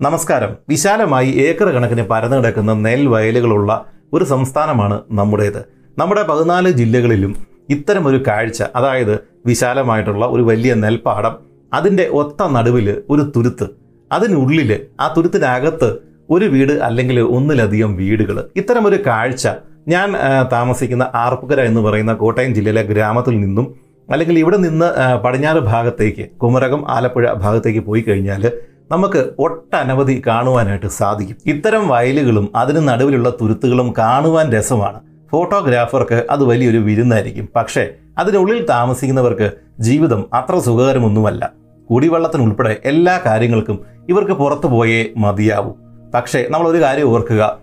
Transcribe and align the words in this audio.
നമസ്കാരം. 0.00 0.50
വിശാലമായി 0.70 1.30
ഏക്കർ 1.44 1.68
കണക്കിന് 1.74 2.02
പരന്നു 2.10 2.36
കിടക്കുന്ന 2.36 2.72
നെൽവയലുകളുള്ള 2.84 3.70
ഒരു 4.12 4.24
സംസ്ഥാനമാണ് 4.32 4.96
നമ്മുടേത്. 5.18 5.58
നമ്മുടെ 5.96 6.22
പതിനാല് 6.28 6.70
ജില്ലകളിലും 6.80 7.32
ഇത്തരം 7.74 8.04
ഒരു 8.10 8.18
കാഴ്ച 8.28 8.60
അതായത് 8.78 9.12
വിശാലമായിട്ടുള്ള 9.46 10.26
ഒരു 10.34 10.42
വലിയ 10.50 10.74
നെൽപ്പാടം 10.82 11.34
അതിന്റെ 11.72 12.04
ഒത്ത 12.20 12.48
നടുവിൽ 12.56 12.88
ഒരു 13.10 13.24
തുരുത്ത്. 13.36 13.66
അതിനുള്ളിൽ 14.10 14.70
ആ 15.00 15.08
തുരുത്തിനകത്ത് 15.16 15.90
ഒരു 16.30 16.46
വീട് 16.54 16.74
അല്ലെങ്കിൽ 16.90 17.18
ഒന്നിലധികം 17.36 17.90
വീടുകൾ 18.02 18.38
ഇത്തരം 18.62 18.86
ഒരു 18.86 19.00
കാഴ്ച 19.08 19.44
ഞാൻ 19.88 20.08
താമസിക്കുന്ന 20.54 21.04
ആർപ്പുകര 21.24 21.60
എന്ന് 21.72 21.84
പറയുന്ന 21.88 22.14
കോട്ടയം 22.24 22.54
ജില്ലയിലെ 22.54 22.86
ഗ്രാമത്തിൽ 22.92 23.36
നിന്നും 23.44 23.68
അല്ലെങ്കിൽ 24.08 24.36
ഇവിടെ 24.38 24.58
നിന്ന് 24.68 24.86
പടിഞ്ഞാറ് 25.24 25.60
ഭാഗത്തേക്ക് 25.72 26.24
കുമരകം 26.42 26.82
ആലപ്പുഴ 26.90 27.26
ഭാഗത്തേക്ക് 27.44 27.84
പോയി 27.86 28.02
കഴിഞ്ഞാൽ 28.02 28.44
നമുക്ക് 28.92 29.30
ഒട്ടനവധി 29.38 30.22
കാണുവാനായിട്ട് 30.26 30.86
സാധിക്കും. 30.86 31.36
ഇത്തരം 31.46 31.88
വയലുകളും 31.88 32.52
അതിന് 32.56 32.88
നടുവിലുള്ള 32.88 33.32
തുരുത്തുകളും 33.40 33.94
കാണുവാൻ 33.98 34.52
രസമാണ്. 34.52 35.00
ഫോട്ടോഗ്രാഫർക്ക് 35.32 36.26
അത് 36.30 36.44
വലിയൊരു 36.44 36.78
വിരുന്നായിരിക്കും. 36.78 37.48
പക്ഷേ 37.56 37.88
അതിനുള്ളിൽ 38.18 38.66
താമസിക്കുന്നവർക്ക് 38.66 39.50
ജീവിതം 39.80 40.24
അത്ര 40.32 40.58
സുഖകരമൊന്നുമല്ല. 40.58 41.52
കുടിവെള്ളത്തിനുൾപ്പെടെ 41.90 42.76
എല്ലാ 42.84 43.20
കാര്യങ്ങൾക്കും 43.26 43.84
ഇവർക്ക് 44.08 44.32
പുറത്തു 44.32 44.66
പോയേ 44.66 45.06
മതിയാവൂ. 45.16 45.72
പക്ഷേ 46.14 46.46
നമ്മൾ 46.50 46.68
ഒരു 46.68 46.82
കാര്യം 46.82 47.04
ഓർക്കുക. 47.04 47.58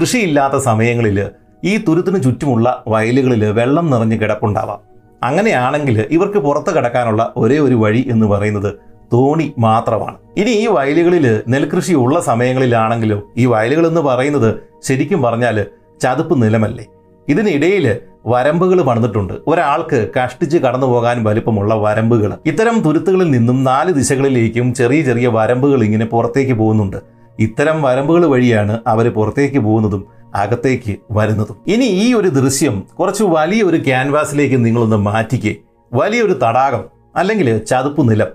കൃഷിയില്ലാത്ത 0.00 0.54
സമയങ്ങളിൽ 0.54 1.26
ഈ 1.64 1.76
തുരുത്തിന് 1.76 2.22
ചുറ്റുമുള്ള 2.22 2.84
വയലുകളിൽ 2.88 3.44
വെള്ളം 3.44 3.90
നിറഞ്ഞ് 3.90 4.20
കിടപ്പുണ്ടാവാം. 4.20 4.78
അങ്ങനെയാണെങ്കിൽ 5.22 6.06
ഇവർക്ക് 6.10 6.38
പുറത്ത് 6.38 6.76
കിടക്കാനുള്ള 6.76 7.32
ഒരേ 7.36 7.58
ഒരു 7.58 7.74
വഴി 7.74 8.08
എന്ന് 8.10 8.26
പറയുന്നത് 8.26 8.89
തോണി 9.12 9.52
മാത്രമാണ്. 9.58 10.16
ഇനി 10.36 10.50
ഈ 10.50 10.66
വയലുകളിൽ 10.66 11.42
നെൽകൃഷി 11.48 11.92
ഉള്ള 11.92 12.20
സമയങ്ങളിലാണെങ്കിലോ 12.20 13.20
ഈ 13.36 13.46
വയലുകൾ 13.46 13.86
എന്ന് 13.86 14.00
പറയുന്നത് 14.00 14.54
ശരിക്കും 14.82 15.22
പറഞ്ഞാൽ 15.22 15.66
ചതുപ്പ് 16.02 16.42
നിലമല്ലേ. 16.42 16.84
ഇതിനിടയിൽ 17.28 17.96
വരമ്പുകൾ 18.26 18.82
പണിതിട്ടുണ്ട്. 18.82 19.34
ഒരാൾക്ക് 19.46 20.08
കഷ്ടിച്ച് 20.18 20.58
കടന്നു 20.58 20.86
പോകാൻ 20.86 21.24
വലിപ്പമുള്ള 21.24 21.74
വരമ്പുകൾ 21.74 22.32
ഇത്തരം 22.46 22.80
തുരുത്തുകളിൽ 22.80 23.30
നിന്നും 23.30 23.64
നാല് 23.64 23.92
ദിശകളിലേക്കും 23.92 24.74
ചെറിയ 24.74 25.02
ചെറിയ 25.02 25.28
വരമ്പുകൾ 25.28 25.84
ഇങ്ങനെ 25.84 26.04
പുറത്തേക്ക് 26.04 26.52
പോകുന്നുണ്ട്. 26.52 26.96
ഇത്തരം 27.38 27.82
വരമ്പുകൾ 27.82 28.26
വഴിയാണ് 28.26 28.78
അവർ 28.86 29.12
പുറത്തേക്ക് 29.12 29.58
പോകുന്നതും 29.58 30.06
അകത്തേക്ക് 30.34 30.96
വരുന്നതും. 31.10 31.56
ഇനി 31.66 31.84
ഈ 31.84 32.14
ഒരു 32.14 32.28
ദൃശ്യം 32.28 32.84
കുറച്ച് 32.98 33.22
വലിയൊരു 33.22 33.76
ക്യാൻവാസിലേക്ക് 33.76 34.64
നിങ്ങളൊന്ന് 34.64 34.96
മാറ്റിക്കേ. 34.96 35.54
വലിയൊരു 35.92 36.32
തടാകം 36.32 36.84
അല്ലെങ്കിൽ 37.16 37.58
ചതുപ്പ് 37.58 38.10
നിലം. 38.10 38.26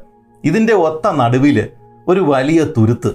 ഇതിന്റെ 0.45 0.73
ഒത്ത 0.73 1.11
നടുവിൽ 1.11 1.67
ഒരു 2.07 2.19
വലിയ 2.19 2.65
തുരുത്ത് 2.77 3.11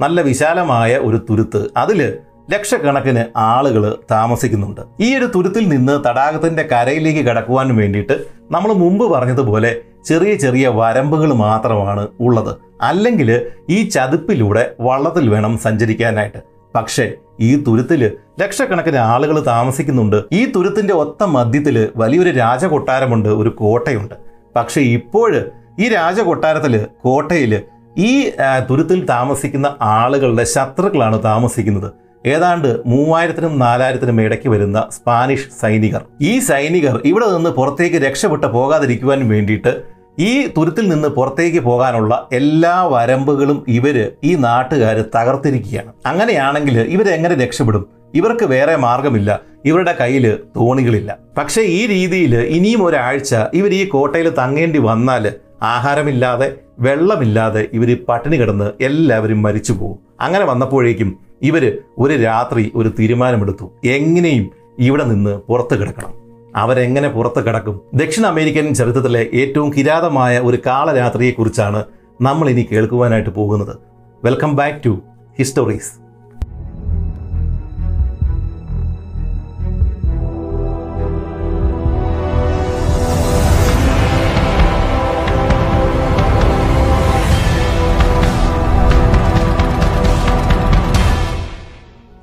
നല്ല 0.00 0.20
വിശാലമായ 0.20 0.96
ഒരു 0.96 1.20
തുരുത്ത്. 1.30 1.70
അതിൽ 1.76 2.14
ലക്ഷക്കണക്കിന് 2.50 3.24
ആളുകൾ 3.36 3.98
താമസിക്കുന്നുണ്ട്. 4.10 4.80
ഈ 5.00 5.16
ഒരു 5.16 5.24
തുരുത്തിൽ 5.24 5.68
നിന്ന് 5.68 6.08
തടാകത്തിന്റെ 6.08 6.62
കരയിലേക്ക് 6.62 7.20
കടക്കുവാൻ 7.20 7.76
വേണ്ടിയിട്ട് 7.76 8.24
നമ്മൾ 8.50 8.72
മുമ്പ് 8.72 9.12
പറഞ്ഞതുപോലെ 9.12 9.80
ചെറിയ 10.04 10.34
ചെറിയ 10.34 10.68
വരമ്പുകൾ 10.68 11.32
മാത്രമാണ് 11.32 12.08
ഉള്ളത്. 12.20 12.56
അല്ലെങ്കിൽ 12.82 13.46
ഈ 13.70 13.88
ചതുപ്പിലൂടെ 13.88 14.74
വള്ളത്തിൽ 14.80 15.28
വേണം 15.28 15.58
സഞ്ചരിക്കാനായിട്ട്. 15.58 16.38
പക്ഷേ 16.74 17.12
ഈ 17.40 17.56
തുരുത്തിൽ 17.56 18.12
ലക്ഷക്കണക്കിന് 18.40 18.96
ആളുകൾ 18.96 19.46
താമസിക്കുന്നുണ്ട്. 19.46 20.24
ഈ 20.32 20.52
തുരുത്തിന്റെ 20.52 20.94
ഒത്ത 20.94 21.24
മധ്യത്തിൽ 21.24 21.88
വലിയൊരു 21.96 22.30
രാജകൊട്ടാരമുണ്ട് 22.30 23.28
ഒരു 23.28 23.48
കോട്ടയുണ്ട്. 23.48 24.14
പക്ഷേ 24.56 24.80
ഇപ്പോൾ 24.80 25.50
ഈ 25.78 25.88
രാജകൊട്ടാരത്തിൽ 25.88 26.86
കോട്ടയിൽ 27.02 27.62
ഈ 27.98 28.30
തുരുത്തിൽ 28.70 29.06
താമസിക്കുന്ന 29.06 29.76
ആളുകളുടെ 29.80 30.44
ശത്രുക്കളാണ് 30.44 31.22
താമസിക്കുന്നത്. 31.22 31.92
ഏതാണ്ട് 32.26 32.80
മൂവായിരത്തിനും 32.86 33.58
നാലായിരത്തിനും 33.58 34.20
ഇടയ്ക്ക് 34.20 34.48
വരുന്ന 34.48 34.88
സ്പാനിഷ് 34.92 35.48
സൈനികർ. 35.60 36.02
ഈ 36.20 36.38
സൈനികർ 36.38 37.00
ഇവിടെ 37.04 37.26
നിന്ന് 37.26 37.50
പുറത്തേക്ക് 37.50 37.96
രക്ഷപ്പെട്ട് 37.96 38.46
പോകാതിരിക്കുവാൻ 38.46 39.28
വേണ്ടിയിട്ട് 39.28 39.82
ഈ 40.18 40.46
തുരുത്തിൽ 40.46 40.88
നിന്ന് 40.88 41.08
പുറത്തേക്ക് 41.08 41.60
പോകാനുള്ള 41.60 42.28
എല്ലാ 42.32 42.82
വരമ്പുകളും 42.82 43.64
ഇവർ 43.68 44.12
ഈ 44.24 44.34
നാട്ടുകാർ 44.34 45.04
തകർത്തിരിക്കുകയാണ്. 45.16 45.92
അങ്ങനെയാണെങ്കിൽ 46.06 46.78
ഇവരെങ്ങനെ 46.80 47.34
രക്ഷപ്പെടും? 47.34 47.86
ഇവർക്ക് 48.14 48.44
വേറെ 48.44 48.76
മാർഗമില്ല. 48.76 49.40
ഇവരുടെ 49.64 49.96
കയ്യിൽ 50.00 50.38
തോണികളില്ല. 50.56 51.16
പക്ഷേ 51.38 51.62
ഈ 51.62 51.86
രീതിയിൽ 51.86 52.36
ഇനിയും 52.36 52.84
ഒരാഴ്ച 52.84 53.34
ഇവർ 53.54 53.70
ഈ 53.70 53.84
കോട്ടയിൽ 53.84 54.30
തങ്ങേണ്ടി 54.30 54.78
വന്നാൽ 54.78 55.32
ആഹാരമില്ലാതെ 55.62 56.56
വെള്ളമില്ലാതെ 56.78 57.68
ഇവർ 57.72 57.96
പട്ടിണി 58.08 58.36
കിടന്ന് 58.36 58.72
എല്ലാവരും 58.80 59.42
മരിച്ചു 59.42 59.72
പോകും 59.72 59.98
അങ്ങനെ 60.20 60.44
വന്നപ്പോഴേക്കും 60.44 61.18
ഇവർ 61.42 61.78
ഒരു 61.98 62.14
രാത്രി 62.14 62.72
ഒരു 62.74 62.88
തീരുമാനമെടുത്തു. 62.88 63.70
എങ്ങനെയും 63.84 64.50
ഇവിടെ 64.78 65.04
നിന്ന് 65.04 65.38
പുറത്ത് 65.38 65.80
കിടക്കണം. 65.80 66.14
അവരെങ്ങനെ 66.56 67.08
പുറത്ത് 67.08 67.46
കിടക്കും? 67.46 67.80
ദക്ഷിണ 67.94 68.26
അമേരിക്കൻ 68.26 68.74
ചരിത്രത്തിലെ 68.74 69.30
ഏറ്റവും 69.34 69.72
കിരാതമായ 69.76 70.38
ഒരു 70.38 70.58
കാളരാത്രിയെക്കുറിച്ചാണ് 70.66 71.84
നമ്മൾ 72.20 72.50
ഇനി 72.50 72.62
കേൾക്കുവാനായിട്ട് 72.72 73.30
പോകുന്നത്. 73.30 73.76
വെൽക്കം 74.24 74.56
ബാക്ക് 74.56 74.84
ടു 74.86 75.00
ഹിസ്റ്റോറീസ് 75.38 75.99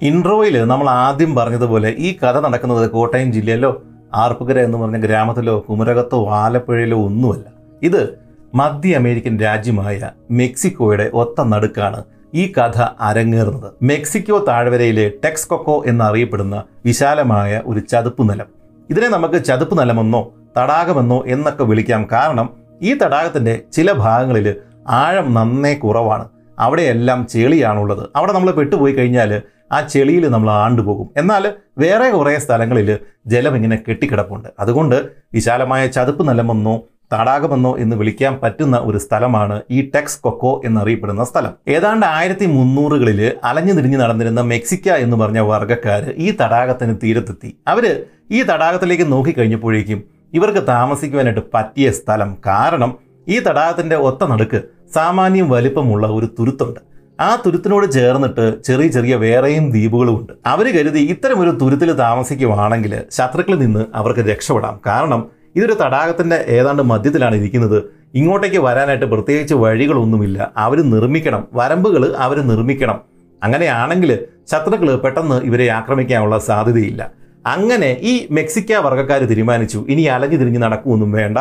ഇൻട്രോയിൽ 0.01 0.65
നമ്മൾ 0.65 0.89
ആദ്യം 0.89 1.35
പറഞ്ഞതുപോലെ 1.35 1.95
ഈ 1.97 2.17
കഥ 2.17 2.39
നടക്കുന്നത് 2.39 2.91
കോട്ടയം 2.91 3.33
ജില്ലയിലോ 3.33 3.81
ആർപ്പുകര 4.15 4.59
എന്ന് 4.59 4.77
പറഞ്ഞ 4.77 4.97
ഗ്രാമത്തിലോ 4.97 5.65
കുമരകത്തോ 5.69 6.29
ആലപ്പുഴയിലോ 6.29 7.05
ഒന്നുമല്ല. 7.05 7.43
ഇത് 7.81 8.19
മധ്യ 8.55 8.95
അമേരിക്കൻ 8.95 9.39
രാജ്യമായ 9.39 10.11
മെക്സിക്കോയുടെ 10.31 11.11
ഒത്ത 11.13 11.41
നടുക്കാണ് 11.41 12.03
ഈ 12.33 12.51
കഥ 12.57 12.81
അരങ്ങേറുന്നത്. 13.01 13.71
മെക്സിക്കോ 13.81 14.45
താഴ്വരയിലെ 14.47 15.11
ടെക്സ്കൊക്കോ 15.25 15.83
എന്നറിയപ്പെടുന്ന 15.85 16.63
വിശാലമായ 16.85 17.61
ഒരു 17.65 17.79
ചതുപ്പ് 17.79 18.29
നിലം. 18.29 18.45
ഇതിനെ 18.89 19.07
നമുക്ക് 19.07 19.43
ചതുപ്പ് 19.43 19.79
നിലമെന്നോ 19.79 20.33
തടാകമെന്നോ 20.57 21.23
എന്നൊക്കെ 21.27 21.63
വിളിക്കാം. 21.63 22.07
കാരണം 22.11 22.49
ഈ 22.81 22.93
തടാകത്തിന്റെ 22.93 23.61
ചില 23.73 23.91
ഭാഗങ്ങളിൽ 23.91 24.55
ആഴം 24.87 25.33
നന്നേ 25.33 25.73
കുറവാണ്. 25.73 26.29
അവിടെയെല്ലാം 26.59 27.27
ചെളിയാണുള്ളത്. 27.27 28.09
അവിടെ 28.15 28.33
നമ്മൾ 28.33 28.51
പെട്ടുപോയി 28.51 28.93
കഴിഞ്ഞാൽ 28.93 29.41
ആ 29.71 29.81
ചെളിയിൽ 29.81 30.27
നമ്മൾ 30.27 30.49
ആണ്ടുപോകും 30.49 31.09
എന്നാൽ 31.17 31.53
വേറെ 31.77 32.09
കുറേ 32.09 32.37
സ്ഥലങ്ങളിൽ 32.37 32.97
ജലം 33.27 33.55
ഇങ്ങനെ 33.55 33.83
കെട്ടിക്കിടപ്പുണ്ട്. 33.89 34.49
അതുകൊണ്ട് 34.59 34.95
വിശാലമായ 35.33 35.87
ചതുപ്പ് 35.87 36.29
നിലമെന്നോ 36.29 36.83
തടാകമെന്നോ 37.13 37.77
എന്ന് 37.77 37.95
വിളിക്കാൻ 37.95 38.39
പറ്റുന്ന 38.43 38.77
ഒരു 38.77 38.97
സ്ഥലമാണ് 38.97 39.61
ഈ 39.71 39.91
ടെക്സ് 39.95 40.21
കൊക്കോ 40.21 40.61
എന്നറിയപ്പെടുന്ന 40.65 41.23
സ്ഥലം. 41.23 41.53
ഏതാണ്ട് 41.67 42.05
ആയിരത്തി 42.05 42.45
മുന്നൂറുകളിൽ 42.45 43.33
അലഞ്ഞു 43.43 43.73
തിരിഞ്ഞു 43.73 43.97
നടന്നിരുന്ന 43.97 44.41
മെക്സിക്ക 44.41 44.89
എന്ന് 44.89 45.17
പറഞ്ഞ 45.17 45.39
വർഗക്കാർ 45.39 46.13
ഈ 46.17 46.31
തടാകത്തിന് 46.31 46.95
തീരത്തെത്തി. 47.03 47.57
അവർ 47.67 48.05
ഈ 48.31 48.43
തടാകത്തിലേക്ക് 48.43 49.11
നോക്കിക്കഴിഞ്ഞപ്പോഴേക്കും 49.11 50.03
ഇവർക്ക് 50.33 50.67
താമസിക്കുവാനായിട്ട് 50.67 51.41
പറ്റിയ 51.53 51.91
സ്ഥലം. 51.91 52.37
കാരണം 52.45 52.97
ഈ 53.27 53.39
തടാകത്തിന്റെ 53.39 53.95
ഒത്ത 53.95 54.23
നടുക്ക് 54.23 54.61
സാമാന്യം 54.93 55.49
വലിപ്പമുള്ള 55.49 56.07
ഒരു 56.07 56.25
തുരുത്തുണ്ട്. 56.39 56.79
ആ 57.19 57.35
തുരുത്തിനോട് 57.45 57.91
ചേർന്നിട്ട് 57.91 58.63
ചെറിയ 58.63 58.87
ചെറിയ 58.87 59.15
വേറെയും 59.15 59.69
ദ്വീപുകളുമുണ്ട്. 59.69 60.33
അവർ 60.45 60.75
കരുതി 60.75 60.99
ഇത്തരം 60.99 61.39
ഒരു 61.39 61.49
തുരുത്തിൽ 61.49 61.91
താമസിക്കുവാണെങ്കിൽ 61.91 63.01
ശത്രുക്കളിൽ 63.11 63.59
നിന്ന് 63.59 63.85
അവർക്ക് 63.95 64.19
രക്ഷപ്പെടാം. 64.19 64.79
കാരണം 64.85 65.29
ഇതൊരു 65.55 65.73
തടാകത്തിന്റെ 65.73 66.35
ഏതാണ്ട് 66.35 66.83
മധ്യത്തിലാണ് 66.83 67.35
ഇരിക്കുന്നത്. 67.35 67.83
ഇങ്ങോട്ടേക്ക് 68.15 68.57
വരാനായിട്ട് 68.57 69.05
പ്രത്യേകിച്ച് 69.05 69.53
വഴികളൊന്നുമില്ല. 69.53 70.51
അവർ 70.57 70.81
നിർമ്മിക്കണം. 70.81 71.47
വരമ്പുകൾ 71.53 72.15
അവർ 72.17 72.41
നിർമ്മിക്കണം. 72.41 73.01
അങ്ങനെയാണെങ്കിൽ 73.43 74.19
ശത്രുക്കൾ 74.51 74.95
പെട്ടെന്ന് 74.95 75.41
ഇവരെ 75.41 75.67
ആക്രമിക്കാനുള്ള 75.67 76.37
സാധ്യതയില്ല. 76.37 77.11
അങ്ങനെ 77.45 77.97
ഈ 78.01 78.27
മെക്സിക്ക 78.31 78.73
വർഗക്കാർ 78.73 79.23
തീരുമാനിച്ചു. 79.23 79.85
ഇനി 79.89 80.01
അലഞ്ഞു 80.01 80.37
തിരിഞ്ഞ് 80.37 80.59
നടക്കുമൊന്നും 80.59 81.11
വേണ്ട. 81.11 81.37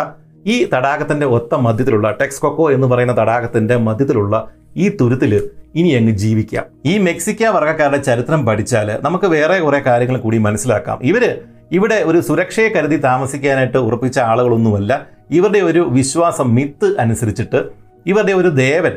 ഈ 0.46 0.69
തടാകത്തിന്റെ 0.75 1.26
ഒത്ത 1.26 1.55
മധ്യത്തിലുള്ള 1.55 2.11
ടെക്സ്കൊക്കോ 2.11 2.70
എന്ന് 2.70 2.87
പറയുന്ന 2.87 3.22
തടാകത്തിന്റെ 3.22 3.76
മധ്യത്തിലുള്ള 3.76 4.49
ഈ 4.76 4.88
തുരുത്തിൽ 4.88 5.50
ഇനി 5.76 5.88
അങ്ങ് 5.88 6.12
ജീവിക്കാം. 6.12 6.64
ഈ 6.87 6.99
മെക്സിക്ക 6.99 7.49
വർഗക്കാരുടെ 7.56 8.00
ചരിത്രം 8.02 8.46
പഠിച്ചാൽ 8.46 8.99
നമുക്ക് 9.02 9.26
വേറെ 9.26 9.58
കുറേ 9.61 9.81
കാര്യങ്ങൾ 9.87 10.17
കൂടി 10.17 10.38
മനസ്സിലാക്കാം. 10.38 10.99
ഇവർ 11.02 11.25
ഇവിടെ 11.73 11.94
ഒരു 11.94 12.20
സുരക്ഷയെ 12.20 12.69
കരുതി 12.69 12.96
താമസിക്കാനായിട്ട് 12.96 13.78
ഉറപ്പിച്ച 13.78 14.19
ആളുകളൊന്നുമല്ല. 14.19 15.06
ഇവരുടെ 15.31 15.58
ഒരു 15.58 15.81
വിശ്വാസം 15.93 16.55
മിത്ത് 16.55 16.88
അനുസരിച്ചിട്ട് 17.00 17.61
ഇവരുടെ 18.06 18.32
ഒരു 18.32 18.49
ദേവൻ. 18.49 18.93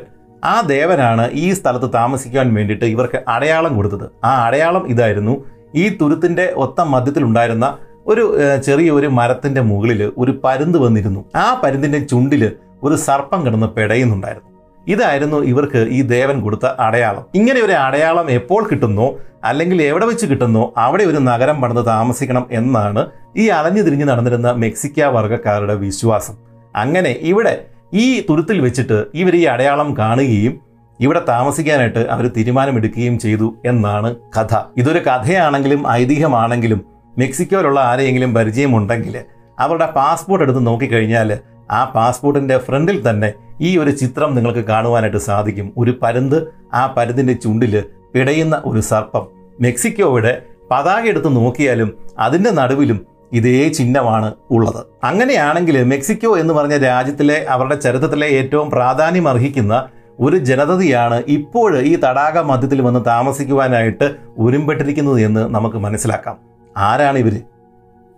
ആ 0.46 0.62
ദേവനാണ് 0.62 1.30
ഈ 1.34 1.54
സ്ഥലത്ത് 1.54 1.94
താമസിക്കാൻ 1.94 2.54
വേണ്ടിയിട്ട് 2.54 2.86
ഇവർക്ക് 2.86 3.20
അടയാളം 3.28 3.76
കൊടുത്തത്. 3.76 4.06
ആ 4.24 4.46
അടയാളം 4.48 4.88
ഇതായിരുന്നു. 4.88 5.46
ഈ 5.76 5.90
തുരുത്തിന്റെ 5.90 6.54
ഒത്ത 6.56 6.82
മധ്യത്തിലുണ്ടായിരുന്ന 6.82 7.78
ഒരു 8.08 8.24
ചെറിയ 8.66 8.92
ഒരു 8.92 9.08
മരത്തിന്റെ 9.08 9.62
മുകളിൽ 9.62 10.12
ഒരു 10.18 10.42
പരുന്ത് 10.44 10.78
വന്നിരുന്നു. 10.78 11.26
ആ 11.36 11.62
പരുന്തിന്റെ 11.64 12.00
ചുണ്ടിൽ 12.00 12.52
ഒരു 12.84 12.96
സർപ്പം 12.96 13.46
കിടന്ന് 13.46 13.68
പെടയുന്നുണ്ടായിരുന്നു. 13.68 14.49
ഇതായിരുന്നു 14.88 15.38
ഇവർക്ക് 15.44 15.88
ഈ 15.92 16.02
ദേവൻ 16.02 16.42
കൊടുത്ത 16.42 16.66
അടയാളം. 16.66 17.24
ഇങ്ങനെ 17.36 17.62
ഒരു 17.62 17.72
അടയാളം 17.72 18.32
എപ്പോൾ 18.32 18.68
കിട്ടുന്നോ 18.72 19.08
അല്ലെങ്കിൽ 19.44 19.82
എവിടെ 19.82 20.06
വെച്ച് 20.06 20.26
കിട്ടുന്നോ 20.26 20.74
അവിടെ 20.78 21.04
ഒരു 21.04 21.18
നഗരം 21.18 21.62
പണിത് 21.62 21.86
താമസിക്കണം 21.86 22.48
എന്നാണ് 22.52 23.08
ഈ 23.38 23.48
അലഞ്ഞു 23.48 23.82
തിരിഞ്ഞ് 23.82 24.06
നടന്നിരുന്ന 24.06 24.52
മെക്സിക്ക 24.52 25.06
വർഗക്കാരുടെ 25.16 25.74
വിശ്വാസം. 25.74 26.36
അങ്ങനെ 26.76 27.12
ഇവിടെ 27.24 27.66
ഈ 27.94 28.26
തുരുത്തിൽ 28.30 28.62
വെച്ചിട്ട് 28.62 29.06
ഇവർ 29.14 29.36
ഈ 29.36 29.46
അടയാളം 29.46 29.98
കാണുകയും 29.98 30.62
ഇവിടെ 31.00 31.20
താമസിക്കാനായിട്ട് 31.20 32.00
അവർ 32.00 32.28
തീരുമാനമെടുക്കുകയും 32.28 33.20
ചെയ്തു 33.20 33.54
എന്നാണ് 33.66 34.16
കഥ. 34.38 34.56
ഇതൊരു 34.78 35.00
കഥയാണെങ്കിലും 35.00 35.88
ഐതിഹ്യമാണെങ്കിലും 35.92 36.86
മെക്സിക്കോയിലുള്ള 37.18 37.80
ആരെയെങ്കിലും 37.80 38.34
പരിചയമുണ്ടെങ്കിൽ 38.34 39.16
അവരുടെ 39.58 39.86
പാസ്പോർട്ട് 39.86 40.44
എടുത്ത് 40.46 40.68
നോക്കിക്കഴിഞ്ഞാൽ 40.68 41.30
ആ 41.72 41.92
പാസ്പോർട്ടിന്റെ 41.96 42.58
ഫ്രണ്ടിൽ 42.58 43.10
തന്നെ 43.10 43.34
ഈ 43.62 43.78
ഒരു 43.78 43.92
ചിത്രം 43.92 44.36
നിങ്ങൾക്ക് 44.36 44.60
കാണുവാനായിട്ട് 44.60 45.18
സാധിക്കും. 45.18 45.74
ഒരു 45.78 46.00
പരുന്ത് 46.02 46.54
ആ 46.74 46.94
പരുന്തിന്റെ 46.98 47.34
ചുണ്ടിൽ 47.34 47.84
പിടയുന്ന 48.16 48.62
ഒരു 48.66 48.80
സർപ്പം. 48.80 49.28
മെക്സിക്കോയുടെ 49.62 50.42
പതാക 50.72 51.06
എടുത്ത് 51.06 51.36
നോക്കിയാലും 51.36 51.98
അതിന്റെ 52.20 52.52
നടുവിലും 52.52 53.06
ഇതേ 53.34 53.68
ചിഹ്നമാണ് 53.68 54.34
ഉള്ളത്. 54.52 54.86
അങ്ങനെയാണെങ്കിൽ 55.04 55.84
മെക്സിക്കോ 55.84 56.38
എന്ന് 56.38 56.54
പറഞ്ഞ 56.54 56.78
രാജ്യത്തിലെ 56.78 57.46
അവരുടെ 57.50 57.76
ചരിത്രത്തിലെ 57.76 58.28
ഏറ്റവും 58.28 58.70
പ്രാധാന്യം 58.70 59.30
അർഹിക്കുന്ന 59.30 59.88
ഒരു 60.20 60.38
ജനതയാണ് 60.38 61.24
ഇപ്പോൾ 61.28 61.80
ഈ 61.80 61.96
തടാക 61.96 62.40
മധ്യത്തിൽ 62.40 62.82
വന്ന് 62.82 63.06
താമസിക്കുവാനായിട്ട് 63.06 64.16
ഉരുമ്പെട്ടിരിക്കുന്നത് 64.38 65.22
എന്ന് 65.22 65.56
നമുക്ക് 65.56 65.76
മനസ്സിലാക്കാം. 65.76 66.38
ആരാണ് 66.78 67.18
ഇവർ 67.18 67.59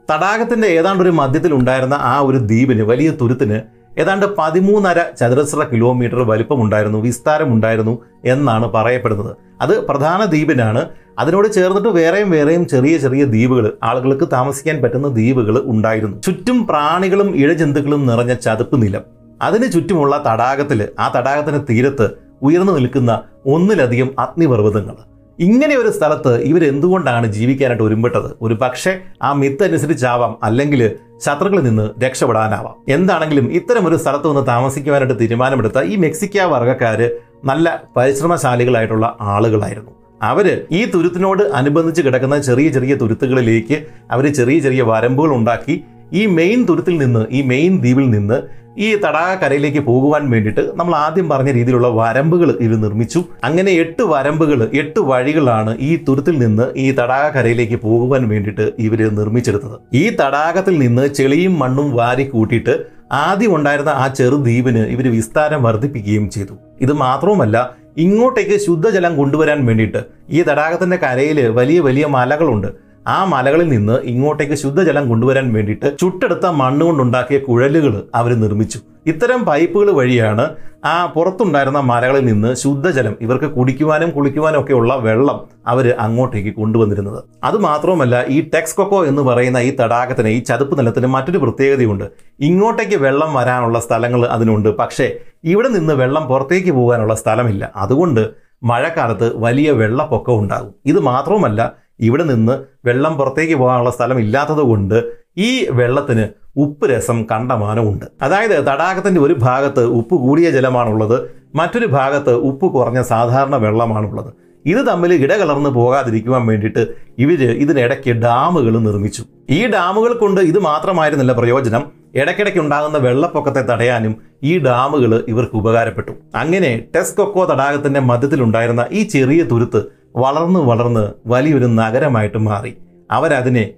തടാകത്തിന്റെ 0.09 0.67
ഏതാണ്ട് 0.67 1.03
ഒരു 1.03 1.09
മധ്യത്തിൽ 1.09 1.53
ഉണ്ടായിരുന്ന 1.53 1.93
ആ 1.93 2.19
ഒരു 2.19 2.37
ദ്വീപിന് 2.37 2.81
വലിയ 2.81 3.09
തുരുത്തിന് 3.09 3.61
ഏതാണ്ട് 3.99 4.25
പതിമൂന്നര 4.37 5.03
ചതുരശ്ര 5.19 5.63
കിലോമീറ്റർ 5.63 6.15
വലിപ്പമുണ്ടായിരുന്നു 6.15 6.99
വിസ്താരമുണ്ടായിരുന്നു 6.99 7.99
എന്നാണ് 8.25 8.65
പറയപ്പെടുന്നത്. 8.65 9.37
അത് 9.61 9.87
പ്രധാന 9.87 10.25
ദ്വീപിനാണ്. 10.25 10.87
അതിനോട് 11.19 11.53
ചേർന്നിട്ട് 11.53 11.89
വേറെയും 11.89 12.29
വേറെയും 12.31 12.67
ചെറിയ 12.67 12.97
ചെറിയ 12.97 13.25
ദ്വീപുകൾ 13.25 13.77
ആളുകൾക്ക് 13.83 14.31
താമസിക്കാൻ 14.31 14.81
പറ്റുന്ന 14.81 15.07
ദ്വീപുകൾ 15.07 15.63
ഉണ്ടായിരുന്നു. 15.65 16.21
ചുറ്റും 16.21 16.67
പ്രാണികളും 16.67 17.35
ഇഴജന്തുക്കളും 17.35 18.05
നിറഞ്ഞ 18.07 18.33
ചതുപ്പ് 18.33 18.81
നിലം. 18.81 19.01
അതിന് 19.41 19.71
ചുറ്റുമുള്ള 19.71 20.23
തടാകത്തിൽ 20.27 20.87
ആ 20.99 21.13
തടാകത്തിന് 21.15 21.63
തീരത്ത് 21.69 22.09
ഉയർന്നു 22.41 22.73
നിൽക്കുന്ന 22.73 23.21
ഒന്നിലധികം 23.45 24.09
അഗ്നിപർവതങ്ങൾ. 24.19 25.10
ഇങ്ങനെ 25.45 25.75
ഒരു 25.75 25.89
സ്ഥലത്ത് 25.89 26.31
ഇവർ 26.49 26.63
എന്തുകൊണ്ടാണ് 26.63 27.27
ജീവിക്കാനായിട്ട് 27.35 27.83
ഒരുമ്പെട്ടത്? 27.83 28.27
ഒരു 28.41 28.55
പക്ഷേ 28.61 28.91
ആ 29.21 29.33
മിത്ത് 29.33 29.63
അനുസരിച്ചാവാം 29.63 30.33
അല്ലെങ്കിൽ 30.43 30.81
ശത്രുക്കളിൽ 31.25 31.63
നിന്ന് 31.63 31.85
രക്ഷപ്പെടാനാവാം. 32.03 32.75
എന്താണെങ്കിലും 32.89 33.51
ഇത്തരം 33.53 33.87
ഒരു 33.87 33.95
സ്ഥലത്ത് 33.95 34.27
നിന്ന് 34.27 34.47
താമസിക്കുവാനായിട്ട് 34.47 35.17
തീരുമാനമെടുത്ത 35.21 35.81
ഈ 35.81 35.95
മെക്സിക്ക 35.95 36.45
വർഗക്കാർ 36.53 37.01
നല്ല 37.45 37.67
പരിശ്രമശാലികളായിട്ടുള്ള 37.97 39.17
ആളുകളായിരുന്നു. 39.21 39.91
അവർ 40.21 40.67
ഈ 40.71 40.85
തുരുത്തിനോട് 40.85 41.43
അനുബന്ധിച്ച് 41.43 42.01
കിടക്കുന്ന 42.01 42.37
ചെറിയ 42.41 42.69
ചെറിയ 42.69 42.95
തുരുത്തുകളിലേക്ക് 42.95 43.77
അവർ 44.11 44.27
ചെറിയ 44.33 44.59
ചെറിയ 44.59 44.81
വരമ്പുകൾ 44.81 45.33
ഉണ്ടാക്കി 45.35 45.83
ഈ 46.13 46.25
മെയിൻ 46.25 46.65
തുരുത്തിൽ 46.69 46.97
നിന്ന് 46.97 47.25
ഈ 47.31 47.41
മെയിൻ 47.41 47.73
ദ്വീപിൽ 47.77 48.09
നിന്ന് 48.09 48.60
ഈ 48.77 48.95
തടാക 48.95 49.09
തടാകക്കരയിലേക്ക് 49.11 49.79
പോകുവാൻ 49.79 50.29
വേണ്ടിയിട്ട് 50.29 50.71
നമ്മൾ 50.75 50.95
ആദ്യം 50.95 51.29
പറഞ്ഞ 51.29 51.51
രീതിയിലുള്ള 51.51 51.87
വരമ്പുകൾ 51.87 52.57
ഇവർ 52.61 52.81
നിർമ്മിച്ചു. 52.81 53.23
അങ്ങനെ 53.43 53.71
എട്ട് 53.71 54.03
വരമ്പുകൾ 54.03 54.69
എട്ട് 54.73 54.99
വഴികളാണ് 54.99 55.77
ഈ 55.79 56.03
തുരുത്തിൽ 56.07 56.37
നിന്ന് 56.37 56.73
ഈ 56.77 56.91
തടാക 56.91 57.09
തടാകക്കരയിലേക്ക് 57.11 57.75
പോകുവാൻ 57.75 58.27
വേണ്ടിയിട്ട് 58.27 58.71
ഇവർ 58.79 58.99
നിർമ്മിച്ചെടുത്തത്. 59.15 59.75
ഈ 59.93 60.09
തടാകത്തിൽ 60.09 60.77
നിന്ന് 60.79 61.07
ചെളിയും 61.07 61.59
മണ്ണും 61.59 61.95
വാരി 61.95 62.23
കൂട്ടിയിട്ട് 62.23 62.85
ആദ്യം 63.11 63.55
ഉണ്ടായിരുന്ന 63.55 63.89
ആ 63.89 64.07
ചെറുദ്വീപിന് 64.07 64.79
ഇവർ 64.79 65.11
വിസ്താരം 65.11 65.63
വർദ്ധിപ്പിക്കുകയും 65.63 66.29
ചെയ്തു. 66.29 66.53
ഇത് 66.81 66.93
മാത്രവുമല്ല 66.93 67.75
ഇങ്ങോട്ടേക്ക് 67.97 68.59
ശുദ്ധജലം 68.59 69.17
കൊണ്ടുവരാൻ 69.17 69.65
വേണ്ടിയിട്ട് 69.65 70.05
ഈ 70.29 70.41
തടാകത്തിന്റെ 70.41 70.97
കരയിൽ 70.97 71.47
വലിയ 71.47 71.79
വലിയ 71.79 72.05
മലകളുണ്ട്. 72.05 72.90
ആ 73.07 73.25
മലകളിൽ 73.25 73.69
നിന്ന് 73.69 73.99
ഇങ്ങോട്ടേക്ക് 74.01 74.53
ശുദ്ധജലം 74.53 75.09
കൊണ്ടുവരാൻ 75.09 75.53
വേണ്ടിയിട്ട് 75.53 75.97
ചുട്ടെടുത്ത 75.99 76.45
മണ്ണ് 76.45 76.85
കൊണ്ടുണ്ടാക്കിയ 76.85 77.39
കുഴലുകൾ 77.39 78.03
അവർ 78.15 78.33
നിർമ്മിച്ചു. 78.33 78.79
ഇത്തരം 79.05 79.45
പൈപ്പുകൾ 79.45 79.91
വഴിയാണ് 79.91 80.55
ആ 80.85 81.05
പുറത്തുണ്ടായിരുന്ന 81.05 81.79
മലകളിൽ 81.79 82.25
നിന്ന് 82.25 82.55
ശുദ്ധജലം 82.55 83.15
ഇവർക്ക് 83.21 83.45
കുടിക്കുവാനും 83.45 84.09
കുളിക്കുവാനും 84.09 84.61
ഒക്കെയുള്ള 84.61 84.95
വെള്ളം 84.95 85.47
അവർ 85.67 85.95
അങ്ങോട്ടേക്ക് 85.99 86.55
കൊണ്ടുവന്നിരുന്നത്. 86.55 87.23
അത് 87.43 87.57
മാത്രവുമല്ല 87.57 88.25
ഈ 88.27 88.49
ടെക്സ്കൊക്കോ 88.49 89.05
എന്ന് 89.05 89.21
പറയുന്ന 89.21 89.57
ഈ 89.57 89.75
തടാകത്തിന് 89.75 90.27
ഈ 90.27 90.39
ചതുപ്പ് 90.39 90.79
നിലത്തിന് 90.79 91.07
മറ്റൊരു 91.07 91.37
പ്രത്യേകതയുണ്ട്. 91.37 92.03
ഇങ്ങോട്ടേക്ക് 92.39 92.95
വെള്ളം 92.95 93.33
വരാനുള്ള 93.33 93.79
സ്ഥലങ്ങൾ 93.79 94.25
അതിനുണ്ട്. 94.25 94.69
പക്ഷേ 94.69 95.19
ഇവിടെ 95.43 95.67
നിന്ന് 95.67 95.93
വെള്ളം 95.93 96.27
പുറത്തേക്ക് 96.27 96.71
പോകാനുള്ള 96.71 97.15
സ്ഥലമില്ല. 97.15 97.71
അതുകൊണ്ട് 97.75 98.31
മഴക്കാലത്ത് 98.63 99.31
വലിയ 99.35 99.71
വെള്ളപ്പൊക്കം 99.71 100.39
ഉണ്ടാകും. 100.39 100.73
ഇത് 100.85 100.99
മാത്രവുമല്ല 100.99 101.80
ഇവിടെ 102.01 102.23
നിന്ന് 102.23 102.59
വെള്ളം 102.85 103.17
പുറത്തേക്ക് 103.17 103.55
പോകാനുള്ള 103.55 103.89
സ്ഥലം 103.89 104.19
ഇല്ലാത്തതുകൊണ്ട് 104.19 105.03
ഈ 105.37 105.67
വെള്ളത്തിന് 105.69 106.27
ഉപ്പ് 106.57 106.89
രസം 106.89 107.27
കണ്ടമാനമുണ്ട് 107.31 108.05
അതായത് 108.21 108.67
തടാകത്തിന്റെ 108.67 109.21
ഒരു 109.21 109.33
ഭാഗത്ത് 109.33 109.83
ഉപ്പ് 109.83 110.15
കൂടിയ 110.15 110.49
ജലമാണുള്ളത് 110.49 111.29
മറ്റൊരു 111.55 111.85
ഭാഗത്ത് 111.85 112.33
ഉപ്പ് 112.33 112.73
കുറഞ്ഞ 112.73 113.01
സാധാരണ 113.01 113.55
വെള്ളമാണുള്ളത്. 113.55 114.33
ഇത് 114.65 114.87
തമ്മിൽ 114.87 115.13
ഇടകലർന്ന് 115.13 115.69
പോകാതിരിക്കുവാൻ 115.69 116.45
വേണ്ടിയിട്ട് 116.47 116.87
ഇവർ 117.17 117.41
ഇതിനിടയ്ക്ക് 117.43 118.11
ഡാമുകൾ 118.11 118.79
നിർമ്മിച്ചു. 118.79 119.23
ഈ 119.49 119.67
ഡാമുകൾ 119.67 120.13
കൊണ്ട് 120.13 120.41
ഇത് 120.41 120.59
മാത്രമായിരുന്നില്ല 120.59 121.31
പ്രയോജനം. 121.31 121.83
ഇടയ്ക്കിടയ്ക്ക് 122.15 122.59
ഉണ്ടാകുന്ന 122.59 122.97
വെള്ളപ്പൊക്കത്തെ 122.97 123.61
തടയാനും 123.61 124.15
ഈ 124.43 124.59
ഡാമുകൾ 124.59 125.23
ഇവർക്ക് 125.27 125.55
ഉപകാരപ്പെട്ടു. 125.55 126.11
അങ്ങനെ 126.35 126.71
ടെസ്കൊക്കോ 126.95 127.45
തടാകത്തിന്റെ 127.45 127.99
മധ്യത്തിലുണ്ടായിരുന്ന 127.99 128.85
ഈ 128.91 129.03
ചെറിയ 129.03 129.43
തുരുത്ത് 129.43 130.00
വളർന്ന് 130.15 130.59
വളർന്ന് 130.59 131.11
വലിയൊരു 131.25 131.65
നഗരമായിട്ട് 131.65 132.37
മാറി. 132.37 132.77
അവരതിനെ 133.11 133.73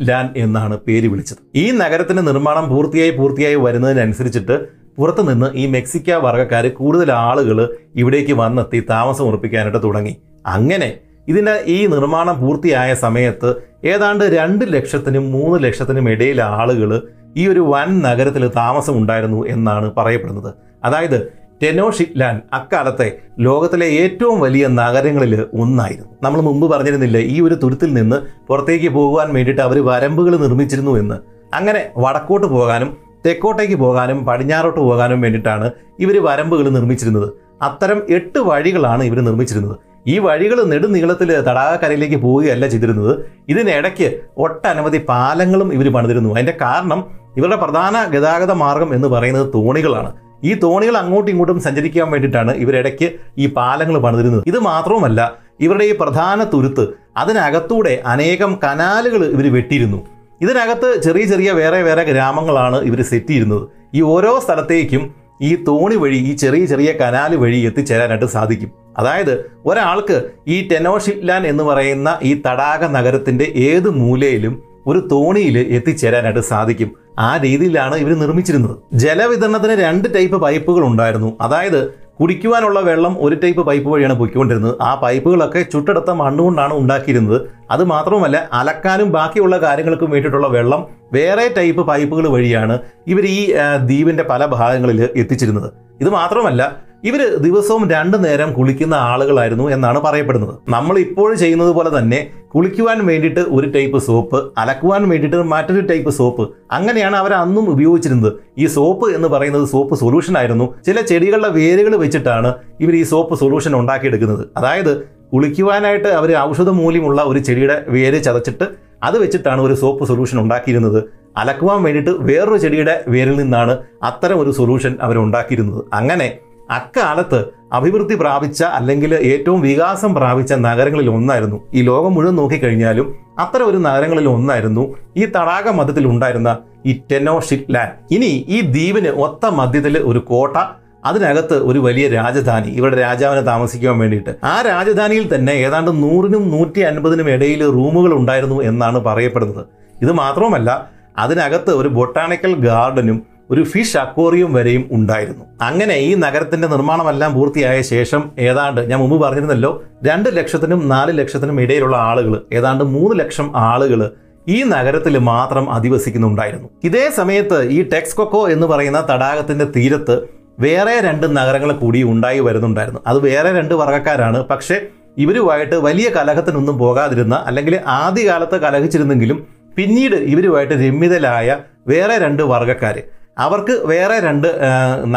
ലാൻ 0.00 0.34
എന്നാണ് 0.36 0.78
പേര് 0.78 1.06
വിളിച്ചത്. 1.06 1.38
ഈ 1.54 1.70
നഗരത്തിന്റെ 1.70 2.22
നിർമ്മാണം 2.22 2.68
പൂർത്തിയായി 2.68 3.10
പൂർത്തിയായി 3.10 3.54
വരുന്നതിനനുസരിച്ചിട്ട് 3.54 4.66
പുറത്തുനിന്ന് 4.98 5.46
ഈ 5.54 5.66
മെക്സിക്ക 5.66 6.10
വർഗക്കാർ 6.12 6.68
കൂടുതൽ 6.68 7.12
ആളുകൾ 7.12 7.74
ഇവിടേക്ക് 7.94 8.32
വന്നെത്തി 8.32 8.86
താമസം 8.90 9.24
ഉറപ്പിക്കാനായിട്ട് 9.24 9.82
തുടങ്ങി. 9.82 10.16
അങ്ങനെ 10.46 10.98
ഇതിന്റെ 11.28 11.64
ഈ 11.66 11.86
നിർമ്മാണം 11.86 12.40
പൂർത്തിയായ 12.40 12.94
സമയത്ത് 12.94 13.54
ഏതാണ്ട് 13.84 14.24
രണ്ട് 14.24 14.64
ലക്ഷത്തിനും 14.68 15.32
മൂന്ന് 15.32 15.64
ലക്ഷത്തിനും 15.64 16.10
ഇടയിൽ 16.10 16.42
ആളുകൾ 16.42 17.02
ഈ 17.36 17.48
ഒരു 17.48 17.60
വൻ 17.60 17.98
നഗരത്തിൽ 17.98 18.48
താമസം 18.48 18.98
ഉണ്ടായിരുന്നു 18.98 19.46
എന്നാണ് 19.46 19.94
പറയപ്പെടുന്നത്. 19.96 20.54
അതായത് 20.84 21.32
ടെനോഷിറ്റ്ലാൻ 21.62 22.40
അക്കാലത്തെ 22.52 23.18
ലോകത്തിലെ 23.40 23.86
ഏറ്റവും 23.86 24.40
വലിയ 24.40 24.66
നഗരങ്ങളിൽ 24.66 25.46
ഒന്നായിരുന്നു. 25.54 26.10
നമ്മൾ 26.22 26.40
മുമ്പ് 26.40 26.70
പറഞ്ഞിരുന്നില്ല 26.72 27.18
ഈ 27.18 27.40
ഒരു 27.40 27.54
തുരുത്തിൽ 27.54 27.92
നിന്ന് 27.94 28.16
പുറത്തേക്ക് 28.46 28.88
പോകുവാൻ 28.88 29.32
വേണ്ടിയിട്ട് 29.32 29.62
അവർ 29.62 29.86
വരമ്പുകൾ 29.86 30.36
നിർമ്മിച്ചിരുന്നു 30.36 30.98
എന്ന്. 30.98 31.14
അങ്ങനെ 31.54 31.90
വടക്കോട്ട് 31.96 32.46
പോകാനും 32.46 32.96
തെക്കോട്ടേക്ക് 33.26 33.74
പോകാനും 33.74 34.24
പടിഞ്ഞാറോട്ട് 34.24 34.80
പോകാനും 34.80 35.20
വേണ്ടിയിട്ടാണ് 35.20 35.70
ഇവർ 36.00 36.24
വരമ്പുകൾ 36.24 36.68
നിർമ്മിച്ചിരുന്നത്. 36.68 37.32
അത്തരം 37.62 38.02
എട്ട് 38.10 38.38
വഴികളാണ് 38.38 39.04
ഇവർ 39.04 39.20
നിർമ്മിച്ചിരുന്നത്. 39.20 39.76
ഈ 40.06 40.18
വഴികൾ 40.18 40.64
നെടുനീളത്തിൽ 40.64 41.40
തടാകക്കരയിലേക്ക് 41.40 42.16
പോവുകയല്ല 42.16 42.66
ചെയ്തിരുന്നത്. 42.66 43.24
ഇതിനിടയ്ക്ക് 43.48 44.20
ഒട്ടനവധി 44.36 44.98
പാലങ്ങളും 45.08 45.74
ഇവർ 45.74 45.92
പണിതിരുന്നു. 45.92 46.34
അതിന്റെ 46.34 46.56
കാരണം 46.62 47.04
ഇവരുടെ 47.36 47.56
പ്രധാന 47.56 48.04
ഗതാഗത 48.04 48.52
മാർഗം 48.52 48.94
എന്ന് 48.94 49.08
പറയുന്നത് 49.08 49.54
തോണികളാണ്. 49.54 50.27
ഈ 50.44 50.54
തോണികൾ 50.54 50.96
അങ്ങോട്ടും 50.96 51.30
ഇങ്ങോട്ടും 51.30 51.60
സഞ്ചരിക്കാൻ 51.60 52.10
വേണ്ടിയിട്ടാണ് 52.10 52.52
ഇവരിടയ്ക്ക് 52.52 53.12
ഈ 53.38 53.46
പാലങ്ങൾ 53.46 53.98
പണിതിരുന്നത്. 53.98 54.42
ഇത് 54.46 54.58
മാത്രവുമല്ല 54.58 55.38
ഇവരുടെ 55.60 55.84
ഈ 55.84 55.92
പ്രധാന 55.92 56.44
തുരുത്ത് 56.44 56.88
അതിനകത്തൂടെ 57.16 58.02
അനേകം 58.06 58.58
കനാലുകൾ 58.64 59.24
ഇവർ 59.24 59.52
വെട്ടിയിരുന്നു. 59.52 60.06
ഇതിനകത്ത് 60.40 61.02
ചെറിയ 61.02 61.24
ചെറിയ 61.24 61.52
വേറെ 61.52 61.82
വേറെ 61.82 62.02
ഗ്രാമങ്ങളാണ് 62.02 62.76
ഇവർ 62.76 63.02
സെറ്റ് 63.02 63.28
ചെയ്യുന്നത് 63.28 63.68
ഈ 63.94 64.00
ഓരോ 64.00 64.38
സ്ഥലത്തേക്കും 64.38 65.14
ഈ 65.42 65.56
തോണി 65.56 65.96
വഴി 65.96 66.16
ഈ 66.16 66.36
ചെറിയ 66.36 66.66
ചെറിയ 66.66 66.92
കനാൽ 66.92 67.36
വഴി 67.36 67.66
എത്തിച്ചേരാനായിട്ട് 67.66 68.26
സാധിക്കും. 68.26 68.70
അതായത് 68.98 69.50
ഒരാൾക്ക് 69.66 70.30
ഈ 70.48 70.68
ടെനോഷിറ്റ്ലാൻ 70.68 71.46
എന്ന് 71.46 71.64
പറയുന്ന 71.64 72.18
ഈ 72.22 72.42
തടാക 72.46 72.84
നഗരത്തിന്റെ 72.84 73.52
ഏത് 73.56 73.90
മൂലയിലും 73.90 74.62
ഒരു 74.86 75.08
തോണിയിൽ 75.12 75.58
എത്തിച്ചേരാനായിട്ട് 75.58 76.40
സാധിക്കും. 76.40 76.90
ആ 77.18 77.36
രീതിയിലാണ് 77.36 77.96
ഇവർ 77.96 78.12
നിർമ്മിച്ചിരുന്നത്. 78.18 78.76
ജലവിതരണത്തിന് 78.94 79.72
രണ്ട് 79.72 80.08
ടൈപ്പ് 80.14 80.36
പൈപ്പുകൾ 80.42 80.84
ഉണ്ടായിരുന്നു. 80.86 81.36
അതായത് 81.40 82.08
കുടിക്കുവാനുള്ള 82.20 82.80
വെള്ളം 82.80 83.16
ഒരു 83.20 83.34
ടൈപ്പ് 83.42 83.62
പൈപ്പ് 83.66 83.88
വഴിയാണ് 83.90 84.14
പൊയ്ക്കൊണ്ടിരുന്നത്. 84.14 84.82
ആ 84.82 84.94
പൈപ്പുകളൊക്കെ 84.94 85.60
ചുട്ടെടുത്ത 85.62 86.10
മണ്ണുകൊണ്ടാണ് 86.10 86.74
ഉണ്ടാക്കിയിരുന്നത്. 86.74 87.40
അത് 87.70 87.84
മാത്രമല്ല 87.84 88.48
അലക്കാനും 88.52 89.12
ബാക്കിയുള്ള 89.12 89.56
കാര്യങ്ങൾക്കും 89.56 90.10
വേണ്ടിയിട്ടുള്ള 90.10 90.46
വെള്ളം 90.46 90.86
വേറെ 91.12 91.54
ടൈപ്പ് 91.58 91.86
പൈപ്പുകൾ 91.86 92.28
വഴിയാണ് 92.28 92.78
ഇവർ 93.06 93.26
ഈ 93.26 93.52
ദ്വീപിന്റെ 93.84 94.22
പല 94.22 94.46
ഭാഗങ്ങളിൽ 94.46 95.08
എത്തിച്ചിരുന്നത്. 95.16 95.72
ഇത് 96.00 96.10
മാത്രമല്ല 96.10 96.87
ഇവർ 97.04 97.36
ദിവസവും 97.36 97.90
രണ്ടു 97.90 98.16
നേരം 98.16 98.52
കുളിക്കുന്ന 98.52 98.94
ആളുകളായിരുന്നു 98.94 99.70
എന്നാണ് 99.70 99.98
പറയപ്പെടുന്നത്. 100.00 100.54
നമ്മൾ 100.68 100.98
ഇപ്പോൾ 100.98 101.34
ചെയ്യുന്നത് 101.34 101.70
പോലെ 101.70 101.98
തന്നെ 101.98 102.30
കുളിക്കുവാൻ 102.54 103.06
വേണ്ടിയിട്ട് 103.06 103.40
ഒരു 103.40 103.70
ടൈപ്പ് 103.70 103.98
സോപ്പ് 103.98 104.52
അലക്കുവാൻ 104.58 105.08
വേണ്ടിയിട്ട് 105.08 105.36
മറ്റൊരു 105.36 105.80
ടൈപ്പ് 105.80 106.10
സോപ്പ്. 106.10 106.48
അങ്ങനെയാണ് 106.70 107.16
അവർ 107.16 107.32
അന്നും 107.32 107.70
ഉപയോഗിച്ചിരുന്നത്. 107.70 108.32
ഈ 108.58 108.66
സോപ്പ് 108.66 109.14
എന്ന് 109.14 109.28
പറയുന്നത് 109.28 109.64
സോപ്പ് 109.64 109.94
സൊല്യൂഷൻ 109.94 110.38
ആയിരുന്നു. 110.38 110.74
ചില 110.86 111.00
ചെടികളുടെ 111.00 111.48
വേരുകൾ 111.48 111.96
വെച്ചിട്ടാണ് 111.96 112.54
ഇവർ 112.80 112.96
ഈ 112.96 113.02
സോപ്പ് 113.02 113.34
സൊല്യൂഷൻ 113.34 113.74
ഉണ്ടാക്കിയെടുക്കുന്നത്. 113.76 114.48
അതായത് 114.56 115.02
കുളിക്കുവാനായിട്ട് 115.32 116.08
അവർ 116.08 116.36
ഔഷധ 116.36 116.68
മൂല്യമുള്ള 116.68 117.22
ഒരു 117.22 117.38
ചെടിയുടെ 117.38 117.84
വേര് 117.88 118.24
ചതച്ചിട്ട് 118.24 118.68
അത് 119.02 119.18
വെച്ചിട്ടാണ് 119.18 119.60
ഒരു 119.60 119.74
സോപ്പ് 119.74 120.04
സൊല്യൂഷൻ 120.04 120.40
ഉണ്ടാക്കിയിരുന്നത്. 120.40 121.04
അലക്കുവാൻ 121.36 121.82
വേണ്ടിയിട്ട് 121.82 122.10
വേറൊരു 122.10 122.58
ചെടിയുടെ 122.58 123.04
വേരിൽ 123.08 123.36
നിന്നാണ് 123.42 123.78
അത്തരം 124.02 124.40
ഒരു 124.40 124.50
സൊല്യൂഷൻ 124.50 124.98
അവർ 125.02 125.18
ഉണ്ടാക്കിയിരുന്നത്. 125.18 125.84
അങ്ങനെ 125.92 126.38
അക്കാലത്ത് 126.70 127.44
അഭിവൃദ്ധി 127.72 128.14
പ്രാപിച്ച 128.14 128.62
അല്ലെങ്കിൽ 128.62 129.14
ഏറ്റവും 129.14 129.60
വികാസം 129.60 130.14
പ്രാപിച്ച 130.14 130.52
നഗരങ്ങളിൽ 130.52 131.10
ഒന്നായിരുന്നു. 131.10 131.60
ഈ 131.74 131.82
ലോകം 131.82 132.14
മുഴുവൻ 132.14 132.36
നോക്കിക്കഴിഞ്ഞാലും 132.36 133.14
അത്തരം 133.38 133.66
ഒരു 133.66 133.76
നഗരങ്ങളിൽ 133.76 134.28
ഒന്നായിരുന്നു 134.28 134.94
ഈ 135.16 135.24
തടാക 135.26 135.68
മധ്യത്തിൽ 135.68 136.06
ഉണ്ടായിരുന്ന 136.06 136.56
ഈ 136.86 137.00
ടെനോ 137.12 137.40
ഷിറ്റ്ലാൻഡ് 137.40 138.14
ഇനി 138.14 138.44
ഈ 138.48 138.60
ദ്വീപിന് 138.60 139.08
ഒത്ത 139.08 139.46
മധ്യത്തിൽ 139.46 139.98
ഒരു 139.98 140.18
കോട്ട 140.18 140.56
അതിനകത്ത് 141.04 141.54
ഒരു 141.54 141.78
വലിയ 141.78 142.08
രാജധാനി. 142.08 142.68
ഇവരുടെ 142.68 143.00
രാജാവിനെ 143.00 143.40
താമസിക്കാൻ 143.40 143.98
വേണ്ടിയിട്ട്. 143.98 144.32
ആ 144.44 144.62
രാജധാനിയിൽ 144.62 145.34
തന്നെ 145.34 145.52
ഏതാണ്ട് 145.52 146.02
നൂറിനും 146.02 146.50
നൂറ്റി 146.50 146.80
അൻപതിനും 146.80 147.30
ഇടയിൽ 147.30 147.62
റൂമുകൾ 147.70 148.14
ഉണ്ടായിരുന്നു 148.14 148.62
എന്നാണ് 148.62 148.98
പറയപ്പെടുന്നത്. 148.98 149.66
ഇത് 150.02 150.12
മാത്രവുമല്ല 150.12 150.88
അതിനകത്ത് 151.18 151.70
ഒരു 151.70 151.88
ബൊട്ടാണിക്കൽ 151.88 152.54
ഗാർഡനും 152.54 153.37
ഒരു 153.50 153.62
ഫിഷ് 153.64 153.96
അക്വേറിയം 153.96 154.52
വരെയും 154.52 154.88
ഉണ്ടായിരുന്നു. 154.92 155.44
അങ്ങനെ 155.62 155.94
ഈ 155.94 156.14
നഗരത്തിന്റെ 156.14 156.68
നിർമ്മാണമെല്ലാം 156.68 157.34
പൂർത്തിയായ 157.34 157.82
ശേഷം 157.82 158.30
ഏതാണ്ട് 158.38 158.80
ഞാൻ 158.80 159.00
മുമ്പ് 159.00 159.26
പറഞ്ഞിരുന്നല്ലോ 159.26 159.82
രണ്ട് 160.04 160.36
ലക്ഷത്തിനും 160.36 160.88
നാല് 160.88 161.18
ലക്ഷത്തിനും 161.18 161.60
ഇടയിലുള്ള 161.60 161.96
ആളുകൾ 161.96 162.42
ഏതാണ്ട് 162.52 162.84
മൂന്ന് 162.84 163.20
ലക്ഷം 163.20 163.56
ആളുകൾ 163.56 164.10
ഈ 164.48 164.62
നഗരത്തിൽ 164.62 165.18
മാത്രം 165.18 165.72
അധിവസിക്കുന്നുണ്ടായിരുന്നു. 165.72 166.68
ഇതേ 166.84 167.10
സമയത്ത് 167.10 167.68
ഈ 167.68 167.88
ടെക്സ്കൊക്കോ 167.88 168.48
എന്ന് 168.48 168.66
പറയുന്ന 168.66 169.06
തടാകത്തിന്റെ 169.10 169.64
തീരത്ത് 169.64 170.16
വേറെ 170.60 171.00
രണ്ട് 171.00 171.36
നഗരങ്ങൾ 171.36 171.72
കൂടി 171.72 172.02
ഉണ്ടായി 172.02 172.40
വരുന്നുണ്ടായിരുന്നു. 172.40 173.00
അത് 173.06 173.18
വേറെ 173.18 173.58
രണ്ട് 173.58 173.74
വർഗക്കാരാണ്. 173.74 174.46
പക്ഷേ 174.46 174.80
ഇവരുമായിട്ട് 175.18 175.74
വലിയ 175.74 176.08
കലഹത്തിനൊന്നും 176.08 176.78
പോകാതിരുന്ന 176.78 177.34
അല്ലെങ്കിൽ 177.46 177.80
ആദ്യകാലത്ത് 177.86 178.56
കലഹിച്ചിരുന്നെങ്കിലും 178.60 179.46
പിന്നീട് 179.76 180.16
ഇവരുമായിട്ട് 180.16 180.74
രമ്യതലായ 180.74 181.56
വേറെ 181.88 182.18
രണ്ട് 182.18 182.42
വർഗക്കാർ 182.42 183.02
അവർക്ക് 183.38 183.74
വേറെ 183.92 184.16
രണ്ട് 184.26 184.48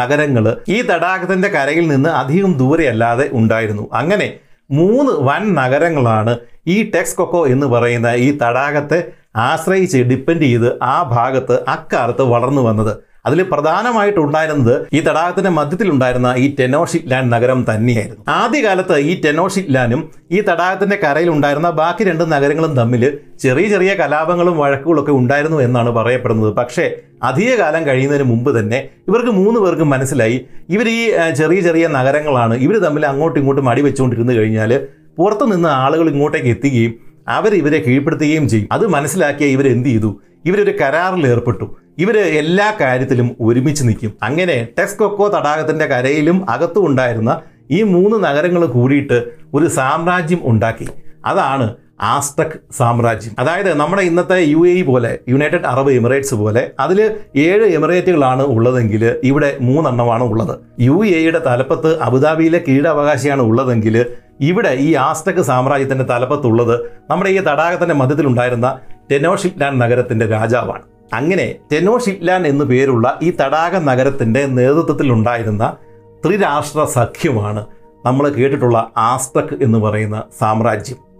നഗരങ്ങൾ 0.00 0.44
ഈ 0.68 0.78
തടാകത്തിന്റെ 0.90 1.48
കരയിൽ 1.48 1.86
നിന്ന് 1.92 2.10
അധികം 2.22 2.52
ദൂരെയല്ലാതെ 2.62 3.26
ഉണ്ടായിരുന്നു. 3.32 3.84
അങ്ങനെ 3.92 4.28
മൂന്ന് 4.70 5.12
വൻ 5.28 5.42
നഗരങ്ങളാണ് 5.60 6.34
ഈ 6.66 6.76
ടെക്സ് 6.94 7.16
കൊക്കോ 7.16 7.40
എന്ന് 7.54 7.66
പറയുന്ന 7.66 8.10
ഈ 8.26 8.28
തടാകത്തെ 8.42 8.98
ആശ്രയിച്ച് 9.36 9.98
ഡിപ്പെൻഡ് 10.10 10.42
ചെയ്ത് 10.42 10.68
ആ 10.82 10.96
ഭാഗത്ത് 11.14 11.54
അക്കാലത്ത് 11.74 12.24
വളർന്നു 12.32 12.62
വന്നത്. 12.62 12.92
അതിൽ 13.26 13.40
പ്രധാനമായിട്ടുണ്ടായിരുന്നത് 13.50 14.76
ഈ 14.96 15.00
തടാകത്തിന്റെ 15.00 15.50
മധ്യത്തിലുണ്ടായിരുന്ന 15.50 16.28
ഈ 16.44 16.46
ടെനോഷിറ്റ്ലാൻഡ് 16.60 17.32
നഗരം 17.32 17.60
തന്നെയായിരുന്നു. 17.68 18.22
ആദ്യകാലത്ത് 18.28 18.96
ഈ 19.10 19.12
ടെനോഷിറ്റ്ലാനും 19.24 20.00
ഈ 20.36 20.40
തടാകത്തിന്റെ 20.48 20.96
കരയിൽ 21.04 21.30
ഉണ്ടായിരുന്ന 21.30 21.70
ബാക്കി 21.80 22.04
രണ്ട് 22.04 22.24
നഗരങ്ങളും 22.32 22.72
തമ്മിൽ 22.80 23.04
ചെറിയ 23.44 23.68
ചെറിയ 23.74 23.94
കലാപങ്ങളും 24.00 24.56
വഴക്കുകളൊക്കെ 24.62 25.12
ഉണ്ടായിരുന്നു 25.20 25.60
എന്നാണ് 25.66 25.90
പറയപ്പെടുന്നത്. 25.90 26.52
പക്ഷേ 26.60 26.86
അധികകാലം 27.22 27.86
കഴിയുന്നതിന് 27.86 28.26
മുമ്പ് 28.30 28.50
തന്നെ 28.58 28.88
ഇവർക്ക് 29.08 29.30
മൂന്ന് 29.30 29.60
പേർക്കും 29.60 29.90
മനസ്സിലായി. 29.90 30.36
ഇവർ 30.68 30.88
ഈ 30.88 31.00
ചെറിയ 31.38 31.60
ചെറിയ 31.60 31.86
നഗരങ്ങളാണ്. 31.86 32.54
ഇവർ 32.54 32.78
തമ്മിൽ 32.78 33.06
അങ്ങോട്ടും 33.06 33.40
ഇങ്ങോട്ടും 33.40 33.68
അടി 33.68 33.82
വെച്ചുകൊണ്ടിരുന്നു 33.82 34.32
കഴിഞ്ഞാൽ 34.32 34.72
പുറത്തു 35.18 35.44
നിന്ന് 35.44 35.68
ആളുകൾ 35.68 36.08
ഇങ്ങോട്ടേക്ക് 36.10 36.46
എത്തുകയും 36.46 36.92
അവർ 37.28 37.54
ഇവരെ 37.54 37.78
കീഴ്പ്പെടുത്തുകയും 37.78 38.48
ചെയ്യും. 38.48 38.68
അത് 38.72 38.86
മനസ്സിലാക്കിയ 38.86 39.46
ഇവർ 39.46 39.66
എന്ത് 39.68 39.88
ചെയ്തു? 39.88 40.20
ഇവരൊരു 40.44 40.72
കരാറിൽ 40.80 41.26
ഏർപ്പെട്ടു. 41.26 41.76
ഇവർ 41.98 42.18
എല്ലാ 42.18 42.74
കാര്യത്തിലും 42.80 43.36
ഒരുമിച്ച് 43.40 43.82
നിൽക്കും. 43.84 44.12
അങ്ങനെ 44.22 44.68
ടെക്സ്കൊക്കോ 44.78 45.28
തടാകത്തിന്റെ 45.28 45.86
കരയിലും 45.86 46.50
അകത്തും 46.50 46.86
ഉണ്ടായിരുന്ന 46.86 47.40
ഈ 47.70 47.82
മൂന്ന് 47.82 48.24
നഗരങ്ങൾ 48.24 48.66
കൂടിയിട്ട് 48.66 49.18
ഒരു 49.54 49.66
സാമ്രാജ്യം 49.66 50.40
ഉണ്ടാക്കി. 50.44 50.88
അതാണ് 51.26 51.66
ആസ്തക് 52.02 52.72
സാമ്രാജ്യം. 52.76 53.36
അതായത് 53.38 53.74
നമ്മുടെ 53.74 54.02
ഇന്നത്തെ 54.02 54.34
യു 54.34 54.66
എ 54.66 54.82
പോലെ 54.82 55.18
യുണൈറ്റഡ് 55.28 55.66
അറബ് 55.66 55.90
എമിറേറ്റ്സ് 55.90 56.34
പോലെ 56.34 56.70
അതിൽ 56.80 57.16
ഏഴ് 57.36 57.64
എമിറേറ്റുകളാണ് 57.64 58.42
ഉള്ളതെങ്കിൽ 58.42 59.16
ഇവിടെ 59.24 59.58
മൂന്നെണ്ണമാണ് 59.60 60.24
ഉള്ളത്. 60.24 60.58
യു 60.80 61.04
എ 61.04 61.08
ഇയുടെ 61.08 61.38
തലപ്പത്ത് 61.46 62.00
അബുദാബിയിലെ 62.00 62.60
കീഴാവകാശിയാണ് 62.68 63.42
ഉള്ളതെങ്കിൽ 63.42 64.06
ഇവിടെ 64.40 64.68
ഈ 64.68 64.94
ആസ്തക് 64.94 65.42
സാമ്രാജ്യത്തിന്റെ 65.42 66.04
തലപ്പത്തുള്ളത് 66.04 66.80
നമ്മുടെ 67.10 67.30
ഈ 67.30 67.38
തടാകത്തിന്റെ 67.38 67.94
മധ്യത്തിലുണ്ടായിരുന്ന 67.94 68.78
ടെനോഷിപ്ലാൻ 69.12 69.78
നഗരത്തിന്റെ 69.78 70.26
രാജാവാണ്. 70.26 70.82
അങ്ങനെ 71.14 71.54
ടെനോഷിപ്ലാൻ 71.72 72.46
എന്നു 72.46 72.64
പേരുള്ള 72.64 73.18
ഈ 73.22 73.30
തടാക 73.30 73.76
നഗരത്തിന്റെ 73.76 74.46
നേതൃത്വത്തിൽ 74.46 75.12
ഉണ്ടായിരുന്ന 75.12 75.76
ത്രിരാഷ്ട്ര 76.26 76.84
സഖ്യമാണ് 76.84 77.66
നമ്മൾ 78.06 78.28
കേട്ടിട്ടുള്ള 78.28 78.90
ആസ്തക് 78.96 79.62
എന്ന് 79.62 79.78
പറയുന്ന 79.78 80.22
സാമ്രാജ്യം. 80.40 81.11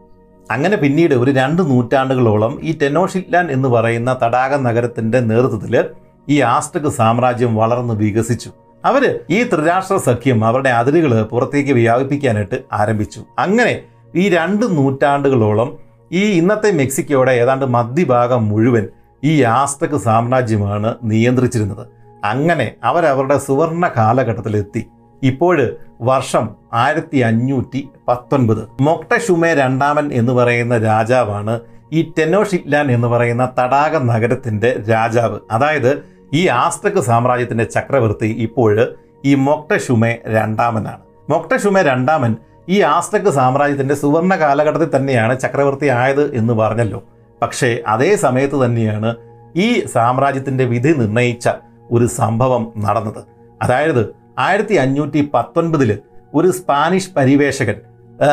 അങ്ങനെ 0.50 0.76
പിന്നീട് 0.76 1.14
ഒരു 1.14 1.30
രണ്ട് 1.30 1.62
നൂറ്റാണ്ടുകളോളം 1.62 2.58
ഈ 2.62 2.78
ടെനോഷിറ്റ്ലാൻ 2.78 3.50
എന്ന് 3.50 3.68
പറയുന്ന 3.68 4.18
തടാക 4.22 4.54
നഗരത്തിന്റെ 4.54 5.20
നേതൃത്വത്തിൽ 5.20 5.84
ഈ 6.28 6.40
ആസ്റ്റക് 6.40 6.90
സാമ്രാജ്യം 6.90 7.56
വളർന്ന് 7.56 7.94
വികസിച്ചു. 7.94 8.50
അവർ 8.84 9.20
ഈ 9.30 9.42
ത്രിരാഷ്ട്ര 9.42 9.96
സഖ്യം 9.96 10.44
അവരുടെ 10.44 10.70
അതിരുകൾ 10.70 11.22
പുറത്തേക്ക് 11.22 11.72
വ്യാപിപ്പിക്കാനായിട്ട് 11.72 12.62
ആരംഭിച്ചു. 12.72 13.20
അങ്ങനെ 13.38 13.82
ഈ 14.14 14.28
രണ്ട് 14.28 14.76
നൂറ്റാണ്ടുകളോളം 14.76 15.78
ഈ 16.12 16.24
ഇന്നത്തെ 16.24 16.72
മെക്സിക്കോയുടെ 16.72 17.32
ഏതാണ്ട് 17.32 17.66
മധ്യഭാഗം 17.66 18.48
മുഴുവൻ 18.48 18.88
ഈ 19.24 19.42
ആസ്തക് 19.42 19.98
സാമ്രാജ്യമാണ് 19.98 20.94
നിയന്ത്രിച്ചിരുന്നത്. 21.04 21.86
അങ്ങനെ 22.24 22.72
അവരവരുടെ 22.84 23.38
സുവർണ 23.38 23.90
കാലഘട്ടത്തിലെത്തി. 23.96 24.86
ഇപ്പോഴ് 25.22 25.70
വർഷം 26.00 26.48
ആയിരത്തി 26.72 27.16
അഞ്ഞൂറ്റി 27.18 27.88
പത്തൊൻപത് 28.08 28.82
മൊക്ടഷുമെ 28.82 29.54
രണ്ടാമൻ 29.54 30.12
എന്ന് 30.12 30.32
പറയുന്ന 30.32 30.78
രാജാവാണ് 30.78 31.60
ഈ 31.92 32.12
ടെനോഷിറ്റ്ലാൻ 32.18 32.92
എന്ന് 32.92 33.08
പറയുന്ന 33.08 33.52
തടാക 33.58 33.96
നഗരത്തിന്റെ 33.96 34.82
രാജാവ്. 34.90 35.38
അതായത് 35.50 36.02
ഈ 36.34 36.46
ആസ്തക് 36.46 37.00
സാമ്രാജ്യത്തിന്റെ 37.00 37.64
ചക്രവർത്തി 37.64 38.26
ഇപ്പോൾ 38.26 38.94
ഈ 39.24 39.34
മൊക്ടഷുമെ 39.34 40.22
രണ്ടാമനാണ്. 40.26 41.00
മൊക്ടഷുമെ 41.30 41.82
രണ്ടാമൻ 41.82 42.36
ഈ 42.68 42.80
ആസ്തക് 42.80 43.30
സാമ്രാജ്യത്തിന്റെ 43.30 43.94
സുവർണ 43.94 44.36
കാലഘട്ടത്തിൽ 44.36 44.96
തന്നെയാണ് 44.96 45.40
ചക്രവർത്തി 45.40 45.86
ആയത് 45.86 46.34
എന്ന് 46.34 46.52
പറഞ്ഞല്ലോ. 46.52 47.02
പക്ഷേ 47.42 47.82
അതേ 47.86 48.16
സമയത്ത് 48.16 48.64
തന്നെയാണ് 48.64 49.16
ഈ 49.56 49.86
സാമ്രാജ്യത്തിന്റെ 49.86 50.64
വിധി 50.64 50.92
നിർണയിച്ച 50.98 51.48
ഒരു 51.90 52.06
സംഭവം 52.06 52.72
നടന്നത്. 52.78 53.24
അതായത് 53.62 54.21
ആയിരത്തി 54.38 54.74
അഞ്ഞൂറ്റി 54.74 55.20
പത്തൊൻപതിൽ 55.34 55.90
ഒരു 56.34 56.48
സ്പാനിഷ് 56.50 57.10
പരിവേഷകൻ 57.16 57.78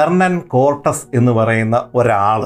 എർണൻ 0.02 0.40
കോർട്ടസ് 0.54 1.06
എന്ന് 1.14 1.32
പറയുന്ന 1.32 1.78
ഒരാൾ 1.94 2.42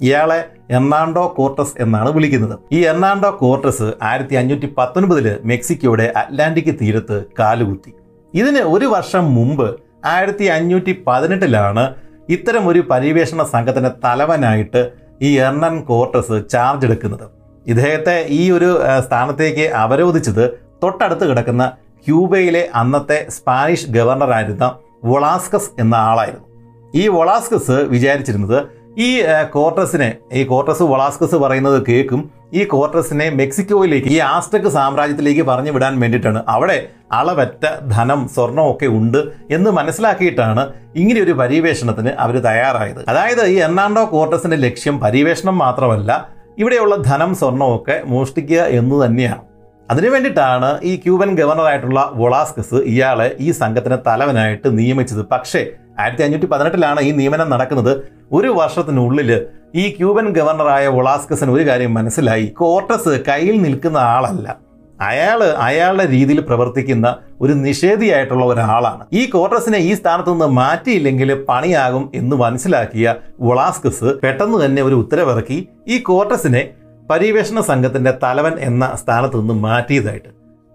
ഇയാളെ 0.00 0.38
എർണാണ്ടോ 0.70 1.24
കോർട്ടസ് 1.36 1.74
എന്നാണ് 1.80 2.10
വിളിക്കുന്നത്. 2.14 2.54
ഈ 2.72 2.78
എർണാണ്ടോ 2.90 3.30
കോർട്ടസ് 3.42 3.88
ആയിരത്തി 4.02 4.34
അഞ്ഞൂറ്റി 4.34 4.68
പത്തൊൻപതിൽ 4.78 5.26
മെക്സിക്കോയുടെ 5.44 6.12
അറ്റ്ലാന്റിക് 6.16 6.72
തീരത്ത് 6.80 7.24
കാലുകുത്തി. 7.38 7.92
ഇതിന് 8.34 8.62
ഒരു 8.74 8.86
വർഷം 8.94 9.24
മുമ്പ് 9.34 9.68
ആയിരത്തി 10.04 10.44
അഞ്ഞൂറ്റി 10.44 10.92
പതിനെട്ടിലാണ് 11.06 11.84
ഇത്തരം 12.28 12.68
ഒരു 12.68 12.80
പര്യവേഷണ 12.90 13.42
സംഘത്തിന്റെ 13.54 13.92
തലവനായിട്ട് 14.04 14.82
ഈ 15.22 15.38
എർണൻ 15.38 15.74
കോർട്ടസ് 15.84 16.36
ചാർജ് 16.52 16.86
എടുക്കുന്നത്. 16.86 17.26
ഇദ്ദേഹത്തെ 17.66 18.26
ഈ 18.28 18.50
ഒരു 18.50 18.70
സ്ഥാനത്തേക്ക് 19.06 19.66
അവരോധിച്ചത് 19.84 20.44
തൊട്ടടുത്ത് 20.82 21.24
കിടക്കുന്ന 21.30 21.64
ക്യൂബയിലെ 22.06 22.68
അന്നത്തെ 22.74 23.26
സ്പാനിഷ് 23.30 23.90
ഗവർണറായിരുന്ന 23.90 24.74
വൊളാസ്കസ് 25.04 25.70
എന്ന 25.78 25.94
ആളായിരുന്നു. 25.94 26.46
ഈ 26.94 27.08
വൊളാസ്കസ് 27.08 27.70
വിചാരിച്ചിരുന്നത് 27.70 28.66
ഈ 28.98 29.22
കോർട്ടസിനെ 29.52 30.16
ഈ 30.32 30.44
കോർട്ടസ് 30.44 30.82
വൊളാസ്കസ് 30.82 31.34
പറയുന്നത് 31.34 31.86
കേൾക്കും 31.88 32.30
ഈ 32.52 32.64
കോർട്ടസിനെ 32.64 33.30
മെക്സിക്കോയിലേക്ക് 33.30 34.08
ഈ 34.08 34.18
ആസ്റ്റക് 34.18 34.68
സാമ്രാജ്യത്തിലേക്ക് 34.68 35.42
പറഞ്ഞു 35.42 35.70
വിടാൻ 35.70 36.00
വേണ്ടിയിട്ടാണ്. 36.00 36.44
അവിടെ 36.48 36.86
അളവറ്റ 37.12 37.64
ധനം 37.88 38.28
സ്വർണമൊക്കെ 38.28 38.86
ഉണ്ട് 38.86 39.18
എന്ന് 39.50 39.70
മനസ്സിലാക്കിയിട്ടാണ് 39.70 40.72
ഇങ്ങനെ 40.96 41.20
ഒരു 41.20 41.32
പര്യവേഷണത്തിന് 41.32 42.08
അവർ 42.08 42.38
തയ്യാറായത്. 42.38 43.04
അതായത് 43.08 43.46
ഈ 43.46 43.54
എർണാണ്ടോ 43.54 44.04
കോർട്ടസിന്റെ 44.04 44.56
ലക്ഷ്യം 44.56 45.00
പര്യവേഷണം 45.00 45.58
മാത്രമല്ല 45.58 46.28
ഇവിടെയുള്ള 46.58 46.96
ധനം 46.96 47.34
സ്വർണമൊക്കെ 47.34 48.02
മോഷ്ടിക്കുക 48.04 48.60
എന്ന് 48.60 49.04
തന്നെയാണ്. 49.04 49.53
അതിനു 49.90 50.08
വേണ്ടിയിട്ടാണ് 50.08 50.80
ഈ 50.82 50.96
ക്യൂബൻ 50.96 51.30
ഗവർണറായിട്ടുള്ള 51.34 52.12
വൊളാസ്കസ് 52.14 52.74
ഇയാളെ 52.74 53.36
ഈ 53.40 53.50
സംഘത്തിന് 53.50 53.98
തലവനായിട്ട് 54.06 54.78
നിയമിച്ചത്. 54.78 55.22
പക്ഷേ 55.32 55.62
ആയിരത്തി 55.98 56.22
അഞ്ഞൂറ്റി 56.22 56.46
പതിനെട്ടിലാണ് 56.46 57.00
ഈ 57.00 57.10
നിയമനം 57.10 57.50
നടക്കുന്നത്. 57.50 58.02
ഒരു 58.32 58.48
വർഷത്തിനുള്ളിൽ 58.48 59.46
ഈ 59.74 59.84
ക്യൂബൻ 59.96 60.26
ഗവർണറായ 60.28 60.88
വൊളാസ്കസിന് 60.88 61.50
ഒരു 61.50 61.64
കാര്യം 61.68 61.94
മനസ്സിലായി. 61.94 62.46
കോർട്ടസ് 62.46 63.22
കയ്യിൽ 63.28 63.62
നിൽക്കുന്ന 63.62 63.98
ആളല്ല. 63.98 64.56
അയാൾ 65.00 65.42
അയാളുടെ 65.42 66.06
രീതിയിൽ 66.06 66.40
പ്രവർത്തിക്കുന്ന 66.40 67.16
ഒരു 67.40 67.52
നിഷേധിയായിട്ടുള്ള 67.52 68.44
ഒരാളാണ്. 68.44 69.04
ഈ 69.12 69.30
കോർട്ടസിനെ 69.30 69.78
ഈ 69.78 69.94
സ്ഥാനത്തു 69.94 70.30
നിന്ന് 70.30 70.46
മാറ്റിയില്ലെങ്കിൽ 70.46 71.44
പണിയാകും 71.48 72.10
എന്ന് 72.14 72.36
മനസ്സിലാക്കിയ 72.36 73.14
വൊളാസ്കസ് 73.40 74.10
പെട്ടെന്ന് 74.22 74.64
തന്നെ 74.64 74.82
ഒരു 74.82 74.94
ഉത്തരവിറക്കി. 74.94 75.68
ഈ 75.88 75.98
കോർട്ടസിനെ 75.98 76.62
പര്യവേഷണ 77.10 77.60
സംഘത്തിന്റെ 77.60 78.18
തലവൻ 78.22 78.54
എന്ന 78.58 78.94
സ്ഥാനത്ത് 78.94 79.40
നിന്ന് 79.40 79.54
മാറ്റിയതായിട്ട്. 79.54 80.28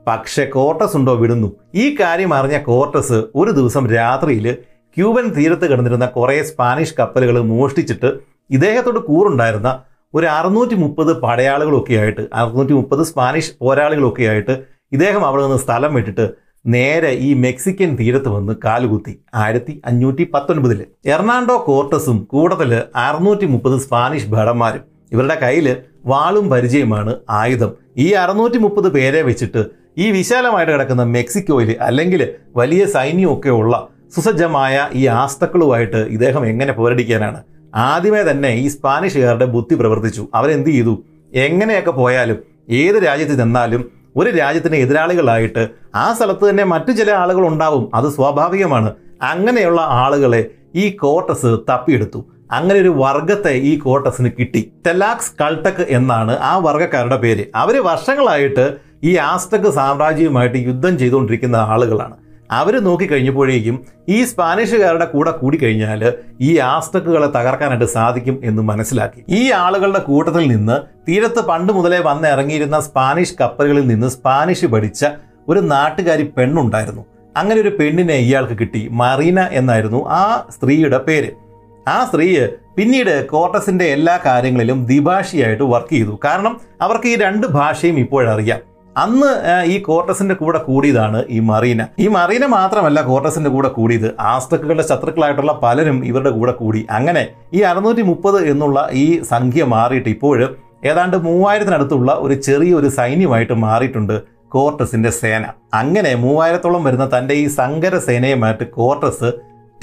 പക്ഷെ 0.07 0.45
കോർട്ടസ് 0.45 0.97
ഉണ്ടോ 0.97 1.13
വിടുന്നു. 1.13 1.55
ഈ 1.75 1.97
കാര്യം 1.99 2.33
അറിഞ്ഞ 2.33 2.57
കോർട്ടസ് 2.57 3.23
ഒരു 3.35 3.51
ദിവസം 3.51 3.89
രാത്രിയിൽ 3.89 4.53
ക്യൂബൻ 4.97 5.33
തീരത്ത് 5.33 5.71
കിടന്നിരുന്ന 5.71 6.05
കുറേ 6.05 6.43
സ്പാനിഷ് 6.43 6.95
കപ്പലുകൾ 6.99 7.41
മോഷ്ടിച്ചിട്ട് 7.41 8.19
ഇദ്ദേഹത്തോട് 8.49 8.99
കൂറുണ്ടായിരുന്ന 8.99 9.83
ഒരു 10.13 10.25
അറുന്നൂറ്റി 10.25 10.75
മുപ്പത് 10.75 11.21
പടയാളികളൊക്കെ 11.21 11.93
ആയിട്ട് 11.93 12.29
അറുന്നൂറ്റി 12.33 12.73
മുപ്പത് 12.73 13.03
സ്പാനിഷ് 13.03 13.51
പോരാളികളൊക്കെ 13.61 14.23
ആയിട്ട് 14.23 14.63
ഇദ്ദേഹം 14.91 15.25
അവിടെ 15.25 15.41
നിന്ന് 15.41 15.57
സ്ഥലം 15.57 15.93
വിട്ടിട്ട് 15.93 16.29
നേരെ 16.65 17.09
ഈ 17.09 17.33
മെക്സിക്കൻ 17.33 17.97
തീരത്ത് 17.99 18.27
വന്ന് 18.27 18.53
കാലുകുത്തി. 18.65 19.23
ആയിരത്തി 19.33 19.81
അഞ്ഞൂറ്റി 19.85 20.31
പത്തൊൻപതിൽ 20.33 20.85
എർണാണ്ടോ 21.05 21.57
കോർട്ടസും 21.67 22.23
കൂട്ടത്തിൽ 22.23 22.83
അറുന്നൂറ്റി 22.95 23.45
മുപ്പത് 23.45 23.79
സ്പാനിഷ് 23.79 24.27
ഭടന്മാരും 24.27 24.81
ഇവരുടെ 25.11 25.35
കയ്യിൽ 25.35 25.75
വാളും 26.05 26.49
പരിചയമാണ് 26.49 27.15
ആയുധം. 27.29 27.71
ഈ 27.97 28.11
അറുന്നൂറ്റി 28.11 28.57
മുപ്പത് 28.57 28.91
പേരെ 28.91 29.21
വെച്ചിട്ട് 29.21 29.65
ഈ 29.97 30.11
വിശാലമായിട്ട് 30.11 30.73
കിടക്കുന്ന 30.73 31.03
മെക്സിക്കോയിൽ 31.03 31.75
അല്ലെങ്കിൽ 31.81 32.27
വലിയ 32.55 32.85
സൈന്യമൊക്കെ 32.85 33.49
ഉള്ള 33.49 33.87
സുസജ്ജമായ 34.15 34.89
ഈ 34.93 35.05
ആസ്തക്കളുമായിട്ട് 35.05 35.97
ഇദ്ദേഹം 35.97 36.45
എങ്ങനെ 36.45 36.73
പോരടിക്കാനാണ്? 36.73 37.43
ആദ്യമേ 37.75 38.21
തന്നെ 38.21 38.49
ഈ 38.49 38.67
സ്പാനിഷുകാരുടെ 38.67 39.45
ബുദ്ധി 39.45 39.75
പ്രവർത്തിച്ചു. 39.75 40.29
അവരെന്ത് 40.33 40.69
ചെയ്തു? 40.69 41.03
എങ്ങനെയൊക്കെ 41.33 41.91
പോയാലും 41.91 42.37
ഏത് 42.69 42.95
രാജ്യത്ത് 42.95 43.33
ചെന്നാലും 43.33 43.91
ഒരു 44.15 44.29
രാജ്യത്തിന് 44.29 44.75
എതിരാളികളായിട്ട് 44.75 45.69
ആ 45.95 46.13
സ്ഥലത്ത് 46.13 46.49
തന്നെ 46.49 46.63
മറ്റു 46.63 46.91
ചില 46.91 47.11
ആളുകൾ 47.11 47.47
ഉണ്ടാവും. 47.47 47.89
അത് 47.93 48.09
സ്വാഭാവികമാണ്. 48.09 48.93
അങ്ങനെയുള്ള 49.21 49.81
ആളുകളെ 49.81 50.51
ഈ 50.75 50.89
കോട്ടസ് 50.89 51.57
തപ്പിയെടുത്തു. 51.69 52.25
അങ്ങനെ 52.51 52.79
ഒരു 52.79 52.89
വർഗത്തെ 52.89 53.51
ഈ 53.51 53.79
കോട്ടസിന് 53.79 54.29
കിട്ടി. 54.39 54.71
ടെലാക്സ് 54.87 55.31
കൾട്ടക് 55.41 55.85
എന്നാണ് 55.89 56.37
ആ 56.39 56.57
വർഗക്കാരുടെ 56.57 57.15
പേര്. 57.15 57.43
അവർ 57.55 57.83
വർഷങ്ങളായിട്ട് 57.83 58.77
ഈ 59.03 59.17
ആസ്റ്റക് 59.17 59.69
സാമ്രാജ്യവുമായിട്ട് 59.71 60.57
യുദ്ധം 60.57 60.97
ചെയ്തുകൊണ്ടിരിക്കുന്ന 60.97 61.55
ആളുകളാണ്. 61.55 62.15
അവർ 62.51 62.83
നോക്കിക്കഴിഞ്ഞപ്പോഴേക്കും 62.83 63.85
ഈ 64.09 64.23
സ്പാനിഷുകാരുടെ 64.23 65.05
കൂടെ 65.05 65.31
കൂടിക്കഴിഞ്ഞാൽ 65.31 66.13
ഈ 66.41 66.57
ആസ്റ്റക്കുകളെ 66.57 67.27
തകർക്കാനായിട്ട് 67.27 67.85
സാധിക്കും 67.85 68.41
എന്ന് 68.43 68.61
മനസ്സിലാക്കി. 68.61 69.23
ഈ 69.29 69.51
ആളുകളുടെ 69.51 69.99
കൂട്ടത്തിൽ 69.99 70.47
നിന്ന് 70.47 70.77
തീരത്ത് 71.09 71.41
പണ്ട് 71.41 71.73
മുതലേ 71.73 71.99
വന്ന് 71.99 72.27
ഇറങ്ങിയിരുന്ന 72.27 72.79
സ്പാനിഷ് 72.79 73.35
കപ്പലുകളിൽ 73.41 73.87
നിന്ന് 73.87 74.07
സ്പാനിഷ് 74.07 74.65
പഠിച്ച 74.65 75.05
ഒരു 75.47 75.59
നാട്ടുകാരി 75.59 76.33
പെണ്ണുണ്ടായിരുന്നു. 76.37 77.05
അങ്ങനെ 77.37 77.61
ഒരു 77.61 77.69
പെണ്ണിനെ 77.69 78.13
ഇയാൾക്ക് 78.13 78.57
കിട്ടി. 78.59 78.87
മറീന 78.91 79.39
എന്നായിരുന്നു 79.51 80.09
ആ 80.09 80.47
സ്ത്രീയുടെ 80.49 80.97
പേര്. 80.97 81.48
ആ 81.87 82.05
സ്ത്രീ 82.05 82.37
പിന്നീട് 82.77 83.27
കോർട്ടസിന്റെ 83.27 83.85
എല്ലാ 83.85 84.19
കാര്യങ്ങളിലും 84.25 84.85
ദ്വിഭാഷയായിട്ട് 84.85 85.63
വർക്ക് 85.63 85.89
ചെയ്തു. 85.89 86.19
കാരണം 86.25 86.61
അവർക്ക് 86.81 87.07
ഈ 87.07 87.15
രണ്ട് 87.15 87.47
ഭാഷയും 87.47 87.99
ഇപ്പോഴറിയാം. 87.99 88.59
അന്ന് 88.97 89.63
ഈ 89.65 89.79
കോർട്ടസിന്റെ 89.79 90.35
കൂടെ 90.35 90.59
കൂടിയതാണ് 90.59 91.25
ഈ 91.29 91.39
മറീന. 91.39 91.85
ഈ 91.99 92.07
മറീന 92.07 92.45
മാത്രമല്ല 92.45 93.01
കോർട്ടസിന്റെ 93.01 93.49
കൂടെ 93.49 93.69
കൂടിയത്. 93.69 94.15
ആസ്തക്കുകളുടെ 94.19 94.83
ശത്രുക്കളായിട്ടുള്ള 94.83 95.59
പലരും 95.63 96.05
ഇവരുടെ 96.05 96.29
കൂടെ 96.29 96.51
കൂടി. 96.51 96.85
അങ്ങനെ 96.89 97.27
ഈ 97.53 97.61
അറുന്നൂറ്റി 97.61 98.01
മുപ്പത് 98.01 98.47
എന്നുള്ള 98.47 98.89
ഈ 98.91 99.21
സംഖ്യ 99.21 99.63
മാറിയിട്ട് 99.63 100.09
ഇപ്പോൾ 100.09 100.55
ഏതാണ്ട് 100.85 101.17
മൂവായിരത്തിനടുത്തുള്ള 101.17 102.11
ഒരു 102.13 102.33
ചെറിയൊരു 102.33 102.87
സൈന്യമായിട്ട് 102.87 103.53
മാറിയിട്ടുണ്ട് 103.53 104.21
കോർട്ടസിന്റെ 104.47 105.09
സേന. 105.09 105.45
അങ്ങനെ 105.73 106.15
മൂവായിരത്തോളം 106.15 106.83
വരുന്ന 106.83 107.17
തന്റെ 107.17 107.33
ഈ 107.33 107.47
സങ്കര 107.47 107.97
സേനയുമായിട്ട് 107.97 108.63
കോർട്ടസ് 108.69 109.31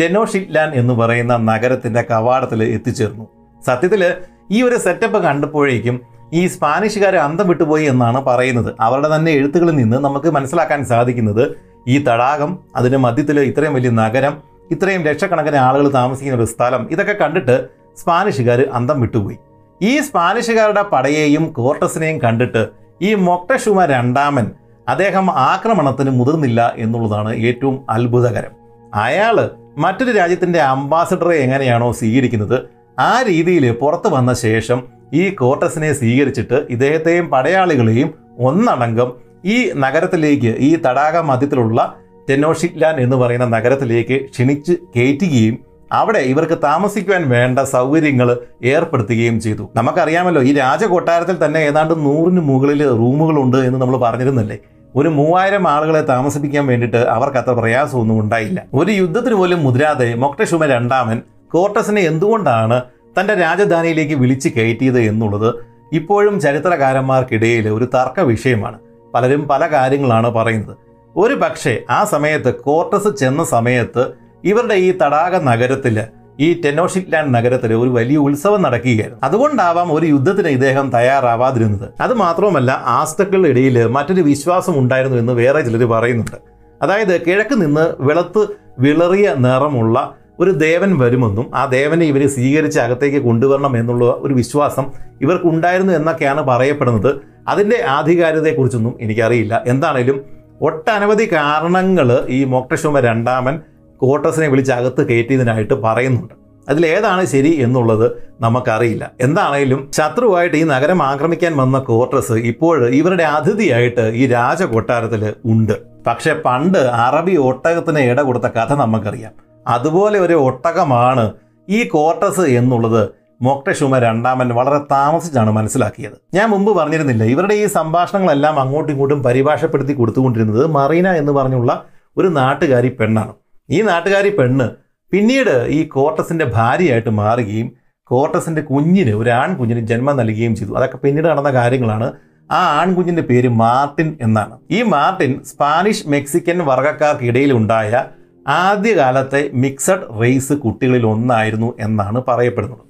ടെനോഷിറ്റ്ലാൻ 0.00 0.75
എന്ന് 0.75 0.95
പറയുന്ന 0.95 1.37
നഗരത്തിന്റെ 1.37 2.03
കവാടത്തിൽ 2.11 2.62
എത്തിച്ചേർന്നു. 2.65 3.25
സത്യത്തിൽ 3.67 4.15
ഈ 4.50 4.62
ഒരു 4.62 4.76
സെറ്റപ്പ് 4.76 5.23
കണ്ടപ്പോഴേക്കും 5.23 6.00
ഈ 6.33 6.47
സ്പാനിഷുകാർ 6.47 7.17
അന്തം 7.17 7.49
വിട്ടുപോയി 7.49 7.85
എന്നാണ് 7.85 8.21
പറയുന്നത്. 8.25 8.75
അവരുടെ 8.81 9.17
തന്നെ 9.17 9.33
എഴുത്തുകളിൽ 9.33 9.76
നിന്ന് 9.76 9.97
നമുക്ക് 9.97 10.26
മനസ്സിലാക്കാൻ 10.26 10.85
സാധിക്കുന്നത് 10.85 11.57
ഈ 11.88 12.05
തടാകം 12.05 12.59
അതിന്റെ 12.76 12.99
മധ്യത്തിൽ 12.99 13.41
ഇത്രയും 13.41 13.75
വലിയ 13.75 13.91
നഗരം 13.91 14.43
ഇത്രയും 14.71 15.02
ലക്ഷക്കണക്കിന് 15.02 15.56
ആളുകൾ 15.56 15.89
താമസിക്കുന്ന 15.89 16.39
ഒരു 16.39 16.47
സ്ഥലം 16.47 16.89
ഇതൊക്കെ 16.91 17.13
കണ്ടിട്ട് 17.13 17.69
സ്പാനിഷുകാർ 17.97 18.69
അന്തം 18.73 19.00
വിട്ടുപോയി. 19.00 19.39
ഈ 19.82 20.00
സ്പാനിഷുകാരുടെ 20.00 20.82
പടയെയും 20.82 21.52
കോർട്ടസിനെയും 21.52 22.23
കണ്ടിട്ട് 22.23 22.67
ഈ 23.02 23.15
മൊക്ടഷുമ 23.15 23.85
രണ്ടാമൻ 23.85 24.50
അദ്ദേഹം 24.89 25.30
ആക്രമണത്തിന് 25.30 26.11
മുതിർന്നില്ല 26.11 26.75
എന്നുള്ളതാണ് 26.76 27.35
ഏറ്റവും 27.35 27.87
അത്ഭുതകരം. 27.91 28.55
അയാൾ 28.95 29.51
മറ്റൊരു 29.79 30.11
രാജ്യത്തിന്റെ 30.11 30.61
അംബാസഡറെ 30.61 31.37
എങ്ങനെയാണോ 31.37 31.93
സ്വീകരിക്കുന്നത് 31.93 32.69
ആ 33.01 33.23
രീതിയിൽ 33.23 33.73
പുറത്തു 33.73 34.09
വന്ന 34.09 34.33
ശേഷം 34.33 34.83
ഈ 35.15 35.31
കോർട്ടസിനെ 35.31 35.93
സ്വീകരിച്ചിട്ട് 35.93 36.67
ഇദ്ദേഹത്തെയും 36.71 37.31
പടയാളികളെയും 37.31 38.15
ഒന്നടങ്കം 38.39 39.13
ഈ 39.45 39.71
നഗരത്തിലേക്ക് 39.75 40.57
ഈ 40.59 40.77
തടാക 40.77 41.17
മധ്യത്തിലുള്ള 41.17 41.97
ടെനോഷിറ്റ്ലാൻ 42.31 43.01
എന്ന് 43.01 43.17
പറയുന്ന 43.17 43.45
നഗരത്തിലേക്ക് 43.45 44.21
ക്ഷണിച്ച് 44.31 44.73
കയറ്റുകയും 44.97 45.59
അവിടെ 45.93 46.19
ഇവർക്ക് 46.19 46.59
താമസിക്കുവാൻ 46.63 47.29
വേണ്ട 47.29 47.59
സൗകര്യങ്ങൾ 47.59 48.41
ഏർപ്പെടുത്തുകയും 48.65 49.41
ചെയ്തു. 49.41 49.71
നമുക്കറിയാമല്ലോ 49.77 50.43
ഈ 50.43 50.53
രാജകൊട്ടാരത്തിൽ 50.53 51.45
തന്നെ 51.45 51.61
ഏതാണ്ട് 51.61 51.95
നൂറിന് 51.95 52.41
മുകളിൽ 52.41 52.89
റൂമുകളുണ്ട് 52.89 53.57
എന്ന് 53.57 53.79
നമ്മൾ 53.79 53.97
പറഞ്ഞിരുന്നല്ലേ? 53.97 54.57
ഒരു 54.97 55.09
മൂവായിരം 55.09 55.69
ആളുകളെ 55.69 56.00
താമസിപ്പിക്കാൻ 56.00 56.67
വേണ്ടിയിട്ട് 56.67 56.97
അവർക്ക് 56.97 57.39
അത്ര 57.39 57.50
പ്രയാസമൊന്നും 57.50 58.21
ഉണ്ടായില്ല. 58.21 58.63
ഒരു 58.75 58.91
യുദ്ധത്തിന് 58.91 59.35
പോലും 59.35 59.65
മുതിരാതെ 59.65 60.15
മൊക്ടഷുമ 60.15 60.67
രണ്ടാമൻ 60.67 61.23
കോർട്ടസിനെ 61.52 62.02
എന്തുകൊണ്ടാണ് 62.02 62.82
തന്റെ 63.21 63.35
രാജധാനിയിലേക്ക് 63.35 64.15
വിളിച്ചു 64.15 64.49
കയറ്റിയത് 64.49 65.00
എന്നുള്ളത് 65.00 65.54
ഇപ്പോഴും 65.93 66.41
ചരിത്രകാരന്മാർക്കിടയിൽ 66.41 67.69
ഒരു 67.69 67.85
തർക്ക 67.85 68.21
വിഷയമാണ്. 68.21 68.78
പലരും 69.15 69.49
പല 69.49 69.67
കാര്യങ്ങളാണ് 69.67 70.30
പറയുന്നത്. 70.30 70.76
ഒരു 71.17 71.35
പക്ഷേ 71.35 71.78
ആ 71.91 72.04
സമയത്ത് 72.04 72.54
കോർട്ടസ് 72.54 73.17
ചെന്ന 73.17 73.45
സമയത്ത് 73.45 74.04
ഇവരുടെ 74.45 74.75
ഈ 74.75 74.99
തടാക 74.99 75.37
നഗരത്തിൽ 75.43 75.97
ഈ 76.41 76.63
ടെനോഷിറ്റ്ലാൻഡ് 76.65 77.35
നഗരത്തിൽ 77.35 77.75
ഒരു 77.75 77.91
വലിയ 77.91 78.17
ഉത്സവം 78.17 78.63
നടക്കുകയായിരുന്നു. 78.63 79.21
അതുകൊണ്ടാവാം 79.23 79.93
ഒരു 79.93 80.07
യുദ്ധത്തിന് 80.07 80.49
ഇദ്ദേഹം 80.49 80.91
തയ്യാറാവാതിരുന്നത്. 80.91 81.89
അത് 82.01 82.15
മാത്രമല്ല 82.15 82.85
ആസ്തക്കളുടെ 82.87 83.49
ഇടയിൽ 83.49 83.87
മറ്റൊരു 83.87 84.21
വിശ്വാസം 84.21 84.79
ഉണ്ടായിരുന്നു 84.79 85.17
എന്ന് 85.17 85.33
വേറെ 85.33 85.61
ചിലർ 85.61 85.85
പറയുന്നുണ്ട്. 85.85 86.37
അതായത് 86.83 87.21
കിഴക്ക് 87.21 87.63
നിന്ന് 87.63 87.95
വെളുത്ത് 88.01 88.47
വിളറിയ 88.79 89.35
നിറമുള്ള 89.39 90.15
ഒരു 90.41 90.51
ദേവൻ 90.51 90.99
വരുമെന്നും 90.99 91.55
ആ 91.55 91.65
ദേവനെ 91.67 92.07
ഇവർ 92.07 92.27
സ്വീകരിച്ച് 92.27 92.79
അകത്തേക്ക് 92.79 93.17
കൊണ്ടുവരണം 93.17 93.77
എന്നുള്ള 93.77 94.05
ഒരു 94.05 94.35
വിശ്വാസം 94.35 94.87
ഇവർക്കുണ്ടായിരുന്നു 95.21 95.93
എന്നൊക്കെയാണ് 95.93 96.43
പറയപ്പെടുന്നത്. 96.43 97.21
അതിന്റെ 97.49 97.85
ആധികാരികതയെക്കുറിച്ചൊന്നും 97.89 98.95
എനിക്കറിയില്ല. 99.01 99.63
എന്താണേലും 99.67 100.25
ഒട്ടനവധി 100.61 101.29
കാരണങ്ങൾ 101.33 102.27
ഈ 102.29 102.45
മോക്ടശോമ 102.45 103.01
രണ്ടാമൻ 103.01 103.61
കോട്ടസിനെ 104.00 104.49
വിളിച്ച് 104.49 104.73
അകത്ത് 104.73 105.09
കയറ്റിയതിനായിട്ട് 105.09 105.75
പറയുന്നുണ്ട്. 105.75 106.35
അതിലേതാണ് 106.69 107.25
ശരി 107.25 107.50
എന്നുള്ളത് 107.63 108.06
നമുക്കറിയില്ല. 108.41 109.11
എന്താണേലും 109.21 109.91
ശത്രുവായിട്ട് 109.93 110.56
ഈ 110.56 110.63
നഗരം 110.63 111.02
ആക്രമിക്കാൻ 111.02 111.56
വന്ന 111.56 111.78
കോർട്ടസ് 111.78 112.32
ഇപ്പോൾ 112.32 112.89
ഇവരുടെ 112.89 113.25
അതിഥിയായിട്ട് 113.25 114.00
ഈ 114.00 114.26
രാജകൊട്ടാരത്തിൽ 114.26 115.35
ഉണ്ട്. 115.45 115.76
പക്ഷെ 116.06 116.32
പണ്ട് 116.47 116.78
അറബി 116.78 117.37
ഒട്ടകത്തിന് 117.37 117.99
ഇട 117.99 118.21
കൊടുത്ത 118.21 118.45
കഥ 118.45 118.73
നമുക്കറിയാം. 118.75 119.32
അതുപോലെ 119.67 120.19
ഒരു 120.19 120.35
ഒട്ടകമാണ് 120.35 121.32
ഈ 121.69 121.89
കോർട്ടസ് 121.89 122.41
എന്നുള്ളത് 122.41 123.09
മൊക്ടശുമ 123.43 123.99
രണ്ടാമൻ 123.99 124.49
വളരെ 124.49 124.78
താമസിച്ചാണ് 124.78 125.50
മനസ്സിലാക്കിയത്. 125.50 126.15
ഞാൻ 126.35 126.50
മുമ്പ് 126.50 126.76
പറഞ്ഞിരുന്നില്ല 126.76 127.25
ഇവരുടെ 127.25 127.54
ഈ 127.54 127.67
സംഭാഷണങ്ങളെല്ലാം 127.67 128.61
അങ്ങോട്ടും 128.61 128.93
ഇങ്ങോട്ടും 128.93 129.23
പരിഭാഷപ്പെടുത്തി 129.23 129.93
കൊടുത്തുകൊണ്ടിരുന്നത് 129.93 130.67
മറീന 130.67 131.09
എന്ന് 131.09 131.32
പറഞ്ഞുള്ള 131.32 131.85
ഒരു 132.17 132.28
നാട്ടുകാരി 132.28 132.89
പെണ്ണാണ്. 132.89 133.35
ഈ 133.71 133.83
നാട്ടുകാരി 133.83 134.31
പെണ്ണ് 134.31 134.67
പിന്നീട് 135.13 135.67
ഈ 135.69 135.85
കോർട്ടസിന്റെ 135.87 136.45
ഭാര്യയായിട്ട് 136.45 137.11
മാറുകയും 137.11 137.73
കോർട്ടസിന്റെ 138.11 138.63
കുഞ്ഞിന് 138.63 139.11
ഒരു 139.11 139.31
ആൺകുഞ്ഞിന് 139.31 139.87
ജന്മം 139.87 140.17
നൽകുകയും 140.17 140.55
ചെയ്തു. 140.57 140.73
അതൊക്കെ 140.73 140.97
പിന്നീട് 140.97 141.26
നടന്ന 141.26 141.50
കാര്യങ്ങളാണ്. 141.50 142.13
ആ 142.52 142.61
ആൺകുഞ്ഞിന്റെ 142.81 143.23
പേര് 143.23 143.49
മാർട്ടിൻ 143.49 144.19
എന്നാണ്. 144.21 144.59
ഈ 144.71 144.83
മാർട്ടിൻ 144.83 145.45
സ്പാനിഷ് 145.45 146.09
മെക്സിക്കൻ 146.09 146.59
വർഗക്കാർക്കിടയിൽ 146.59 147.52
ഉണ്ടായ 147.52 148.05
ആദ്യകാലത്തെ 148.49 149.50
മിക്സഡ് 149.55 150.23
റേസ് 150.23 150.52
കുട്ടികളിൽ 150.52 151.07
ഒന്നായിരുന്നു 151.07 151.75
എന്നാണ് 151.81 152.23
പറയപ്പെടുന്നത്. 152.29 152.85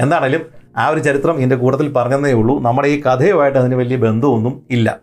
എന്താണേലും 0.00 0.42
ആ 0.76 0.88
ഒരു 0.88 1.00
ചരിത്രം 1.00 1.36
ഇതിന്റെ 1.36 1.56
കൂട്ടത്തിൽ 1.56 1.92
പറഞ്ഞതേ 1.92 2.32
ഉള്ളൂ. 2.32 2.60
നമ്മുടെ 2.60 2.88
ഈ 2.88 3.00
കഥയുമായിട്ട് 3.00 3.58
അതിന് 3.58 3.74
വലിയ 3.74 3.96
ബന്ധമൊന്നും 3.96 4.66
ഇല്ല. 4.70 5.00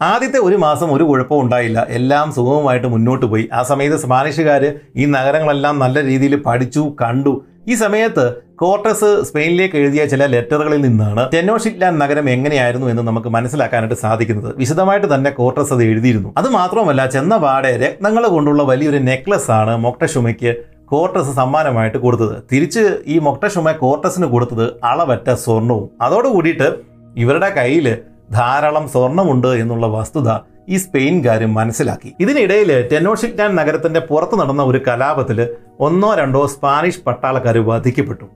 ആദ്യത്തെ 0.00 0.38
ഒരു 0.38 0.56
മാസം 0.56 0.88
ഒരു 0.92 1.04
കുഴപ്പവും 1.04 1.40
ഉണ്ടായില്ല. 1.44 1.86
എല്ലാം 1.88 2.32
സുഗമമായിട്ട് 2.32 2.86
മുന്നോട്ട് 2.86 3.26
പോയി. 3.26 3.48
ആ 3.52 3.62
സമയത്ത് 3.62 3.96
സ്പാനിഷുകാർ 3.96 4.64
ഈ 4.96 5.04
നഗരങ്ങളെല്ലാം 5.04 5.78
നല്ല 5.78 6.04
രീതിയിൽ 6.04 6.36
പഠിച്ചു 6.36 6.82
കണ്ടു. 7.00 7.32
ഈ 7.68 7.74
സമയത്ത് 7.74 8.24
കോർട്ടസ് 8.56 9.08
സ്പെയിനിലേക്ക് 9.28 9.76
എഴുതിയ 9.76 10.04
ചില 10.04 10.26
ലെറ്ററുകളിൽ 10.26 10.80
നിന്നാണ് 10.80 11.22
ടെനോഷിറ്റ്ലാൻ 11.34 11.98
നഗരം 11.98 12.30
എങ്ങനെയായിരുന്നു 12.30 12.86
എന്ന് 12.86 13.02
നമുക്ക് 13.02 13.28
മനസ്സിലാക്കാനായിട്ട് 13.28 13.98
സാധിക്കുന്നത്. 14.04 14.54
വിശദമായിട്ട് 14.56 15.14
തന്നെ 15.14 15.30
കോർട്ടസ് 15.30 15.72
അത് 15.72 15.82
എഴുതിയിരുന്നു. 15.82 16.34
അത് 16.36 16.48
മാത്രമല്ല 16.48 17.06
ചെന്ന 17.06 17.36
പാടെ 17.36 17.76
രത്നങ്ങൾ 17.84 18.26
കൊണ്ടുള്ള 18.26 18.62
വലിയൊരു 18.62 18.96
നെക്ലസ് 18.98 19.50
ആണ് 19.50 19.76
മൊക്ടഷുമയ്ക്ക് 19.76 20.52
കോർട്ടസ് 20.84 21.32
സമ്മാനമായിട്ട് 21.36 21.98
കൊടുത്തത്. 21.98 22.36
തിരിച്ച് 22.52 22.84
ഈ 23.06 23.18
മൊക്ടഷുമ 23.18 23.72
കോർട്ടസിന് 23.72 24.26
കൊടുത്തത് 24.26 24.66
അളവറ്റ 24.84 25.30
സ്വർണവും. 25.44 25.88
അതോടുകൂടിയിട്ട് 26.02 26.68
ഇവരുടെ 27.16 27.48
കയ്യിൽ 27.48 27.88
ധാരാളം 28.30 28.88
സ്വർണമുണ്ട് 28.88 29.48
എന്നുള്ള 29.62 29.86
വസ്തുത 29.86 30.30
ഈ 30.68 30.76
സ്പെയിൻകാരും 30.76 31.54
മനസ്സിലാക്കി. 31.54 32.14
ഇതിനിടയിൽ 32.20 32.88
ടെനോഷിക്ടാൻ 32.92 33.50
നഗരത്തിന്റെ 33.56 34.00
പുറത്ത് 34.00 34.40
നടന്ന 34.40 34.62
ഒരു 34.62 34.80
കലാപത്തിൽ 34.88 35.38
ഒന്നോ 35.80 36.14
രണ്ടോ 36.14 36.46
സ്പാനിഷ് 36.46 37.00
പട്ടാളക്കാർ 37.06 37.58
വധിക്കപ്പെട്ടു. 37.58 38.26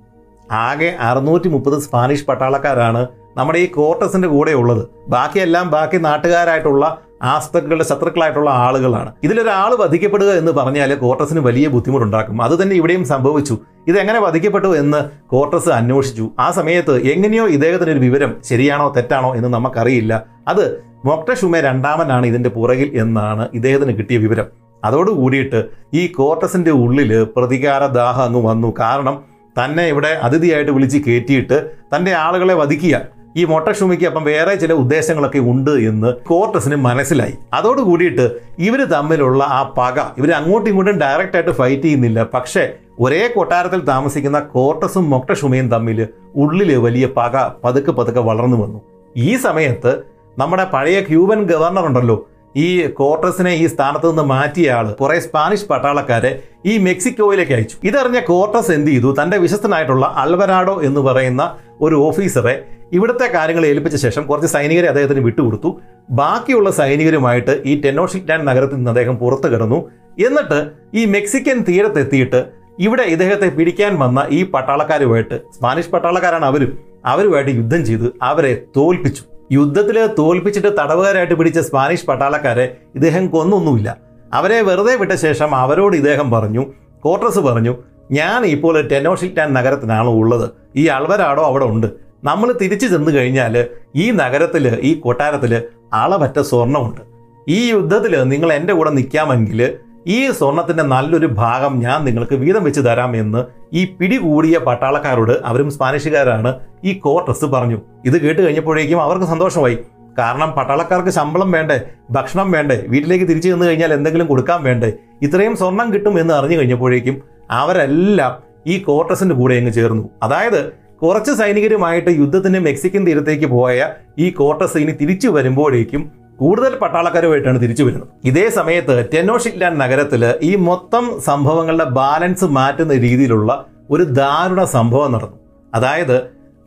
ആകെ 0.53 0.89
അറുന്നൂറ്റി 1.09 1.49
മുപ്പത് 1.49 1.77
സ്പാനിഷ് 1.79 2.27
പട്ടാളക്കാരാണ് 2.27 3.03
നമ്മുടെ 3.37 3.59
ഈ 3.59 3.67
കോർട്ടസിന്റെ 3.67 4.29
കൂടെ 4.29 4.53
ഉള്ളത് 4.53 4.83
ബാക്കിയെല്ലാം 5.09 5.71
ബാക്കി 5.71 5.97
നാട്ടുകാരായിട്ടുള്ള 5.97 6.85
ആസ്തകളുടെ 7.23 7.85
ശത്രുക്കളായിട്ടുള്ള 7.85 8.51
ആളുകളാണ്. 8.51 9.13
ഇതിലൊരാൾ 9.25 9.77
വധിക്കപ്പെടുക 9.81 10.31
എന്ന് 10.33 10.53
പറഞ്ഞാൽ 10.53 10.95
കോർട്ടസിന് 10.95 11.41
വലിയ 11.41 11.69
ബുദ്ധിമുട്ടുണ്ടാക്കും. 11.69 12.43
അത് 12.43 12.63
തന്നെ 12.63 12.77
ഇവിടെയും 12.77 13.05
സംഭവിച്ചു. 13.05 13.59
ഇതെങ്ങനെ 13.89 14.21
വധിക്കപ്പെട്ടു 14.21 14.77
എന്ന് 14.77 15.05
കോർട്ടസ് 15.29 15.69
അന്വേഷിച്ചു. 15.69 16.31
ആ 16.39 16.51
സമയത്ത് 16.51 17.03
എങ്ങനെയോ 17.03 17.49
ഇദ്ദേഹത്തിന് 17.49 17.91
ഒരു 17.91 17.99
വിവരം 17.99 18.37
ശരിയാണോ 18.45 18.93
തെറ്റാണോ 18.97 19.37
എന്ന് 19.37 19.49
നമുക്കറിയില്ല. 19.49 20.25
അത് 20.49 20.85
മൊക്ടഷുമെ 21.05 21.61
രണ്ടാമനാണ് 21.61 22.27
ഇതിന്റെ 22.27 22.49
പുറകിൽ 22.49 22.91
എന്നാണ് 22.95 23.49
ഇദ്ദേഹത്തിന് 23.55 23.99
കിട്ടിയ 23.99 24.19
വിവരം. 24.19 24.45
അതോടുകൂടിയിട്ട് 24.85 25.65
ഈ 25.95 26.07
കോർട്ടസിന്റെ 26.07 26.71
ഉള്ളിൽ 26.71 27.25
പ്രതികാര 27.25 27.87
ദാഹം 27.87 28.23
അങ്ങ് 28.23 28.47
വന്നു. 28.47 28.75
കാരണം 28.81 29.25
തന്നെ 29.59 29.87
ഇവിടെ 29.87 30.09
അതിഥിയായിട്ട് 30.09 30.73
വിളിച്ച് 30.73 30.99
കയറ്റിയിട്ട് 30.99 31.71
തന്റെ 31.97 32.13
ആളുകളെ 32.13 32.55
വധിക്കുക. 32.55 33.22
ഈ 33.37 33.45
മൊട്ടഷുമിക്ക് 33.45 34.05
അപ്പം 34.05 34.25
വേറെ 34.25 34.55
ചില 34.55 34.73
ഉദ്ദേശങ്ങളൊക്കെ 34.73 35.39
ഉണ്ട് 35.39 35.71
എന്ന് 35.71 36.15
കോർട്ടസിന് 36.27 36.77
മനസ്സിലായി. 36.77 37.35
അതോട് 37.53 37.81
കൂടിയിട്ട് 37.81 38.31
ഇവർ 38.59 38.85
തമ്മിലുള്ള 38.85 39.45
ആ 39.45 39.75
പക 39.79 39.99
ഇവർ 40.19 40.31
അങ്ങോട്ടും 40.31 40.69
ഇങ്ങോട്ടും 40.69 40.99
ഡയറക്റ്റ് 40.99 41.37
ആയിട്ട് 41.37 41.51
ഫൈറ്റ് 41.51 41.83
ചെയ്യുന്നില്ല. 41.83 42.23
പക്ഷേ 42.35 42.73
ഒരേ 43.01 43.29
കൊട്ടാരത്തിൽ 43.29 43.81
താമസിക്കുന്ന 43.81 44.41
കോർട്ടസും 44.41 45.11
മൊട്ടക്ഷുമയും 45.11 45.69
തമ്മിൽ 45.69 46.09
ഉള്ളിൽ 46.37 46.77
വലിയ 46.77 47.07
പക 47.17 47.37
പതുക്കെ 47.65 47.93
പതുക്കെ 47.93 48.21
വളർന്നു 48.21 48.57
വന്നു. 48.57 48.81
ഈ 49.17 49.37
സമയത്ത് 49.37 50.03
നമ്മുടെ 50.39 50.67
പഴയ 50.73 51.01
ക്യൂബൻ 51.01 51.43
ഗവർണർ 51.43 51.87
ഉണ്ടല്ലോ 51.87 52.27
ഈ 52.57 52.87
കോർട്ടസിനെ 52.87 53.51
ഈ 53.51 53.67
സ്ഥാനത്ത് 53.67 54.09
നിന്ന് 54.09 54.23
മാറ്റിയ 54.23 54.73
ആൾ 54.73 54.93
കുറെ 54.93 55.21
സ്പാനിഷ് 55.21 55.69
പട്ടാളക്കാരെ 55.69 56.43
ഈ 56.67 56.79
മെക്സിക്കോയിലേക്ക് 56.79 57.53
അയച്ചു. 57.53 57.77
ഇതറിഞ്ഞ 57.85 58.21
കോർട്ടസ് 58.21 58.71
എന്ത് 58.71 58.91
ചെയ്തു? 58.91 59.17
തന്റെ 59.23 59.37
വിശ്വസ്തനായിട്ടുള്ള 59.39 60.07
അൽവരാഡോ 60.17 60.83
എന്ന് 60.83 61.01
പറയുന്ന 61.01 61.57
ഒരു 61.81 61.95
ഓഫീസറെ 61.95 62.65
ഇവിടുത്തെ 62.93 63.27
കാര്യങ്ങൾ 63.27 63.67
ഏൽപ്പിച്ച 63.67 63.97
ശേഷം 63.97 64.23
കുറച്ച് 64.23 64.47
സൈനികരെ 64.47 64.89
അദ്ദേഹത്തിന് 64.89 65.21
വിട്ടുകൊടുത്തു. 65.21 65.81
ബാക്കിയുള്ള 66.11 66.71
സൈനികരുമായിട്ട് 66.71 67.63
ഈ 67.67 67.81
ടെനോഷിറ്റാൻ 67.81 68.45
നഗരത്തിൽ 68.45 68.77
നിന്ന് 68.77 68.91
അദ്ദേഹം 68.91 69.17
പുറത്തു 69.17 69.49
കിടന്നു. 69.49 69.79
എന്നിട്ട് 70.27 70.71
ഈ 70.95 71.05
മെക്സിക്കൻ 71.05 71.65
തീരത്തെത്തിയിട്ട് 71.69 72.45
ഇവിടെ 72.79 73.03
ഇദ്ദേഹത്തെ 73.03 73.49
പിടിക്കാൻ 73.49 73.99
വന്ന 73.99 74.27
ഈ 74.31 74.51
പട്ടാളക്കാരുമായിട്ട് 74.51 75.41
സ്പാനിഷ് 75.55 75.91
പട്ടാളക്കാരാണ് 75.91 76.45
അവരും 76.45 76.79
അവരുമായിട്ട് 77.07 77.51
യുദ്ധം 77.51 77.87
ചെയ്ത് 77.87 78.13
അവരെ 78.23 78.65
തോൽപ്പിച്ചു. 78.77 79.23
യുദ്ധത്തിൽ 79.53 80.07
തോൽപ്പിച്ചിട്ട് 80.19 80.69
തടവുകാരായിട്ട് 80.69 81.35
പിടിച്ച 81.35 81.59
സ്പാനിഷ് 81.59 82.07
പട്ടാളക്കാരെ 82.07 82.77
ഇദ്ദേഹം 82.95 83.27
കൊന്നൊന്നുമില്ല. 83.27 83.97
അവരെ 84.35 84.63
വെറുതെ 84.63 84.97
വിട്ട 84.97 85.13
ശേഷം 85.13 85.55
അവരോട് 85.55 85.97
ഇദ്ദേഹം 85.97 86.31
പറഞ്ഞു 86.31 86.63
കോർട്ടസ് 87.01 87.39
പറഞ്ഞു 87.39 87.75
ഞാൻ 88.11 88.47
ഇപ്പോൾ 88.47 88.81
ടെനോഷിറ്റാൻ 88.83 89.55
നഗരത്തിനാണ് 89.55 90.09
ഉള്ളത്? 90.09 90.51
ഈ 90.77 90.87
അൾവരാടോ 90.87 91.43
അവിടെ 91.43 91.65
ഉണ്ട്. 91.65 92.02
നമ്മൾ 92.25 92.49
തിരിച്ചു 92.53 92.87
ചെന്ന് 92.87 93.11
കഴിഞ്ഞാൽ 93.17 93.55
ഈ 93.97 94.11
നഗരത്തിൽ 94.11 94.65
ഈ 94.81 94.91
കൊട്ടാരത്തിൽ 95.01 95.53
അളവറ്റ 95.93 96.39
സ്വർണമുണ്ട് 96.41 97.01
ഈ 97.49 97.71
യുദ്ധത്തിൽ 97.71 98.13
നിങ്ങൾ 98.25 98.53
എന്റെ 98.53 98.73
കൂടെ 98.73 98.91
നിൽക്കാമെങ്കിൽ 98.91 99.61
ഈ 100.07 100.19
സ്വർണത്തിന്റെ 100.31 100.83
നല്ലൊരു 100.83 101.27
ഭാഗം 101.27 101.73
ഞാൻ 101.81 101.99
നിങ്ങൾക്ക് 102.05 102.35
വീതം 102.35 102.65
വെച്ച് 102.65 102.81
തരാം 102.81 103.17
എന്ന് 103.17 103.41
ഈ 103.73 103.83
പിടികൂടിയ 103.99 104.59
പട്ടാളക്കാരോട് 104.59 105.35
അവരും 105.45 105.69
സ്പാനിഷുകാരാണ് 105.71 106.51
ഈ 106.85 106.93
കോർട്ടസ് 106.95 107.45
പറഞ്ഞു. 107.45 107.79
ഇത് 108.05 108.17
കേട്ട് 108.23 108.41
കഴിഞ്ഞപ്പോഴേക്കും 108.43 109.03
അവർക്ക് 109.03 109.25
സന്തോഷമായി. 109.25 109.77
കാരണം 110.19 110.51
പട്ടാളക്കാർക്ക് 110.57 111.11
ശമ്പളം 111.11 111.51
വേണ്ടേ 111.53 111.77
ഭക്ഷണം 112.11 112.49
വേണ്ടേ 112.51 112.77
വീട്ടിലേക്ക് 112.89 113.29
തിരിച്ചു 113.29 113.49
ചെന്ന് 113.49 113.67
കഴിഞ്ഞാൽ 113.67 113.93
എന്തെങ്കിലും 113.93 114.27
കൊടുക്കാൻ 114.27 114.63
വേണ്ടേ 114.63 114.91
ഇത്രയും 115.23 115.57
സ്വർണം 115.57 115.95
കിട്ടും 115.95 116.21
എന്ന് 116.21 116.35
അറിഞ്ഞു 116.35 116.57
കഴിഞ്ഞപ്പോഴേക്കും 116.57 117.17
അവരെല്ലാം 117.51 118.33
ഈ 118.67 118.79
കോർട്ടസിന്റെ 118.79 119.35
കൂടെ 119.35 119.55
അങ്ങ് 119.55 119.73
ചേർന്നു. 119.73 120.05
അതായത് 120.23 120.61
കുറച്ച് 121.03 121.33
സൈനികരുമായിട്ട് 121.39 122.11
യുദ്ധത്തിന് 122.19 122.59
മെക്സിക്കൻ 122.67 123.03
തീരത്തേക്ക് 123.07 123.47
പോയ 123.47 123.87
ഈ 124.19 124.27
കോർട്ടസ് 124.31 124.79
ഇനി 124.83 124.93
തിരിച്ചു 125.01 125.29
വരുമ്പോഴേക്കും 125.29 126.03
കൂടുതൽ 126.41 126.73
പട്ടാളക്കാരുമായിട്ടാണ് 126.83 127.59
തിരിച്ചു 127.63 127.83
വരുന്നത്. 127.83 128.09
ഇതേ 128.25 128.45
സമയത്ത് 128.59 128.95
ടെനോഷിറ്റ്ലാൻഡ് 129.15 129.81
നഗരത്തിൽ 129.81 130.23
ഈ 130.43 130.53
മൊത്തം 130.69 131.05
സംഭവങ്ങളുടെ 131.21 131.87
ബാലൻസ് 131.99 132.45
മാറ്റുന്ന 132.59 132.95
രീതിയിലുള്ള 133.07 133.51
ഒരു 133.91 134.03
ദാരുണ 134.21 134.63
സംഭവം 134.77 135.13
നടന്നു. 135.13 135.39
അതായത് 135.75 136.17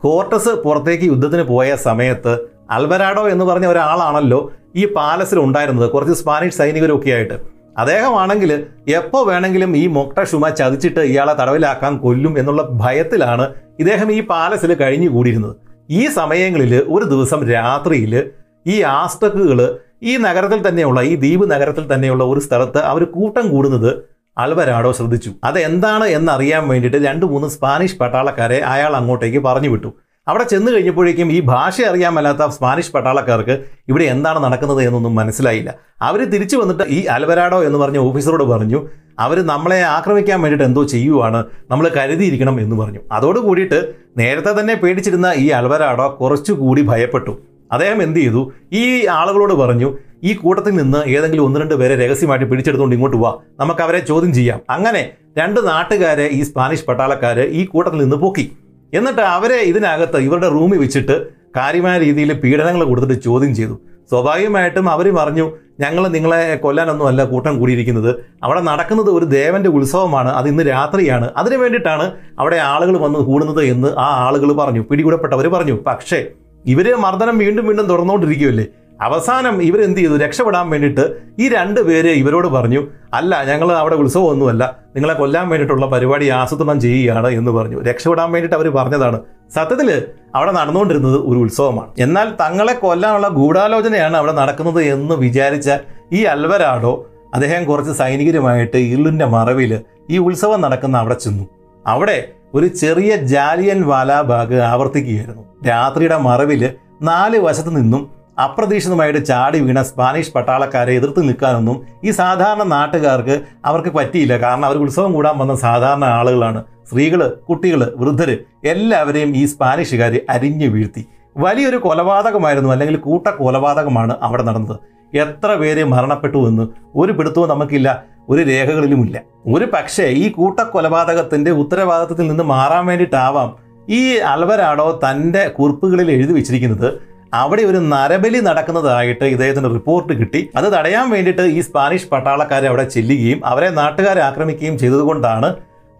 കോർട്ടസ് 0.02 0.52
പുറത്തേക്ക് 0.64 1.04
യുദ്ധത്തിന് 1.04 1.42
പോയ 1.42 1.68
സമയത്ത് 1.88 2.34
അൽവരാഡോ 2.70 3.28
എന്ന് 3.28 3.44
പറഞ്ഞ 3.44 3.66
ഒരാളാണല്ലോ 3.66 4.40
ഈ 4.76 4.84
പാലസിൽ 4.94 5.38
ഉണ്ടായിരുന്നത്. 5.38 5.88
കുറച്ച് 5.90 6.14
സ്പാനിഷ് 6.14 6.58
സൈനികരൊക്കെ 6.58 7.10
ആയിട്ട് 7.10 7.36
അദ്ദേഹമാണെങ്കിൽ 7.78 8.50
എപ്പോൾ 8.88 9.26
വേണമെങ്കിലും 9.26 9.76
ഈ 9.76 9.86
മൊക്ട 9.86 10.24
ഷുമ 10.24 10.48
ചതിച്ചിട്ട് 10.48 11.00
ഇയാളെ 11.00 11.34
തടവിലാക്കാൻ 11.34 11.98
കൊല്ലും 11.98 12.38
എന്നുള്ള 12.38 12.62
ഭയത്തിലാണ് 12.72 13.54
ഇദ്ദേഹം 13.78 14.12
ഈ 14.12 14.20
പാലസിൽ 14.26 14.74
കഴിഞ്ഞുകൂടിയിരുന്നത്. 14.74 15.56
ഈ 15.90 16.06
സമയങ്ങളിൽ 16.06 16.84
ഒരു 16.88 17.04
ദിവസം 17.04 17.50
രാത്രിയിൽ 17.50 18.30
ഈ 18.66 18.82
ആസ്റ്റക്കുകൾ 18.82 19.78
ഈ 20.02 20.16
നഗരത്തിൽ 20.16 20.68
തന്നെയുള്ള 20.68 21.00
ഈ 21.02 21.16
ദ്വീപ് 21.16 21.50
നഗരത്തിൽ 21.50 21.94
തന്നെയുള്ള 21.94 22.24
ഒരു 22.24 22.40
സ്ഥലത്ത് 22.40 22.78
അവർ 22.78 23.04
കൂട്ടം 23.04 23.50
കൂടുന്നത് 23.50 23.90
അൽവരാഡോ 24.38 24.92
ശ്രദ്ധിച്ചു. 24.92 25.30
അതെന്താണ് 25.44 26.04
എന്നറിയാൻ 26.04 26.68
വേണ്ടിയിട്ട് 26.68 26.96
രണ്ട് 27.06 27.26
മൂന്ന് 27.26 27.48
സ്പാനിഷ് 27.48 27.98
പട്ടാളക്കാരെ 27.98 28.58
അയാൾ 28.58 28.96
അങ്ങോട്ടേക്ക് 28.96 29.38
പറഞ്ഞു 29.38 29.68
വിട്ടു. 29.68 29.92
അവിടെ 30.28 30.44
ചെന്ന് 30.44 30.70
കഴിഞ്ഞപ്പോഴേക്കും 30.72 31.32
ഈ 31.32 31.40
ഭാഷ 31.40 31.82
അറിയാൻ 31.82 32.12
മേലാത്ത 32.14 32.46
സ്പാനിഷ് 32.46 32.92
പട്ടാളക്കാർക്ക് 32.92 33.54
ഇവിടെ 33.88 34.04
എന്താണ് 34.04 34.44
നടക്കുന്നത് 34.44 34.80
എന്നൊന്നും 34.82 35.14
മനസ്സിലായില്ല. 35.14 35.70
അവർ 36.02 36.20
തിരിച്ചു 36.32 36.56
വന്നിട്ട് 36.56 36.82
ഈ 36.88 37.04
അൽവരാഡോ 37.04 37.62
എന്ന് 37.64 37.78
പറഞ്ഞ 37.78 37.98
ഓഫീസറോട് 37.98 38.44
പറഞ്ഞു 38.44 38.80
അവർ 39.18 39.38
നമ്മളെ 39.46 39.82
ആക്രമിക്കാൻ 39.82 40.42
വേണ്ടിയിട്ട് 40.42 40.64
എന്തോ 40.64 40.84
ചെയ്യുവാണ് 40.84 41.44
നമ്മൾ 41.70 41.90
കരുതിയിരിക്കണം 41.96 42.60
എന്ന് 42.60 42.76
പറഞ്ഞു. 42.76 43.00
അതോട് 43.12 43.38
കൂടിയിട്ട് 43.38 43.78
നേരത്തെ 44.16 44.60
തന്നെ 44.60 44.74
പേടിച്ചിരുന്ന 44.74 45.32
ഈ 45.36 45.48
അൽവരാഡോ 45.48 46.08
കുറച്ചുകൂടി 46.20 46.82
ഭയപ്പെട്ടു. 46.82 47.34
അദ്ദേഹം 47.72 48.02
എന്ത് 48.02 48.18
ചെയ്തു? 48.20 48.52
ഈ 48.72 49.06
ആളുകളോട് 49.06 49.54
പറഞ്ഞു 49.54 49.88
ഈ 50.24 50.34
കൂട്ടത്തിൽ 50.34 50.74
നിന്ന് 50.74 50.98
ഏതെങ്കിലും 50.98 51.44
ഒന്ന് 51.44 51.60
രണ്ട് 51.60 51.74
പേരെ 51.74 51.94
രഹസ്യമായിട്ട് 52.06 52.46
പിടിച്ചെടുത്തുകൊണ്ട് 52.50 52.94
ഇങ്ങോട്ട് 52.96 53.16
വാ 53.16 53.32
നമുക്ക് 53.60 53.82
അവരെ 53.82 53.98
ചോദ്യം 53.98 54.34
ചെയ്യാം. 54.34 54.60
അങ്ങനെ 54.70 55.02
രണ്ട് 55.38 55.68
നാട്ടുകാരെ 55.68 56.28
ഈ 56.28 56.42
സ്പാനിഷ് 56.42 56.84
പട്ടാളക്കാര് 56.84 57.44
ഈ 57.60 57.64
കൂട്ടത്തിൽ 57.64 57.98
നിന്ന് 57.98 58.16
പൊക്കി. 58.16 58.46
എന്നിട്ട് 58.94 59.20
അവരെ 59.20 59.56
ഇതിനകത്ത് 59.56 60.16
ഇവരുടെ 60.16 60.48
റൂമിൽ 60.48 60.78
വെച്ചിട്ട് 60.78 61.26
കാര്യമായ 61.56 61.98
രീതിയിൽ 61.98 62.32
പീഡനങ്ങൾ 62.32 62.84
കൊടുത്തിട്ട് 62.84 63.22
ചോദ്യം 63.22 63.54
ചെയ്തു. 63.54 63.80
സ്വാഭാവികമായിട്ടും 64.10 64.90
അവർ 64.90 65.14
പറഞ്ഞു 65.14 65.52
ഞങ്ങൾ 65.80 66.08
നിങ്ങളെ 66.08 66.56
കൊല്ലാനൊന്നുമല്ല 66.56 67.24
കൂട്ടം 67.24 67.58
കൂടിയിരിക്കുന്നത്. 67.58 68.14
അവിടെ 68.44 68.60
നടക്കുന്നത് 68.60 69.10
ഒരു 69.10 69.24
ദേവന്റെ 69.24 69.68
ഉത്സവമാണ്. 69.68 70.28
അത് 70.28 70.48
ഇന്ന് 70.48 70.62
രാത്രിയാണ്. 70.62 71.30
അതിനു 71.36 71.56
വേണ്ടിയിട്ടാണ് 71.56 72.12
അവിടെ 72.38 72.56
ആളുകൾ 72.56 72.98
വന്ന് 72.98 73.18
കൂടുന്നത് 73.18 73.64
എന്ന് 73.64 73.88
ആ 73.88 74.08
ആളുകൾ 74.26 74.52
പറഞ്ഞു. 74.52 74.84
പിടികൂടപ്പെട്ടവർ 74.90 75.48
പറഞ്ഞു. 75.48 75.72
പക്ഷേ 75.86 76.26
ഇവർ 76.66 76.94
മർദ്ദനം 76.94 77.38
വീണ്ടും 77.38 77.66
വീണ്ടും 77.66 77.86
തുറന്നുകൊണ്ടിരിക്കുകയല്ലേ? 77.86 78.66
അവസാനം 79.02 79.62
ഇവരെന്ത് 79.62 79.98
ചെയ്തു? 79.98 80.16
രക്ഷപ്പെടാൻ 80.16 80.70
വേണ്ടിയിട്ട് 80.70 81.16
ഈ 81.38 81.48
രണ്ട് 81.48 81.80
പേര് 81.80 82.08
ഇവരോട് 82.08 82.46
പറഞ്ഞു 82.46 82.86
അല്ല 83.14 83.44
ഞങ്ങൾ 83.44 83.72
അവിടെ 83.72 83.94
ഉത്സവമൊന്നുമല്ല 83.94 84.76
നിങ്ങളെ 84.94 85.14
കൊല്ലാൻ 85.14 85.48
വേണ്ടിയിട്ടുള്ള 85.48 85.86
പരിപാടി 85.86 86.28
ആസൂത്രണം 86.28 86.80
ചെയ്യുകയാണ് 86.80 87.28
എന്ന് 87.28 87.50
പറഞ്ഞു. 87.50 87.82
രക്ഷപ്പെടാൻ 87.82 88.32
വേണ്ടിയിട്ട് 88.32 88.56
അവർ 88.56 88.68
പറഞ്ഞതാണ്. 88.68 89.20
സത്യത്തിൽ 89.54 90.02
അവിടെ 90.34 90.52
നടന്നുകൊണ്ടിരുന്നത് 90.52 91.16
ഒരു 91.16 91.38
ഉത്സവമാണ്. 91.38 91.88
എന്നാൽ 91.98 92.32
തങ്ങളെ 92.40 92.72
കൊല്ലാനുള്ള 92.72 93.28
ഗൂഢാലോചനയാണ് 93.28 94.16
അവിടെ 94.16 94.32
നടക്കുന്നത് 94.32 94.82
എന്ന് 94.82 95.14
വിചാരിച്ച 95.14 95.70
ഈ 96.12 96.22
അൽവരാടോ 96.22 97.06
അദ്ദേഹം 97.34 97.64
കുറച്ച് 97.64 97.92
സൈനികരുമായിട്ട് 97.92 98.76
ഇള്ളിന്റെ 98.76 99.24
മറവിൽ 99.24 99.80
ഈ 100.10 100.18
ഉത്സവം 100.18 100.60
നടക്കുന്ന 100.60 100.98
അവിടെ 100.98 101.14
ചെന്നു. 101.14 101.44
അവിടെ 101.86 102.28
ഒരു 102.54 102.66
ചെറിയ 102.66 103.16
ജാലിയൻ 103.16 103.82
വാലാബാഗ് 103.82 104.54
ആവർത്തിക്കുകയായിരുന്നു. 104.54 105.42
രാത്രിയുടെ 105.68 106.18
മറവിൽ 106.18 106.70
നാല് 107.02 107.38
വശത്തു 107.38 107.68
നിന്നും 107.68 108.15
അപ്രതീക്ഷിതമായിട്ട് 108.38 109.26
ചാടി 109.26 109.60
വീണ 109.60 109.82
സ്പാനിഷ് 109.82 110.32
പട്ടാളക്കാരെ 110.32 110.92
എതിർത്ത് 110.92 111.22
നിൽക്കാനൊന്നും 111.22 111.86
ഈ 112.04 112.10
സാധാരണ 112.10 112.62
നാട്ടുകാർക്ക് 112.62 113.40
അവർക്ക് 113.64 113.88
പറ്റിയില്ല. 113.88 114.38
കാരണം 114.38 114.66
അവർ 114.66 114.76
ഉത്സവം 114.76 115.12
കൂടാൻ 115.12 115.38
വന്ന 115.38 115.56
സാധാരണ 115.56 116.04
ആളുകളാണ്. 116.04 116.64
സ്ത്രീകൾ 116.88 117.36
കുട്ടികൾ 117.48 117.94
വൃദ്ധർ 117.96 118.38
എല്ലാവരെയും 118.64 119.36
ഈ 119.36 119.46
സ്പാനിഷുകാർ 119.46 120.20
അരിഞ്ഞു 120.30 120.66
വീഴ്ത്തി. 120.66 121.06
വലിയൊരു 121.36 121.76
കൊലപാതകമായിരുന്നു 121.76 122.70
അല്ലെങ്കിൽ 122.70 122.96
കൂട്ട 122.96 123.26
കൊലപാതകമാണ് 123.28 124.16
അവിടെ 124.22 124.42
നടന്നത്. 124.42 124.76
എത്ര 125.16 125.54
പേര് 125.54 125.84
മരണപ്പെട്ടു 125.84 126.48
എന്ന് 126.48 126.68
ഒരു 126.94 127.12
പിടുത്തവും 127.12 127.48
നമുക്കില്ല 127.48 128.04
ഒരു 128.28 128.42
രേഖകളിലുമില്ല. 128.42 129.20
ഒരു 129.46 129.64
പക്ഷേ 129.64 130.04
ഈ 130.04 130.28
കൂട്ടക്കൊലപാതകത്തിന്റെ 130.28 131.50
ഉത്തരവാദിത്തത്തിൽ 131.50 132.28
നിന്ന് 132.28 132.44
മാറാൻ 132.44 132.86
വേണ്ടിയിട്ടാവാം 132.86 133.56
ഈ 133.88 134.16
അൽവരാടോ 134.16 135.00
തന്റെ 135.10 135.48
കുറിപ്പുകളിൽ 135.48 136.10
എഴുതി 136.10 136.32
വെച്ചിരിക്കുന്നത്. 136.32 137.15
അവിടെ 137.32 137.62
ഒരു 137.62 137.78
നരബലി 137.92 138.40
നടക്കുന്നതായിട്ട് 138.48 139.24
ഇദ്ദേഹത്തിന് 139.24 139.68
റിപ്പോർട്ട് 139.74 140.12
കിട്ടി. 140.12 140.40
അത് 140.56 140.66
തടയാൻ 140.76 141.06
വേണ്ടിയിട്ട് 141.10 141.42
ഈ 141.42 141.60
സ്പാനിഷ് 141.60 142.08
പട്ടാളക്കാരെ 142.12 142.68
അവിടെ 142.72 142.84
ചെല്ലുകയും 142.96 143.40
അവരെ 143.44 143.70
നാട്ടുകാരെ 143.70 144.20
ആക്രമിക്കുകയും 144.20 144.78
ചെയ്തതുകൊണ്ടാണ് 144.78 145.50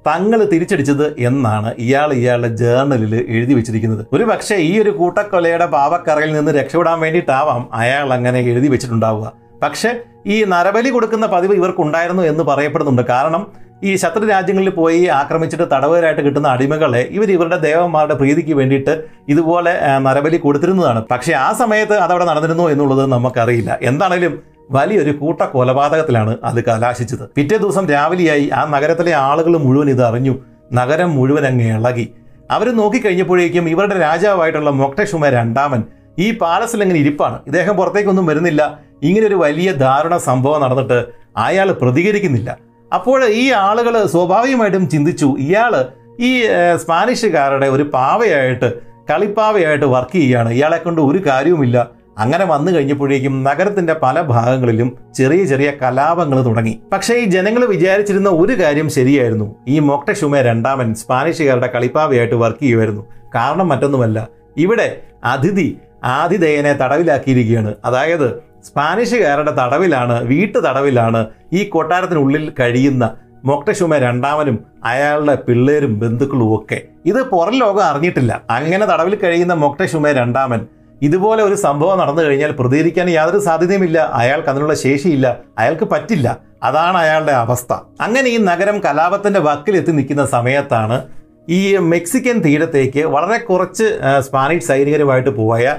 തങ്ങൾ 0.06 0.40
തിരിച്ചടിച്ചത് 0.50 1.06
എന്നാണ് 1.28 1.74
ഇയാൾ 1.84 2.12
ഇയാളുടെ 2.12 2.50
ജേർണലിൽ 2.56 3.14
എഴുതി 3.36 3.54
വെച്ചിരിക്കുന്നത്. 3.54 4.06
ഒരു 4.12 4.24
പക്ഷേ 4.24 4.56
ഈ 4.56 4.72
ഒരു 4.82 4.90
കൂട്ടക്കൊലയുടെ 4.90 5.66
പാവക്കറയിൽ 5.66 6.32
നിന്ന് 6.36 6.52
രക്ഷപ്പെടാൻ 6.52 7.00
വേണ്ടിയിട്ടാവാം 7.00 7.68
അയാൾ 7.72 8.12
അങ്ങനെ 8.18 8.40
എഴുതി 8.50 8.68
വെച്ചിട്ടുണ്ടാവുക. 8.74 9.32
പക്ഷേ 9.62 9.90
ഈ 10.26 10.44
നരബലി 10.52 10.90
കൊടുക്കുന്ന 10.90 11.26
പതിവ് 11.26 11.54
ഇവർക്കുണ്ടായിരുന്നു 11.54 12.22
എന്ന് 12.22 12.44
പറയപ്പെടുന്നുണ്ട്. 12.44 13.02
കാരണം 13.14 13.65
ഈ 13.82 13.90
ശത്രു 14.02 14.24
രാജ്യങ്ങളിൽ 14.32 14.70
പോയി 14.70 15.00
ആക്രമിച്ചിട്ട് 15.20 15.64
തടവുകാരായിട്ട് 15.72 16.22
കിട്ടുന്ന 16.26 16.48
അടിമകളെ 16.48 17.00
ഇവർ 17.16 17.30
ഇവരുടെ 17.36 17.58
ദേവന്മാരുടെ 17.66 18.14
പ്രീതിക്ക് 18.20 18.54
വേണ്ടിയിട്ട് 18.60 18.94
ഇതുപോലെ 19.32 19.72
നരബലി 20.06 20.38
കൊടുത്തിരുന്നതാണ്. 20.44 21.00
പക്ഷേ 21.12 21.32
ആ 21.46 21.48
സമയത്ത് 21.62 21.96
അതവിടെ 22.04 22.26
നടന്നിരുന്നു 22.30 22.66
എന്നുള്ളത് 22.74 23.02
നമുക്കറിയില്ല. 23.14 23.78
എന്താണേലും 23.82 24.34
വലിയൊരു 24.76 25.12
കൂട്ട 25.18 25.40
കൊലപാതകത്തിലാണ് 25.54 26.32
അത് 26.44 26.60
കലാശിച്ചത്. 26.68 27.24
പിറ്റേ 27.36 27.56
ദിവസം 27.64 27.84
രാവിലെയായി 27.94 28.46
ആ 28.58 28.62
നഗരത്തിലെ 28.76 29.12
ആളുകൾ 29.26 29.56
മുഴുവൻ 29.66 29.90
ഇത് 29.94 30.02
അറിഞ്ഞു. 30.10 30.34
നഗരം 30.78 31.10
മുഴുവൻ 31.16 31.44
അങ്ങ് 31.50 31.66
ഇളകി. 31.76 32.06
അവർ 32.50 32.66
നോക്കിക്കഴിഞ്ഞപ്പോഴേക്കും 32.80 33.68
ഇവരുടെ 33.68 33.96
രാജാവായിട്ടുള്ള 34.06 34.70
മൊക്ടഷുമ 34.70 35.28
രണ്ടാമൻ 35.28 35.82
ഈ 36.18 36.26
പാലസിൽ 36.42 36.82
ഇങ്ങനെ 36.82 36.98
ഇരിപ്പാണ്. 36.98 37.38
ഇദ്ദേഹം 37.46 37.76
പുറത്തേക്കൊന്നും 37.76 38.26
വരുന്നില്ല. 38.26 38.62
ഇങ്ങനെ 39.02 39.26
ഒരു 39.26 39.34
വലിയ 39.44 39.72
ദാരുണ 39.84 40.16
സംഭവം 40.16 40.60
നടന്നിട്ട് 40.64 40.98
അയാൾ 41.36 41.72
പ്രതികരിക്കുന്നില്ല. 41.72 42.50
അപ്പോൾ 42.94 43.24
ഈ 43.24 43.50
ആളുകൾ 43.50 44.06
സ്വാഭാവികമായിട്ടും 44.06 44.88
ചിന്തിച്ചു 44.88 45.36
ഇയാൾ 45.38 45.84
ഈ 46.20 46.42
സ്പാനിഷുകാരുടെ 46.76 47.66
ഒരു 47.66 47.82
പാവയായിട്ട് 47.82 48.72
കളിപ്പാവയായിട്ട് 49.10 49.84
വർക്ക് 49.84 50.14
ചെയ്യുകയാണ്. 50.14 50.50
ഇയാളെ 50.50 50.76
കൊണ്ട് 50.76 51.00
ഒരു 51.00 51.26
കാര്യവുമില്ല. 51.26 51.90
അങ്ങനെ 52.18 52.44
വന്നു 52.44 52.72
കഴിഞ്ഞപ്പോഴേക്കും 52.72 53.44
നഗരത്തിന്റെ 53.44 53.94
പല 54.02 54.20
ഭാഗങ്ങളിലും 54.20 54.98
ചെറിയ 55.14 55.44
ചെറിയ 55.44 55.72
കലാപങ്ങൾ 55.82 56.44
തുടങ്ങി. 56.44 56.80
പക്ഷേ 56.92 57.14
ഈ 57.14 57.24
ജനങ്ങൾ 57.24 57.64
വിചാരിച്ചിരുന്ന 57.64 58.28
ഒരു 58.28 58.62
കാര്യം 58.62 58.90
ശരിയായിരുന്നു. 58.90 59.54
ഈ 59.68 59.78
മൊക്ടഷുമ 59.78 60.40
രണ്ടാമൻ 60.40 60.94
സ്പാനിഷുകാരുടെ 60.94 61.66
കളിപ്പാവയായിട്ട് 61.66 62.34
വർക്ക് 62.34 62.62
ചെയ്യുമായിരുന്നു. 62.62 63.06
കാരണം 63.34 63.68
മറ്റൊന്നുമല്ല. 63.68 64.28
ഇവിടെ 64.56 65.00
അതിഥി 65.24 65.76
ആതിഥേയനെ 66.04 66.72
തടവിലാക്കിയിരിക്കുകയാണ്. 66.72 67.74
അതായത് 67.84 68.45
സ്പാനിഷുകാരുടെ 68.66 69.50
തടവിലാണ് 69.50 70.24
വീട്ടു 70.24 70.58
തടവിലാണ് 70.58 71.26
ഈ 71.52 71.64
കൊട്ടാരത്തിനുള്ളിൽ 71.64 72.52
കഴിയുന്ന 72.60 73.16
മൊക്ടഷുമ 73.44 73.96
രണ്ടാമനും 73.96 74.56
അയാളുടെ 74.84 75.34
പിള്ളേരും 75.34 75.98
ബന്ധുക്കളും 75.98 76.48
ഒക്കെ. 76.56 76.82
ഇത് 77.06 77.22
പുറം 77.22 77.54
ലോകം 77.58 77.84
അറിഞ്ഞിട്ടില്ല. 77.84 78.42
അങ്ങനെ 78.50 78.86
തടവിൽ 78.86 79.14
കഴിയുന്ന 79.16 79.54
മൊക്ടഷുമ 79.54 80.10
രണ്ടാമൻ 80.10 80.66
ഇതുപോലെ 81.02 81.42
ഒരു 81.42 81.54
സംഭവം 81.54 81.98
നടന്നു 81.98 82.22
കഴിഞ്ഞാൽ 82.22 82.50
പ്രതികരിക്കാൻ 82.50 83.10
യാതൊരു 83.10 83.44
സാധ്യതയുമില്ല 83.44 84.10
അയാൾക്ക് 84.12 84.48
അതിനുള്ള 84.48 84.74
ശേഷിയില്ല. 84.74 85.36
അയാൾക്ക് 85.58 85.84
പറ്റില്ല. 85.84 86.38
അതാണ് 86.62 86.96
അയാളുടെ 86.96 87.32
അവസ്ഥ. 87.32 87.72
അങ്ങനെ 88.00 88.28
ഈ 88.30 88.36
നഗരം 88.36 88.78
കലാപത്തിന്റെ 88.78 89.40
വക്കിലെത്തി 89.40 89.92
നിൽക്കുന്ന 89.92 90.26
സമയത്താണ് 90.26 91.02
ഈ 91.48 91.76
മെക്സിക്കൻ 91.76 92.38
തീരത്തേക്ക് 92.38 93.04
വളരെ 93.04 93.38
കുറച്ച് 93.38 93.98
സ്പാനിഷ് 94.18 94.64
സൈനികരുമായിട്ട് 94.64 95.30
പോയ 95.30 95.74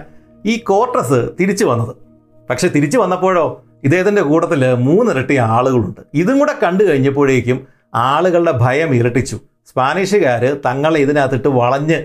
ഈ 0.46 0.58
കോർട്ടസ് 0.58 1.30
തിരിച്ചു 1.40 1.66
വന്നത്. 1.66 2.07
പക്ഷെ 2.50 2.68
തിരിച്ചു 2.68 2.98
വന്നപ്പോഴോ? 2.98 3.46
ഇദ്ദേഹത്തിന്റെ 3.84 4.22
കൂട്ടത്തിൽ 4.22 4.62
മൂന്നിരട്ടി 4.76 5.36
ആളുകളുണ്ട്. 5.36 6.02
ഇതും 6.14 6.40
കൂടെ 6.40 6.54
കണ്ടു 6.64 6.84
കഴിഞ്ഞപ്പോഴേക്കും 6.84 7.68
ആളുകളുടെ 7.96 8.52
ഭയം 8.52 8.96
ഇരട്ടിച്ചു. 8.96 9.38
സ്പാനിഷുകാർ 9.70 10.44
തങ്ങളെ 10.66 11.00
ഇതിനകത്തിട്ട് 11.00 11.48
വളഞ്ഞ് 11.48 11.98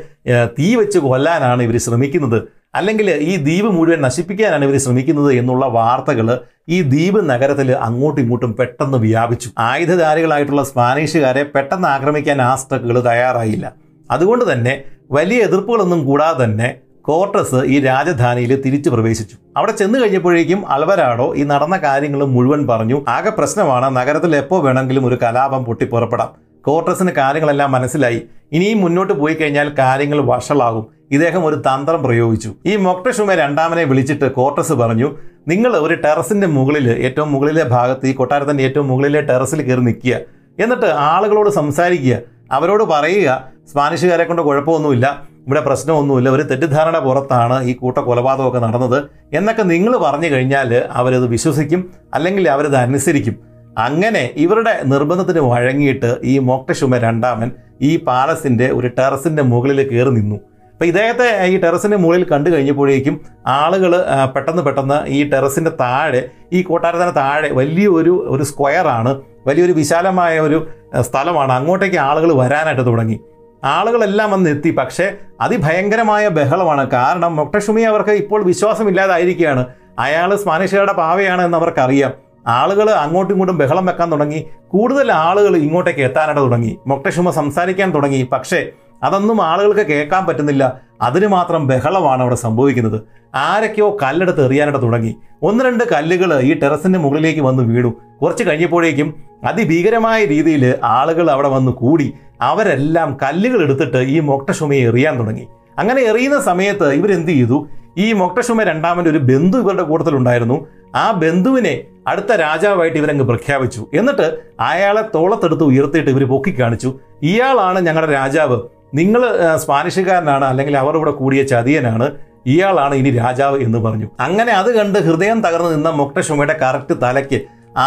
തീ 0.58 0.74
വെച്ച് 0.74 0.98
കൊല്ലാനാണ് 0.98 1.62
ഇവർ 1.62 1.76
ശ്രമിക്കുന്നത്. 1.76 2.38
അല്ലെങ്കിൽ 2.74 3.10
ഈ 3.10 3.36
ദ്വീപ് 3.36 3.70
മുഴുവൻ 3.76 4.00
നശിപ്പിക്കാനാണ് 4.02 4.64
ഇവർ 4.64 4.76
ശ്രമിക്കുന്നത് 4.78 5.32
എന്നുള്ള 5.32 5.66
വാർത്തകൾ 5.66 6.28
ഈ 6.68 6.82
ദ്വീപ് 6.82 7.30
നഗരത്തിൽ 7.30 7.72
അങ്ങോട്ടും 7.72 8.20
ഇങ്ങോട്ടും 8.22 8.56
പെട്ടെന്ന് 8.56 8.98
വ്യാപിച്ചു. 8.98 9.50
ആയുധധാരികളായിട്ടുള്ള 9.58 10.62
സ്പാനിഷുകാരെ 10.62 11.42
പെട്ടെന്ന് 11.42 11.88
ആക്രമിക്കാൻ 11.88 12.42
ആസ്ട്രക്കുകൾ 12.42 12.98
തയ്യാറായില്ല. 13.10 13.72
അതുകൊണ്ട് 14.10 14.52
തന്നെ 14.52 14.84
വലിയ 15.10 15.40
എതിർപ്പുകളൊന്നും 15.42 16.06
കൂടാതെ 16.06 16.44
തന്നെ 16.44 16.68
കോർട്ടസ് 17.02 17.60
ഈ 17.64 17.80
രാജധാനിയിൽ 17.80 18.62
തിരിച്ചു 18.62 18.90
പ്രവേശിച്ചു. 18.90 19.36
അവിടെ 19.56 19.72
ചെന്നു 19.72 19.98
കഴിഞ്ഞപ്പോഴേക്കും 19.98 20.68
അൽവരാഡോ 20.68 21.34
ഈ 21.36 21.42
നടന്ന 21.42 21.76
കാര്യങ്ങൾ 21.76 22.24
മുഴുവൻ 22.24 22.66
പറഞ്ഞു. 22.66 23.04
ആകെ 23.08 23.30
പ്രശ്നമാണ് 23.30 23.96
നഗരത്തിൽ 23.96 24.36
എപ്പോൾ 24.36 24.64
വേണമെങ്കിലും 24.64 25.06
ഒരു 25.06 25.18
കലാപം 25.22 25.64
പൊട്ടിപ്പുറപ്പെടാം 25.64 26.30
കോർട്ടസിന് 26.62 27.10
കാര്യങ്ങളെല്ലാം 27.10 27.72
മനസ്സിലായി. 27.72 28.22
ഇനിയും 28.52 28.80
മുന്നോട്ട് 28.80 29.12
പോയി 29.12 29.34
കഴിഞ്ഞാൽ 29.34 29.68
കാര്യങ്ങൾ 29.78 30.20
വഷളാകും. 30.20 30.86
ഇദ്ദേഹം 31.10 31.46
ഒരു 31.46 31.54
തന്ത്രം 31.54 32.02
പ്രയോഗിച്ചു. 32.02 32.54
ഈ 32.66 32.76
മൊക്ടഷുമെ 32.76 33.34
രണ്ടാമനെ 33.34 33.84
വിളിച്ചിട്ട് 33.84 34.32
കോർട്ടസ് 34.32 34.72
പറഞ്ഞു 34.72 35.16
നിങ്ങൾ 35.48 35.76
ഒരു 35.76 35.94
ടെറസിന്റെ 35.94 36.46
മുകളിൽ 36.46 36.90
ഏറ്റവും 36.90 37.32
മുകളിലെ 37.32 37.64
ഭാഗത്ത് 37.64 38.06
ഈ 38.06 38.12
കൊട്ടാരത്തിന്റെ 38.12 38.64
ഏറ്റവും 38.64 38.88
മുകളിലെ 38.88 39.20
ടെറസിൽ 39.20 39.62
കയറി 39.62 39.80
നിൽക്കുക. 39.80 40.14
എന്നിട്ട് 40.58 40.86
ആളുകളോട് 40.86 41.50
സംസാരിക്കുക. 41.50 42.18
അവരോട് 42.52 42.84
പറയുക. 42.84 43.42
സ്പാനിഷുകാരെ 43.70 44.24
കൊണ്ട് 44.24 44.42
കുഴപ്പമൊന്നുമില്ല. 44.42 45.31
ഇവിടെ 45.46 45.60
പ്രശ്നമൊന്നുമില്ല. 45.60 46.28
ഒരു 46.30 46.42
തെറ്റിദ്ധാരണ 46.42 46.98
പുറത്താണ് 46.98 47.64
ഈ 47.64 47.72
കൂട്ട 47.72 47.98
കൊലപാതകമൊക്കെ 47.98 48.58
നടന്നത്. 48.58 48.98
എന്നൊക്കെ 49.32 49.62
നിങ്ങൾ 49.62 49.96
പറഞ്ഞു 49.96 50.26
കഴിഞ്ഞാൽ 50.26 50.84
അവരത് 50.90 51.26
വിശ്വസിക്കും 51.26 51.90
അല്ലെങ്കിൽ 52.14 52.48
അവരത് 52.48 52.76
അനുസരിക്കും. 52.76 53.36
അങ്ങനെ 53.78 54.30
ഇവരുടെ 54.36 54.80
നിർബന്ധത്തിന് 54.84 55.38
വഴങ്ങിയിട്ട് 55.38 56.16
ഈ 56.24 56.38
മോക്ടഷുമ 56.38 56.96
രണ്ടാമൻ 56.98 57.50
ഈ 57.82 57.96
പാലസിന്റെ 57.96 58.70
ഒരു 58.72 58.86
ടെറസിന്റെ 58.86 59.42
മുകളിൽ 59.42 59.88
കയറി 59.88 60.10
നിന്നു. 60.10 60.36
അപ്പോൾ 60.72 60.84
ഇദ്ദേഹത്തെ 60.84 61.46
ഈ 61.46 61.60
ടെറസിന്റെ 61.60 61.96
മുകളിൽ 61.96 62.24
കണ്ടു 62.24 62.50
കഴിഞ്ഞപ്പോഴേക്കും 62.50 63.20
ആളുകൾ 63.46 63.92
പെട്ടെന്ന് 64.34 64.62
പെട്ടെന്ന് 64.62 65.06
ഈ 65.06 65.30
ടെറസിന്റെ 65.30 65.70
താഴെ 65.80 66.28
ഈ 66.52 66.62
കൊട്ടാരത്തിന് 66.62 67.16
താഴെ 67.16 67.48
വലിയൊരു 67.52 68.26
ഒരു 68.28 68.42
സ്ക്വയറാണ്. 68.42 69.22
വലിയൊരു 69.46 69.72
വിശാലമായ 69.72 70.40
ഒരു 70.40 70.66
സ്ഥലമാണ്. 71.00 71.52
അങ്ങോട്ടേക്ക് 71.52 71.96
ആളുകൾ 71.96 72.32
വരാനായിട്ട് 72.32 72.86
തുടങ്ങി. 72.86 73.20
ആളുകളെല്ലാം 73.64 74.30
വന്ന് 74.30 74.50
എത്തി. 74.50 74.70
പക്ഷേ 74.70 75.12
അതിഭയങ്കരമായ 75.40 76.28
ബഹളമാണ്. 76.28 76.90
കാരണം 76.90 77.36
മൊക്ടഷുമി 77.36 77.82
അവർക്ക് 77.82 78.10
ഇപ്പോൾ 78.10 78.42
വിശ്വാസമില്ലാതായിരിക്കുകയാണ്. 78.42 79.66
അയാൾ 79.98 80.36
സ്പാനിഷുകാരുടെ 80.36 80.92
പാവയാണ് 80.92 81.42
എന്ന് 81.42 81.58
അവർക്കറിയാം 81.58 82.12
ആളുകൾ 82.46 82.90
അങ്ങോട്ടും 82.90 83.34
ഇങ്ങോട്ടും 83.34 83.58
ബഹളം 83.58 83.86
വെക്കാൻ 83.86 84.12
തുടങ്ങി. 84.12 84.46
കൂടുതൽ 84.68 85.12
ആളുകൾ 85.12 85.56
ഇങ്ങോട്ടേക്ക് 85.56 86.00
എത്താനായിട്ട് 86.00 86.40
തുടങ്ങി. 86.40 86.78
മൊക്ടഷുമ 86.86 87.30
സംസാരിക്കാൻ 87.30 87.94
തുടങ്ങി. 87.94 88.28
പക്ഷേ 88.32 88.70
അതൊന്നും 89.02 89.42
ആളുകൾക്ക് 89.42 89.80
കേൾക്കാൻ 89.80 90.26
പറ്റുന്നില്ല. 90.26 90.80
അതിന് 91.02 91.26
മാത്രം 91.26 91.66
ബഹളമാണ് 91.66 92.22
അവിടെ 92.22 92.34
സംഭവിക്കുന്നത്. 92.34 93.00
ആരൊക്കെയോ 93.34 93.96
കല്ലെടുത്ത് 94.02 94.44
എറിയാനായിട്ട് 94.44 94.82
തുടങ്ങി. 94.82 95.16
ഒന്ന് 95.42 95.64
രണ്ട് 95.64 95.84
കല്ലുകൾ 95.84 96.40
ഈ 96.40 96.60
ടെറസിന്റെ 96.60 96.98
മുകളിലേക്ക് 96.98 97.40
വന്ന് 97.40 97.62
വീണു. 97.62 97.94
കുറച്ച് 98.22 98.44
കഴിഞ്ഞപ്പോഴേക്കും 98.44 99.14
അതിഭീകരമായ 99.44 100.24
രീതിയിൽ 100.24 100.74
ആളുകൾ 100.84 101.30
അവിടെ 101.30 101.48
വന്ന് 101.48 101.72
കൂടി. 101.72 102.14
അവരെല്ലാം 102.40 103.16
കല്ലുകൾ 103.22 103.62
എടുത്തിട്ട് 103.62 103.96
ഈ 103.96 104.20
മൊക്ടഷുമയെ 104.20 104.88
എറിയാൻ 104.88 105.18
തുടങ്ങി. 105.18 105.48
അങ്ങനെ 105.78 106.02
എറിയുന്ന 106.02 106.40
സമയത്ത് 106.40 106.92
ഇവരെന്ത് 106.92 107.28
ചെയ്തു? 107.28 107.68
ഈ 107.98 108.12
മൊക്ടഷുമ 108.12 108.62
രണ്ടാമന്റെ 108.62 109.10
ഒരു 109.10 109.18
ബന്ധു 109.18 109.58
ഇവരുടെ 109.58 109.82
കൂട്ടത്തിലുണ്ടായിരുന്നു 109.82 110.66
ആ 110.94 111.10
ബന്ധുവിനെ 111.10 111.84
അടുത്ത 112.06 112.32
രാജാവായിട്ട് 112.32 112.98
ഇവരങ്ങ് 112.98 113.24
പ്രഖ്യാപിച്ചു. 113.24 113.86
എന്നിട്ട് 113.94 114.38
അയാളെ 114.60 115.04
തോളത്തെടുത്ത് 115.14 115.64
ഉയർത്തിയിട്ട് 115.64 116.10
ഇവർ 116.10 116.28
പൊക്കി 116.28 116.60
കാണിച്ചു 116.60 116.98
ഇയാളാണ് 117.22 117.80
ഞങ്ങളുടെ 117.80 118.12
രാജാവ്. 118.12 118.60
നിങ്ങൾ 118.94 119.22
സ്പാനിഷുകാരനാണ് 119.62 120.44
അല്ലെങ്കിൽ 120.50 120.74
അവർ 120.82 120.94
ഇവിടെ 121.00 121.12
കൂടിയ 121.20 121.42
ചതിയനാണ് 121.52 122.06
ഇയാളാണ് 122.52 122.94
ഇനി 123.00 123.10
രാജാവ് 123.22 123.58
എന്ന് 123.66 123.78
പറഞ്ഞു. 123.78 124.08
അങ്ങനെ 124.26 124.52
അത് 124.60 124.70
കണ്ട് 124.78 124.98
ഹൃദയം 125.08 125.38
തകർന്നു 125.44 125.70
നിന്ന 125.74 125.90
മൊക്ടഷുമയുടെ 126.00 126.56
കറക്റ്റ് 126.62 126.94
തലയ്ക്ക് 127.04 127.38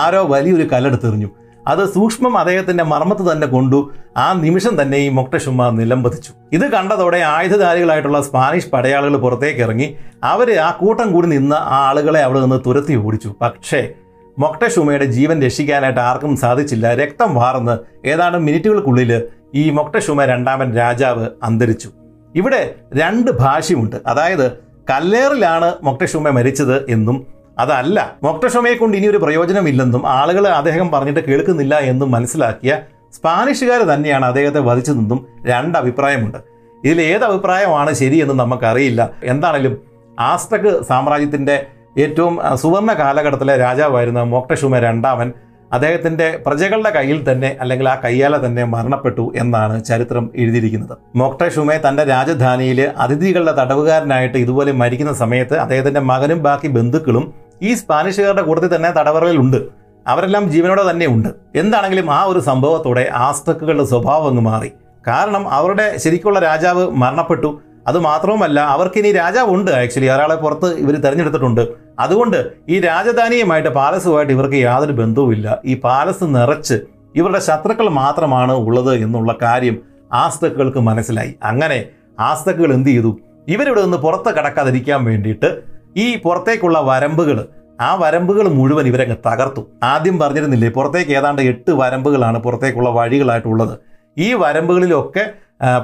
ആരോ 0.01 0.21
വലിയൊരു 0.33 0.67
കല്ലെടുത്തെറിഞ്ഞു 0.73 1.29
അത് 1.67 1.81
സൂക്ഷ്മം 1.93 2.33
അദ്ദേഹത്തിന്റെ 2.37 2.83
മർമ്മത്ത് 2.91 3.23
തന്നെ 3.31 3.47
കൊണ്ടു 3.53 3.79
ആ 4.23 4.25
നിമിഷം 4.43 4.73
തന്നെ 4.81 4.97
ഈ 5.05 5.07
മൊക്ടഷുമ 5.09 5.69
നിലംപതിച്ചു. 5.79 6.31
ഇത് 6.53 6.65
കണ്ടതോടെ 6.73 7.19
ആയുധധാരികളായിട്ടുള്ള 7.35 8.19
സ്പാനിഷ് 8.27 8.69
പടയാളികൾ 8.73 9.15
പുറത്തേക്ക് 9.23 9.61
ഇറങ്ങി 9.65 9.87
അവർ 10.23 10.49
ആ 10.67 10.69
കൂട്ടം 10.81 11.07
കൂടി 11.13 11.27
നിന്ന 11.35 11.53
ആ 11.75 11.79
ആളുകളെ 11.89 12.21
അവിടെ 12.27 12.41
നിന്ന് 12.45 12.59
തുരത്തി 12.67 12.95
ഓടിച്ചു. 13.05 13.31
പക്ഷേ 13.41 13.81
മൊക്ടഷുമയുടെ 14.39 15.05
ജീവൻ 15.05 15.41
രക്ഷിക്കാനായിട്ട് 15.41 15.99
ആർക്കും 15.99 16.37
സാധിച്ചില്ല. 16.37 16.95
രക്തം 16.95 17.35
വാർന്ന് 17.35 18.07
ഏതാണ്ട് 18.07 18.37
മിനിറ്റുകൾക്കുള്ളിൽ 18.37 19.23
ഈ 19.55 19.69
മൊക്ടഷുമ 19.69 20.25
രണ്ടാമൻ 20.25 20.75
രാജാവ് 20.75 21.27
അന്തരിച്ചു. 21.43 21.89
ഇവിടെ 22.35 22.75
രണ്ട് 22.95 23.31
ഭാഷ്യമുണ്ട്. 23.31 23.95
അതായത് 24.07 24.51
കല്ലേറിലാണ് 24.89 25.73
മൊക്ടഷുമ 25.83 26.29
മരിച്ചത് 26.29 26.89
എന്നും 26.89 27.27
അതല്ല 27.59 28.15
മൊക്ടഷുമയെ 28.23 28.73
കൊണ്ട് 28.73 28.97
ഇനിയൊരു 28.97 29.17
പ്രയോജനമില്ലെന്നും 29.17 30.07
ആളുകൾ 30.07 30.47
അദ്ദേഹം 30.47 30.91
പറഞ്ഞിട്ട് 30.91 31.19
കേൾക്കുന്നില്ല 31.19 31.75
എന്നും 31.75 32.11
മനസ്സിലാക്കിയ 32.11 32.81
സ്പാനിഷുകാർ 33.13 33.83
തന്നെയാണ് 33.83 34.25
അദ്ദേഹത്തെ 34.25 34.59
വധിച്ചതെന്നും 34.59 35.27
രണ്ട് 35.45 35.77
അഭിപ്രായമുണ്ട്. 35.77 36.37
ഇതിൽ 36.83 37.01
ഏത് 37.01 37.23
അഭിപ്രായമാണ് 37.23 37.93
ശരിയെന്നും 37.93 38.37
നമുക്കറിയില്ല. 38.37 39.09
എന്താണെങ്കിലും 39.23 39.77
ആസ്ട്രക് 40.19 40.83
സാമ്രാജ്യത്തിന്റെ 40.83 41.65
ഏറ്റവും 42.03 42.33
സുവർണ 42.61 42.91
കാലഘട്ടത്തിലെ 42.93 43.53
രാജാവായിരുന്ന 43.57 44.21
മോക്ടഷുമ 44.31 44.79
രണ്ടാമൻ 44.85 45.29
അദ്ദേഹത്തിന്റെ 45.75 46.27
പ്രജകളുടെ 46.45 46.89
കയ്യിൽ 46.95 47.19
തന്നെ 47.29 47.49
അല്ലെങ്കിൽ 47.61 47.87
ആ 47.89 47.93
കയ്യാലെ 48.03 48.39
തന്നെ 48.45 48.63
മരണപ്പെട്ടു 48.73 49.33
എന്നാണ് 49.35 49.75
ചരിത്രം 49.83 50.25
എഴുതിയിരിക്കുന്നത്. 50.35 50.95
മോക്ടഷുമെ 51.21 51.77
തന്റെ 51.85 52.03
രാജധാനിയിൽ 52.03 52.79
അതിഥികളുടെ 53.05 53.53
തടവുകാരനായിട്ട് 53.59 54.37
ഇതുപോലെ 54.37 54.71
മരിക്കുന്ന 54.81 55.13
സമയത്ത് 55.13 55.57
അദ്ദേഹത്തിന്റെ 55.63 55.99
മകനും 56.11 56.41
ബാക്കി 56.47 56.71
ബന്ധുക്കളും 56.77 57.25
ഈ 57.61 57.73
സ്പാനിഷുകാരുടെ 57.81 58.41
കൂട്ടത്തിൽ 58.41 58.71
തന്നെ 58.75 58.91
തടവറയിലുണ്ട് 58.99 59.59
അവരെല്ലാം 60.05 60.43
ജീവനോടെ 60.53 60.83
തന്നെ 60.89 61.05
ഉണ്ട്. 61.07 61.29
എന്താണെങ്കിലും 61.61 62.11
ആ 62.11 62.21
ഒരു 62.31 62.41
സംഭവത്തോടെ 62.49 63.05
ആസ്തക്കുകളുടെ 63.27 63.85
സ്വഭാവം 63.93 64.27
അങ്ങ് 64.31 64.43
മാറി. 64.49 64.69
കാരണം 65.07 65.43
അവരുടെ 65.49 65.85
ശരിക്കുള്ള 66.03 66.39
രാജാവ് 66.39 66.83
മരണപ്പെട്ടു. 67.01 67.49
അത് 67.87 67.97
മാത്രവുമല്ല 67.99 68.59
അവർക്കിനി 68.59 69.11
രാജാവ് 69.11 69.49
ഉണ്ട് 69.55 69.71
ആക്ച്വലി 69.71 70.09
ഒരാളെ 70.15 70.35
പുറത്ത് 70.35 70.69
ഇവർ 70.83 70.95
തിരഞ്ഞെടുത്തിട്ടുണ്ട്. 70.95 71.63
അതുകൊണ്ട് 71.99 72.39
ഈ 72.69 72.79
രാജധാനിയുമായിട്ട് 72.79 73.69
പാലസുമായിട്ട് 73.69 74.33
ഇവർക്ക് 74.33 74.55
യാതൊരു 74.55 74.91
ബന്ധവുമില്ല. 74.91 75.57
ഈ 75.65 75.75
പാലസ് 75.79 76.23
നിറച്ച് 76.37 76.77
ഇവരുടെ 77.15 77.39
ശത്രുക്കൾ 77.39 77.89
മാത്രമാണ് 77.89 78.51
ഉള്ളത് 78.51 78.93
എന്നുള്ള 78.95 79.37
കാര്യം 79.41 79.77
ആസ്തക്കുകൾക്ക് 80.13 80.79
മനസ്സിലായി. 80.79 81.31
അങ്ങനെ 81.43 81.79
ആസ്തക്കുകൾ 82.19 82.73
എന്ത് 82.73 82.89
ചെയ്തു? 82.89 83.11
ഇവരിവിടെ 83.47 83.81
നിന്ന് 83.81 83.97
പുറത്ത് 83.97 84.29
കടക്കാതിരിക്കാൻ 84.29 85.05
വേണ്ടിയിട്ട് 85.05 85.49
ഈ 85.97 86.07
പുറത്തേക്കുള്ള 86.23 86.79
വരമ്പുകൾ 86.79 87.37
ആ 87.81 87.95
വരമ്പുകൾ 88.01 88.45
മുഴുവൻ 88.47 88.85
ഇവരങ്ങ് 88.87 89.15
തകർത്തു. 89.27 89.61
ആദ്യം 89.83 90.19
പറഞ്ഞിരുന്നില്ലേ 90.19 90.69
പുറത്തേക്ക് 90.69 91.11
ഏതാണ്ട് 91.11 91.41
എട്ട് 91.41 91.71
വരമ്പുകളാണ് 91.71 92.37
പുറത്തേക്കുള്ള 92.37 92.89
വഴികളായിട്ടുള്ളത്. 92.89 93.73
ഈ 94.17 94.33
വരമ്പുകളിലൊക്കെ 94.41 95.23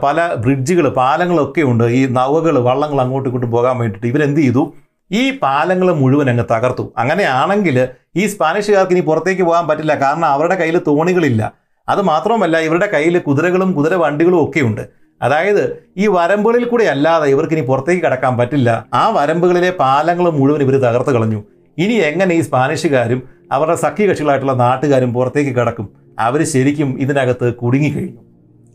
പല 0.03 0.35
ബ്രിഡ്ജുകൾ 0.43 0.89
പാലങ്ങളൊക്കെ 0.89 1.61
ഉണ്ട്. 1.61 1.83
ഈ 1.83 2.01
നവകൾ 2.17 2.55
വള്ളങ്ങൾ 2.67 3.01
അങ്ങോട്ടും 3.01 3.29
ഇങ്ങോട്ടും 3.29 3.51
പോകാൻ 3.51 3.75
വേണ്ടിയിട്ട് 3.77 4.07
ഇവരെന്ത് 4.07 4.39
ചെയ്തു? 4.39 4.63
ഈ 5.11 5.23
പാലങ്ങൾ 5.43 5.87
മുഴുവൻ 5.93 6.29
അങ്ങ് 6.29 6.45
തകർത്തു. 6.51 6.93
അങ്ങനെയാണെങ്കിൽ 6.97 7.77
ഈ 8.15 8.27
സ്പാനിഷുകാർക്ക് 8.27 8.93
ഇനി 8.95 9.03
പുറത്തേക്ക് 9.09 9.43
പോകാൻ 9.43 9.67
പറ്റില്ല. 9.67 9.93
കാരണം 9.95 10.25
അവരുടെ 10.25 10.55
കയ്യിൽ 10.55 10.77
തോണികളില്ല. 10.87 11.53
അത് 11.89 12.01
മാത്രമല്ല 12.01 12.57
ഇവരുടെ 12.57 12.87
കയ്യിൽ 12.93 13.19
കുതിരകളും 13.19 13.73
കുതിര 13.73 13.93
വണ്ടികളും 13.93 14.39
ഒക്കെ 14.45 14.61
ഉണ്ട്. 14.61 14.83
അതായത് 15.21 15.63
ഈ 15.97 16.07
വരമ്പുകളിൽ 16.07 16.63
കൂടെ 16.67 16.83
അല്ലാതെ 16.83 17.27
ഇവർക്ക് 17.29 17.53
ഇനി 17.53 17.61
പുറത്തേക്ക് 17.61 18.03
കടക്കാൻ 18.03 18.37
പറ്റില്ല. 18.37 18.69
ആ 18.93 19.09
വരമ്പുകളിലെ 19.09 19.69
പാലങ്ങൾ 19.69 20.29
മുഴുവൻ 20.29 20.61
ഇവർ 20.61 20.75
തകർത്ത് 20.87 21.11
കളഞ്ഞു. 21.11 21.43
ഇനി 21.77 21.93
എങ്ങനെ 21.93 22.35
ഈ 22.35 22.41
സ്പാനിഷുകാരും 22.41 23.21
അവരുടെ 23.51 23.75
സഖ്യകക്ഷികളായിട്ടുള്ള 23.75 24.53
നാട്ടുകാരും 24.53 25.13
പുറത്തേക്ക് 25.13 25.49
കടക്കും? 25.49 25.87
അവർ 26.19 26.43
ശരിക്കും 26.43 26.89
ഇതിനകത്ത് 26.99 27.53
കുടുങ്ങിക്കഴിഞ്ഞു. 27.53 28.21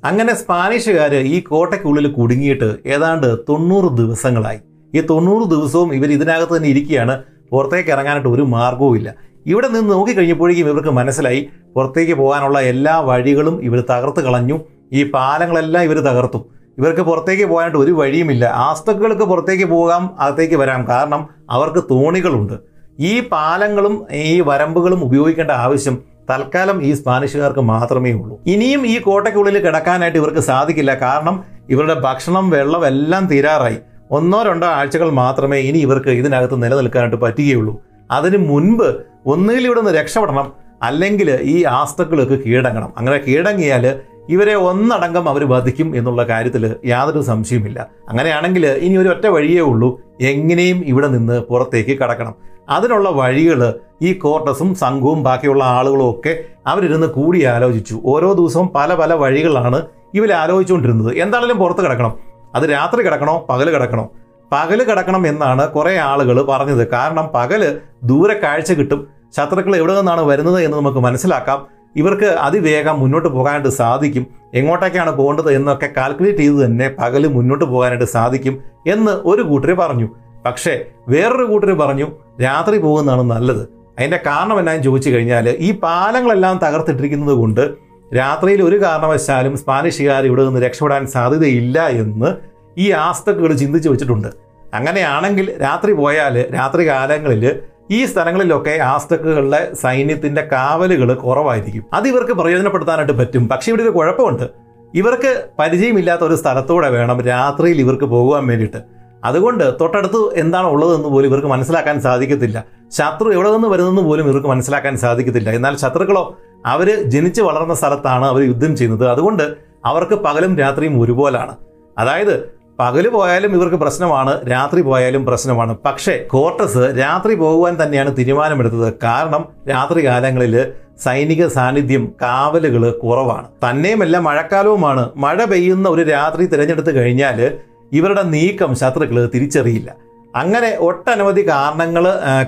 അങ്ങനെ 0.06 0.32
സ്പാനിഷുകാർ 0.34 1.12
ഈ 1.14 1.36
കോട്ടയ്ക്കുള്ളിൽ 1.40 2.06
കുടുങ്ങിയിട്ട് 2.12 2.68
ഏതാണ്ട് 2.94 3.28
തൊണ്ണൂറ് 3.48 3.88
ദിവസങ്ങളായി. 4.00 4.60
ഈ 4.94 5.00
തൊണ്ണൂറ് 5.10 5.44
ദിവസവും 5.54 5.94
ഇവർ 5.94 6.10
ഇതിനകത്ത് 6.16 6.54
തന്നെ 6.56 6.68
ഇരിക്കുകയാണ്. 6.68 7.14
പുറത്തേക്ക് 7.52 7.90
ഇറങ്ങാനായിട്ട് 7.90 8.28
ഒരു 8.28 8.42
മാർഗവും 8.42 8.96
ഇല്ല. 8.96 9.08
ഇവിടെ 9.46 9.68
നിന്ന് 9.68 9.90
നോക്കിക്കഴിഞ്ഞപ്പോഴേക്കും 9.94 10.64
ഇവർക്ക് 10.66 10.90
മനസ്സിലായി. 10.90 11.40
പുറത്തേക്ക് 11.74 12.14
പോകാനുള്ള 12.14 12.58
എല്ലാ 12.72 12.94
വഴികളും 13.08 13.56
ഇവർ 13.62 13.80
തകർത്ത് 13.90 14.20
കളഞ്ഞു. 14.20 14.56
ഈ 14.92 15.02
പാലങ്ങളെല്ലാം 15.10 15.84
ഇവർ 15.84 15.98
തകർത്തു. 16.08 16.40
ഇവർക്ക് 16.78 17.00
പുറത്തേക്ക് 17.00 17.44
പോകാനായിട്ട് 17.44 17.78
ഒരു 17.78 17.92
വഴിയുമില്ല. 17.92 18.44
ആസ്തക്കുകൾക്ക് 18.68 19.22
പുറത്തേക്ക് 19.22 19.64
പോകാം 19.64 20.02
അകത്തേക്ക് 20.18 20.54
വരാം. 20.54 20.88
കാരണം 20.88 21.22
അവർക്ക് 21.50 21.82
തോണികളുണ്ട്. 21.90 22.56
ഈ 23.00 23.14
പാലങ്ങളും 23.32 23.94
ഈ 24.12 24.40
വരമ്പുകളും 24.40 25.00
ഉപയോഗിക്കേണ്ട 25.04 25.50
ആവശ്യം 25.50 25.96
തൽക്കാലം 26.30 26.82
ഈ 26.82 26.92
സ്പാനിഷുകാർക്ക് 26.94 27.60
മാത്രമേ 27.60 28.12
ഉള്ളൂ. 28.12 28.40
ഇനിയും 28.46 28.86
ഈ 28.86 28.98
കോട്ടയ്ക്കുള്ളിൽ 28.98 29.58
കിടക്കാനായിട്ട് 29.58 30.18
ഇവർക്ക് 30.18 30.40
സാധിക്കില്ല. 30.40 30.94
കാരണം 30.94 31.44
ഇവരുടെ 31.70 31.94
ഭക്ഷണം 31.94 32.50
വെള്ളം 32.50 32.86
എല്ലാം 32.86 33.26
തീരാറായി. 33.26 33.78
ഒന്നോ 34.10 34.42
രണ്ടോ 34.42 34.66
ആഴ്ചകൾ 34.66 35.10
മാത്രമേ 35.10 35.58
ഇനി 35.58 35.78
ഇവർക്ക് 35.78 36.10
ഇതിനകത്ത് 36.10 36.62
നിലനിൽക്കാനായിട്ട് 36.62 37.16
പറ്റുകയുള്ളൂ. 37.16 37.80
അതിന് 38.10 38.36
മുൻപ് 38.36 38.88
ഒന്നുകിൽ 39.26 39.66
ഇവിടെ 39.66 39.80
നിന്ന് 39.80 40.00
രക്ഷപ്പെടണം 40.00 40.52
അല്ലെങ്കിൽ 40.82 41.38
ഈ 41.42 41.64
ആസ്തക്കൾക്ക് 41.64 42.36
കീഴടങ്ങണം. 42.44 42.92
അങ്ങനെ 42.98 43.18
കീഴടങ്ങിയാൽ 43.18 44.00
ഇവരെ 44.28 44.54
ഒന്നടങ്കം 44.54 45.28
അവർ 45.28 45.48
വധിക്കും 45.48 45.96
എന്നുള്ള 45.96 46.22
കാര്യത്തിൽ 46.22 46.76
യാതൊരു 46.84 47.20
സംശയവുമില്ല. 47.20 47.88
അങ്ങനെയാണെങ്കിൽ 48.08 48.66
ഇനി 48.66 48.96
ഒരു 48.96 49.08
ഒറ്റ 49.08 49.26
വഴിയേ 49.26 49.60
ഉള്ളൂ. 49.60 50.00
എങ്ങനെയും 50.20 50.84
ഇവിടെ 50.86 51.08
നിന്ന് 51.08 51.40
പുറത്തേക്ക് 51.40 51.98
കടക്കണം. 51.98 52.34
അതിനുള്ള 52.68 53.10
വഴികൾ 53.10 53.74
ഈ 54.02 54.12
കോർട്ടസും 54.12 54.74
സംഘവും 54.74 55.22
ബാക്കിയുള്ള 55.22 55.64
ആളുകളും 55.64 56.10
ഒക്കെ 56.10 56.44
അവരിരുന്ന് 56.66 57.06
കൂടി 57.06 57.44
ആലോചിച്ചു. 57.44 58.00
ഓരോ 58.04 58.32
ദിവസവും 58.32 58.68
പല 58.74 58.94
പല 58.94 59.14
വഴികളാണ് 59.14 59.86
ഇവർ 60.14 60.32
ആലോചിച്ചുകൊണ്ടിരുന്നത്. 60.32 61.16
എന്താണെങ്കിലും 61.16 61.58
പുറത്ത് 61.58 61.80
കിടക്കണം. 61.80 62.14
അത് 62.54 62.70
രാത്രി 62.70 63.02
കിടക്കണോ? 63.02 63.46
പകൽ 63.48 63.70
കിടക്കണോ? 63.70 64.08
പകൽ 64.52 64.82
കിടക്കണം 64.82 65.26
എന്നാണ് 65.26 65.68
കുറേ 65.68 65.96
ആളുകൾ 65.96 66.42
പറഞ്ഞത്. 66.42 66.88
കാരണം 66.88 67.30
പകൽ 67.34 67.80
ദൂരെ 68.04 68.34
കാഴ്ച 68.34 68.72
കിട്ടും. 68.72 69.06
ശത്രുക്കൾ 69.36 69.76
എവിടെ 69.76 69.94
നിന്നാണ് 69.94 70.20
വരുന്നത് 70.20 70.62
എന്ന് 70.62 70.76
നമുക്ക് 70.76 70.98
മനസ്സിലാക്കാം. 70.98 71.66
ഇവർക്ക് 71.96 72.24
അതിവേഗം 72.24 73.00
മുന്നോട്ട് 73.00 73.28
പോകാനായിട്ട് 73.28 73.68
സാധിക്കും. 73.68 74.26
എങ്ങോട്ടേക്കാണ് 74.54 75.10
പോകേണ്ടത് 75.10 75.52
എന്നൊക്കെ 75.52 75.88
കാൽക്കുലേറ്റ് 75.96 76.38
ചെയ്ത് 76.38 76.64
തന്നെ 76.64 76.94
പകൽ 76.98 77.26
മുന്നോട്ട് 77.26 77.64
പോകാനായിട്ട് 77.64 78.04
സാധിക്കും 78.04 78.58
എന്ന് 78.86 79.12
ഒരു 79.12 79.42
കൂട്ടർ 79.42 79.72
പറഞ്ഞു. 79.72 80.08
പക്ഷേ 80.46 80.84
വേറൊരു 81.08 81.44
കൂട്ടർ 81.44 81.72
പറഞ്ഞു 81.72 82.06
രാത്രി 82.42 82.78
പോകുന്നതാണ് 82.78 83.22
നല്ലത്. 83.22 83.68
അതിന്റെ 83.98 84.16
കാരണം 84.16 84.58
എന്നാന്ന് 84.58 84.82
ചോദിച്ചു 84.82 85.10
കഴിഞ്ഞാൽ 85.10 85.56
ഈ 85.58 85.78
പാലങ്ങളെല്ലാം 85.78 86.60
തകർത്തിട്ടിരിക്കുന്നത് 86.64 87.34
കൊണ്ട് 87.34 87.74
രാത്രിയിൽ 88.16 88.62
ഒരു 88.62 88.82
കാരണവശാലും 88.82 89.56
സ്പാനിഷുകാർ 89.56 90.24
ഇവിടെ 90.26 90.44
നിന്ന് 90.44 90.60
രക്ഷപ്പെടാൻ 90.60 91.06
സാധ്യതയില്ല 91.06 91.86
എന്ന് 91.86 92.36
ഈ 92.78 92.90
ആസ്തക്കുകൾ 92.90 93.52
ചിന്തിച്ചു 93.52 93.88
വെച്ചിട്ടുണ്ട്. 93.88 94.28
അങ്ങനെയാണെങ്കിൽ 94.74 95.62
രാത്രി 95.62 95.92
പോയാൽ 95.92 96.54
രാത്രി 96.54 96.88
കാലങ്ങളിൽ 96.88 97.60
ഈ 97.90 98.04
സ്ഥലങ്ങളിലൊക്കെ 98.04 98.78
ആസ്തക്കുകളുടെ 98.82 99.74
സൈന്യത്തിന്റെ 99.74 100.48
കാവലുകൾ 100.52 101.14
കുറവായിരിക്കും. 101.14 101.84
അത് 101.92 102.08
ഇവർക്ക് 102.08 102.32
പ്രയോജനപ്പെടുത്താനായിട്ട് 102.32 103.12
പറ്റും. 103.12 103.48
പക്ഷേ 103.48 103.72
ഇവിടെ 103.72 103.82
ഒരു 103.82 103.90
കുഴപ്പമുണ്ട്. 103.90 104.50
ഇവർക്ക് 104.94 105.44
പരിചയമില്ലാത്ത 105.58 106.22
ഒരു 106.22 106.34
സ്ഥലത്തൂടെ 106.34 106.88
വേണം 106.88 107.20
രാത്രിയിൽ 107.20 107.80
ഇവർക്ക് 107.80 108.04
പോകുവാൻ 108.04 108.46
വേണ്ടിയിട്ട്. 108.46 108.95
അതുകൊണ്ട് 109.24 109.74
തൊട്ടടുത്ത് 109.80 110.38
എന്താണ് 110.38 110.66
ഉള്ളതെന്ന് 110.66 111.08
പോലും 111.08 111.28
ഇവർക്ക് 111.28 111.48
മനസ്സിലാക്കാൻ 111.48 112.00
സാധിക്കത്തില്ല. 112.00 112.64
ശത്രു 112.92 113.32
എവിടെ 113.32 113.52
നിന്ന് 113.52 113.68
വരുന്നെന്ന് 113.68 114.02
പോലും 114.02 114.28
ഇവർക്ക് 114.28 114.48
മനസ്സിലാക്കാൻ 114.48 114.96
സാധിക്കത്തില്ല. 114.96 115.50
എന്നാൽ 115.50 115.76
ശത്രുക്കളോ 115.76 116.36
അവർ 116.66 117.02
ജനിച്ചു 117.02 117.42
വളർന്ന 117.42 117.74
സ്ഥലത്താണ് 117.74 118.24
അവർ 118.24 118.42
യുദ്ധം 118.42 118.76
ചെയ്യുന്നത്. 118.76 119.08
അതുകൊണ്ട് 119.08 119.56
അവർക്ക് 119.84 120.14
പകലും 120.14 120.58
രാത്രിയും 120.58 121.00
ഒരുപോലാണ്. 121.00 121.56
അതായത് 121.98 122.56
പകൽ 122.80 123.08
പോയാലും 123.08 123.52
ഇവർക്ക് 123.52 123.76
പ്രശ്നമാണ് 123.76 124.50
രാത്രി 124.50 124.82
പോയാലും 124.82 125.26
പ്രശ്നമാണ്. 125.26 125.76
പക്ഷേ 125.84 126.24
കോർട്ടസ് 126.30 126.98
രാത്രി 127.00 127.34
പോകുവാൻ 127.34 127.82
തന്നെയാണ് 127.82 128.16
തീരുമാനമെടുത്തത്. 128.16 128.94
കാരണം 129.02 129.48
രാത്രി 129.70 130.06
കാലങ്ങളിൽ 130.06 130.72
സൈനിക 131.04 131.46
സാന്നിധ്യം 131.46 132.12
കാവലുകൾ 132.22 132.90
കുറവാണ്. 132.90 133.70
തന്നെയുമല്ല 133.70 134.18
മഴക്കാലവുമാണ്. 134.18 135.10
മഴ 135.16 135.44
പെയ്യുന്ന 135.44 135.88
ഒരു 135.88 136.02
രാത്രി 136.02 136.46
തിരഞ്ഞെടുത്ത് 136.46 136.94
കഴിഞ്ഞാൽ 136.94 137.52
ഇവരുടെ 137.92 138.22
നീക്കം 138.22 138.74
ശത്രുക്കൾ 138.74 139.30
തിരിച്ചറിയില്ല. 139.34 139.90
അങ്ങനെ 140.34 140.76
ഒട്ടനവധി 140.80 141.42
കാരണങ്ങൾ 141.48 142.04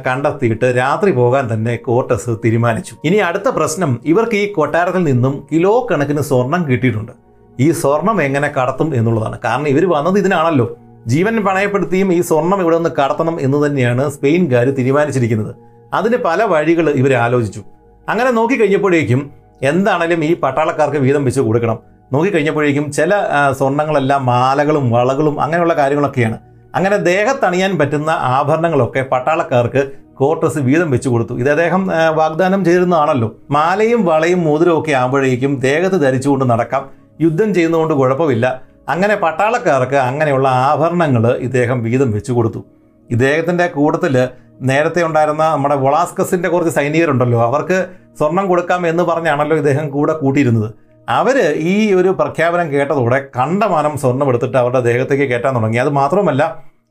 കണ്ടെത്തിയിട്ട് 0.07 0.66
രാത്രി 0.77 1.11
പോകാൻ 1.11 1.44
തന്നെ 1.53 1.77
കോർട്ടസ് 1.77 2.31
തീരുമാനിച്ചു. 2.44 2.94
ഇനി 3.05 3.16
അടുത്ത 3.16 3.48
പ്രശ്നം 3.48 4.01
ഇവർക്ക് 4.05 4.35
ഈ 4.35 4.53
കൊട്ടാരത്തിൽ 4.53 5.03
നിന്നും 5.03 5.46
കിലോ 5.53 5.87
കണക്കിന് 5.90 6.20
സ്വർണം 6.20 6.62
കിട്ടിയിട്ടുണ്ട്. 6.70 7.12
ഈ 7.61 7.70
സ്വർണം 7.70 8.22
എങ്ങനെ 8.22 8.48
കടത്തും 8.48 8.94
എന്നുള്ളതാണ്. 8.94 9.38
കാരണം 9.44 9.68
ഇവർ 9.68 9.85
വന്നത് 9.94 10.18
ഇതിനാണല്ലോ. 10.18 10.77
ജീവൻ 11.07 11.44
പണയപ്പെടുത്തിയും 11.46 12.12
ഈ 12.12 12.20
സ്വർണം 12.20 12.61
ഇവിടെ 12.61 12.77
നിന്ന് 12.77 12.90
കടത്തണം 12.90 13.40
എന്ന് 13.40 13.66
തന്നെയാണ് 13.66 14.11
സ്പെയിൻകാർ 14.11 14.66
തീരുമാനിച്ചിരിക്കുന്നത്. 14.79 15.55
അതിന് 15.94 16.16
പല 16.16 16.42
വഴികൾ 16.42 16.90
ഇവർ 16.90 17.12
ആലോചിച്ചു. 17.14 17.62
അങ്ങനെ 18.09 18.31
നോക്കിക്കഴിഞ്ഞപ്പോഴേക്കും 18.31 19.31
എന്താണേലും 19.62 20.24
ഈ 20.24 20.35
പട്ടാളക്കാർക്ക് 20.42 20.96
വീതം 20.96 21.24
വെച്ച് 21.24 21.40
കൊടുക്കണം. 21.40 21.79
നോക്കിക്കഴിഞ്ഞപ്പോഴേക്കും 22.12 22.92
ചില 22.92 23.14
സ്വർണങ്ങളെല്ലാം 23.59 24.27
മാലകളും 24.27 24.90
വളകളും 24.90 25.42
അങ്ങനെയുള്ള 25.42 25.75
കാര്യങ്ങളൊക്കെയാണ്. 25.75 26.38
അങ്ങനെ 26.75 26.97
ദേഹത്തണിയാൻ 26.97 27.79
പറ്റുന്ന 27.79 28.11
ആഭരണങ്ങളൊക്കെ 28.11 29.03
പട്ടാളക്കാർക്ക് 29.12 29.83
കോർട്ടസ് 30.14 30.59
വീതം 30.59 30.90
വെച്ചു 30.90 31.09
കൊടുത്തു. 31.09 31.35
ഇത് 31.35 31.51
അദ്ദേഹം 31.51 31.83
വാഗ്ദാനം 32.14 32.64
ചെയ്തിരുന്നതാണല്ലോ. 32.64 33.29
മാലയും 33.51 34.05
വളയും 34.05 34.44
മോതിരവും 34.44 34.79
ഒക്കെ 34.81 34.92
ആകുമ്പോഴേക്കും 34.92 35.61
ദേഹത്ത് 35.61 35.99
ധരിച്ചുകൊണ്ട് 36.05 36.44
നടക്കാം. 36.51 36.83
യുദ്ധം 37.21 37.55
ചെയ്യുന്നതുകൊണ്ട് 37.55 37.94
കുഴപ്പമില്ല. 37.94 38.47
അങ്ങനെ 38.88 39.14
പട്ടാളക്കാർക്ക് 39.14 39.97
അങ്ങനെയുള്ള 39.97 40.49
ആഭരണങ്ങൾ 40.49 41.25
ഇദ്ദേഹം 41.47 41.83
വീതം 41.83 42.11
വെച്ചു 42.11 42.33
കൊടുത്തു. 42.33 42.61
ഇദ്ദേഹത്തിന്റെ 43.11 43.66
കൂട്ടത്തിൽ 43.66 44.29
നേരത്തെ 44.61 45.05
ഉണ്ടായിരുന്ന 45.05 45.44
നമ്മുടെ 45.51 45.75
വൊളാസ്കസിന്റെ 45.75 46.49
കുറച്ച് 46.49 46.73
സൈനികരുണ്ടല്ലോ. 46.75 47.42
അവർക്ക് 47.42 47.87
സ്വർണം 48.18 48.49
കൊടുക്കാം 48.49 48.88
എന്ന് 48.88 49.03
പറഞ്ഞാണല്ലോ 49.03 49.57
ഇദ്ദേഹം 49.57 49.90
കൂടെ 49.90 50.12
കൂട്ടിയിരുന്നത്. 50.12 50.88
അവർ 51.16 51.37
ഈ 51.73 51.75
ഒരു 51.99 52.11
പ്രഖ്യാപനം 52.21 52.66
കേട്ടതോടെ 52.73 53.18
കണ്ടമാനം 53.37 53.94
സ്വർണം 54.03 54.29
എടുത്തിട്ട് 54.31 54.59
അവരുടെ 54.63 54.81
ദേഹത്തേക്ക് 54.88 55.27
കയറ്റാൻ 55.31 55.54
തുടങ്ങി. 55.59 55.79
അത് 55.85 55.90
മാത്രമല്ല 56.00 56.42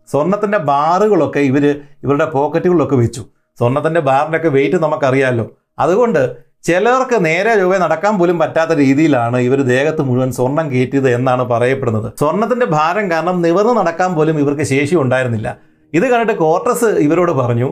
സ്വർണത്തിന്റെ 0.09 0.59
ബാറുകളൊക്കെ 0.69 1.41
ഇവർ 1.49 1.65
ഇവരുടെ 2.03 2.27
പോക്കറ്റുകളിലൊക്കെ 2.35 2.97
വെച്ചു. 3.03 3.23
സ്വർണത്തിന്റെ 3.57 4.01
ബാറിന്റെയൊക്കെ 4.09 4.49
വെയിറ്റ് 4.57 4.77
നമുക്കറിയാമല്ലോ 4.85 5.45
അതുകൊണ്ട് 5.83 6.21
ചിലർക്ക് 6.67 7.17
നേരെ 7.25 7.51
ചൊവ്വേ 7.59 7.77
നടക്കാൻ 7.77 8.13
പോലും 8.19 8.37
പറ്റാത്ത 8.39 8.73
രീതിയിലാണ് 8.83 9.37
ഇവർ 9.47 9.59
ദേഹത്ത് 9.73 10.01
മുഴുവൻ 10.07 10.29
സ്വർണം 10.37 10.65
കയറ്റിയത് 10.71 11.09
എന്നാണ് 11.17 11.43
പറയപ്പെടുന്നത്. 11.51 12.07
സ്വർണത്തിന്റെ 12.21 12.67
ഭാരം 12.77 13.05
കാരണം 13.11 13.37
നിവർന്ന് 13.41 13.73
നടക്കാൻ 13.81 14.15
പോലും 14.15 14.39
ഇവർക്ക് 14.39 14.65
ശേഷി 14.73 14.95
ഉണ്ടായിരുന്നില്ല 15.03 15.49
ഇത് 15.93 16.05
കണ്ടിട്ട് 16.11 16.35
കോർട്ടസ് 16.41 16.89
ഇവരോട് 17.05 17.31
പറഞ്ഞു 17.31 17.69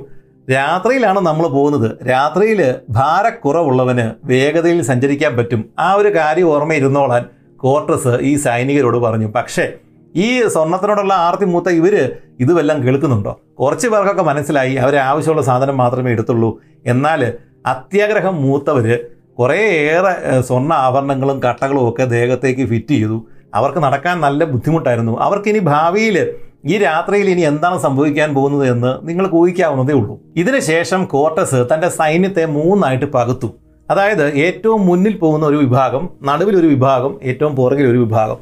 രാത്രിയിലാണ് 0.52 1.20
നമ്മൾ 1.20 1.48
പോകുന്നത്. 1.48 2.08
രാത്രിയിൽ 2.08 2.76
ഭാരക്കുറവുള്ളവന് 2.90 4.12
വേഗതയിൽ 4.26 4.82
സഞ്ചരിക്കാൻ 4.82 5.38
പറ്റും. 5.38 5.66
ആ 5.80 5.94
ഒരു 5.94 6.16
കാര്യം 6.16 6.48
ഓർമ്മയിരുന്നോളാൻ 6.48 7.26
കോർട്ടസ് 7.58 8.20
ഈ 8.22 8.36
സൈനികരോട് 8.36 8.98
പറഞ്ഞു. 8.98 9.28
പക്ഷേ 9.28 9.72
ഈ 10.16 10.48
സ്വർണത്തിനോടുള്ള 10.48 11.14
ആർത്തി 11.14 11.46
മൂത്ത 11.46 11.70
ഇവർ 11.70 12.12
ഇതുവെല്ലാം 12.40 12.84
കേൾക്കുന്നുണ്ടോ? 12.84 13.40
കുറച്ച് 13.60 13.88
പേർക്കൊക്കെ 13.88 14.24
മനസ്സിലായി 14.24 14.76
അവരെ 14.76 14.98
ആവശ്യമുള്ള 14.98 15.42
സാധനം 15.42 15.78
മാത്രമേ 15.78 16.12
എടുത്തുള്ളൂ. 16.12 16.62
എന്നാൽ 16.86 17.34
അത്യാഗ്രഹം 17.66 18.42
മൂത്തവര് 18.42 19.00
കുറേയേറെ 19.40 20.42
സ്വർണ 20.42 20.74
ആഭരണങ്ങളും 20.74 21.44
കട്ടകളും 21.44 21.90
ഒക്കെ 21.90 22.04
ദേഹത്തേക്ക് 22.04 22.66
ഫിറ്റ് 22.68 22.92
ചെയ്തു. 22.92 23.28
അവർക്ക് 23.54 23.80
നടക്കാൻ 23.80 24.22
നല്ല 24.22 24.44
ബുദ്ധിമുട്ടായിരുന്നു. 24.44 25.20
അവർക്കിനി 25.20 25.60
ഭാവിയിൽ 25.60 26.34
ഈ 26.72 26.76
രാത്രിയിൽ 26.86 27.28
ഇനി 27.34 27.44
എന്താണ് 27.52 27.78
സംഭവിക്കാൻ 27.86 28.30
പോകുന്നത് 28.36 28.66
എന്ന് 28.74 28.92
നിങ്ങൾക്ക് 29.08 29.38
ഊഹിക്കാവുന്നതേ 29.42 29.94
ഉള്ളൂ. 30.00 30.16
ഇതിനുശേഷം 30.42 31.02
കോർട്ടസ് 31.14 31.60
തന്റെ 31.72 31.90
സൈന്യത്തെ 32.00 32.46
മൂന്നായിട്ട് 32.58 33.08
പകുത്തു 33.18 33.50
അതായത് 33.90 34.26
ഏറ്റവും 34.46 34.82
മുന്നിൽ 34.90 35.16
പോകുന്ന 35.24 35.46
ഒരു 35.52 35.58
വിഭാഗം 35.64 36.04
നടുവിൽ 36.30 36.56
ഒരു 36.62 36.70
വിഭാഗം 36.74 37.12
ഏറ്റവും 37.32 37.54
പുറകിൽ 37.60 37.88
ഒരു 37.92 38.00
വിഭാഗം. 38.06 38.40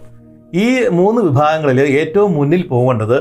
ഈ 0.64 0.68
മൂന്ന് 1.00 1.20
വിഭാഗങ്ങളിൽ 1.28 1.80
ഏറ്റവും 2.02 2.32
മുന്നിൽ 2.38 2.62
പോകേണ്ടത് 2.72 3.18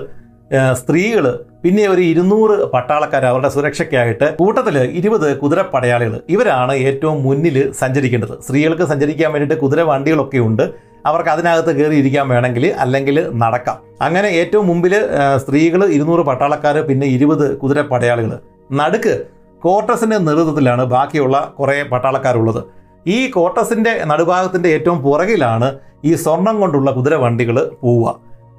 സ്ത്രീകൾ 0.81 1.27
പിന്നെ 1.65 1.85
ഒരു 1.93 2.03
ഇരുന്നൂറ് 2.13 2.55
പട്ടാളക്കാർ 2.73 3.25
അവരുടെ 3.29 3.51
സുരക്ഷയ്ക്കായിട്ട് 3.55 4.27
കൂട്ടത്തിൽ 4.41 4.77
ഇരുപത് 5.01 5.29
കുതിരപ്പടയാളികൾ 5.43 6.15
ഇവരാണ് 6.35 6.75
ഏറ്റവും 6.89 7.19
മുന്നിൽ 7.27 7.57
സഞ്ചരിക്കേണ്ടത്. 7.81 8.35
സ്ത്രീകൾക്ക് 8.47 8.87
സഞ്ചരിക്കാൻ 8.93 9.31
വേണ്ടിയിട്ട് 9.35 9.59
കുതിര 9.63 9.81
വണ്ടികളൊക്കെ 9.91 10.41
ഉണ്ട്. 10.49 10.65
അവർക്ക് 11.09 11.31
അതിനകത്ത് 11.35 11.73
കയറി 11.79 11.97
ഇരിക്കാൻ 12.03 12.27
വേണമെങ്കിൽ 12.33 12.65
അല്ലെങ്കിൽ 12.85 13.17
നടക്കാം. 13.43 13.79
അങ്ങനെ 14.07 14.29
ഏറ്റവും 14.41 14.67
മുമ്പിൽ 14.71 14.95
സ്ത്രീകൾ 15.43 15.81
ഇരുന്നൂറ് 15.97 16.23
പട്ടാളക്കാർ 16.29 16.77
പിന്നെ 16.89 17.07
ഇരുപത് 17.17 17.47
കുതിരപ്പടയാളികൾ 17.61 18.33
നടുക്ക് 18.81 19.15
കോട്ടസിന്റെ 19.63 20.19
നേതൃത്വത്തിലാണ് 20.19 20.85
ബാക്കിയുള്ള 20.95 21.37
കുറേ 21.59 21.77
പട്ടാളക്കാരുള്ളത്. 21.91 22.61
ഈ 23.07 23.19
കോട്ടസിന്റെ 23.37 23.93
നടുഭാഗത്തിന്റെ 24.11 24.69
ഏറ്റവും 24.77 24.99
പുറകിലാണ് 25.07 25.69
ഈ 26.05 26.13
സ്വർണം 26.25 26.57
കൊണ്ടുള്ള 26.61 26.91
കുതിരവണ്ടികൾ 26.91 27.57
പോവുക. 27.83 28.09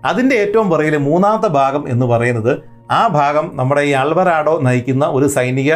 അതിന്റെ 0.06 0.36
ഏറ്റവും 0.44 0.68
പുറകിൽ 0.70 0.96
മൂന്നാമത്തെ 1.10 1.50
ഭാഗം 1.60 1.84
എന്ന് 1.94 2.06
പറയുന്നത് 2.06 2.54
ആ 2.92 3.02
ഭാഗം 3.18 3.46
നമ്മുടെ 3.60 3.82
ഈ 3.90 3.92
അൽവരാഡോ 4.04 4.54
നയിക്കുന്ന 4.66 5.06
ഒരു 5.18 5.28
സൈനിക 5.36 5.74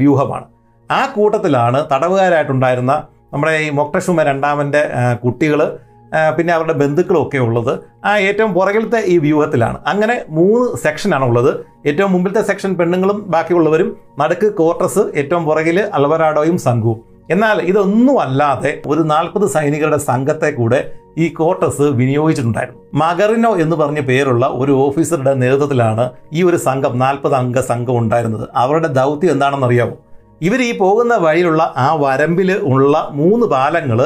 വ്യൂഹമാണ്. 0.00 0.46
ആ 0.90 1.00
കൂട്ടത്തിലാണ് 1.14 1.78
തടവുകാരായിട്ടുണ്ടായിരുന്ന 1.92 2.92
നമ്മുടെ 3.32 3.52
ഈ 3.66 3.68
മൊക്ടഷുമ 3.70 4.22
രണ്ടാമന്റെ 4.22 4.82
കുട്ടികൾ 5.24 5.60
പിന്നെ 6.36 6.52
അവരുടെ 6.54 6.72
ബന്ധുക്കളും 6.72 7.20
ഒക്കെ 7.22 7.38
ഉള്ളത്. 7.38 7.72
ആ 8.04 8.12
ഏറ്റവും 8.18 8.54
പുറകിലത്തെ 8.54 9.00
ഈ 9.12 9.18
വ്യൂഹത്തിലാണ്. 9.18 9.78
അങ്ങനെ 9.86 10.24
മൂന്ന് 10.28 10.76
സെക്ഷനാണ് 10.76 11.24
ഉള്ളത്. 11.24 11.50
ഏറ്റവും 11.86 12.12
മുമ്പിലത്തെ 12.12 12.42
സെക്ഷൻ 12.42 12.74
പെണ്ണുങ്ങളും 12.74 13.18
ബാക്കിയുള്ളവരും 13.28 13.96
നടുക്ക് 14.18 14.50
കോർട്ടസ് 14.60 15.04
ഏറ്റവും 15.14 15.44
പുറകിൽ 15.44 15.80
അൽവരാഡോയും 15.80 16.58
സംഘവും. 16.58 17.00
എന്നാൽ 17.30 17.58
ഇതൊന്നും 17.62 18.20
അല്ലാതെ 18.20 18.82
ഒരു 18.86 19.00
നാൽപ്പത് 19.00 19.46
സൈനികരുടെ 19.46 19.98
സംഘത്തെ 20.10 20.50
കൂടെ 20.50 20.80
ഈ 21.18 21.28
കോട്ടസ് 21.28 21.82
വിനിയോഗിച്ചിട്ടുണ്ടായിരുന്നു. 21.82 22.80
മഗറിനോ 22.94 23.56
എന്ന് 23.56 23.76
പറഞ്ഞ 23.76 24.00
പേരുള്ള 24.00 24.46
ഒരു 24.46 24.72
ഓഫീസറുടെ 24.72 25.34
നേതൃത്വത്തിലാണ് 25.34 26.10
ഈ 26.32 26.42
ഒരു 26.42 26.56
സംഘം 26.56 26.98
നാൽപ്പത് 26.98 27.34
അംഗ 27.34 27.60
സംഘം 27.60 27.98
ഉണ്ടായിരുന്നത്. 27.98 28.48
അവരുടെ 28.56 28.88
ദൗത്യം 28.88 29.32
എന്താണെന്നറിയാമോ 29.32 29.96
ഇവർ 30.42 30.60
ഈ 30.62 30.78
പോകുന്ന 30.78 31.14
വഴിയിലുള്ള 31.16 31.74
ആ 31.76 31.88
വരമ്പിൽ 32.00 32.52
ഉള്ള 32.52 33.08
മൂന്ന് 33.12 33.46
പാലങ്ങൾ 33.46 34.00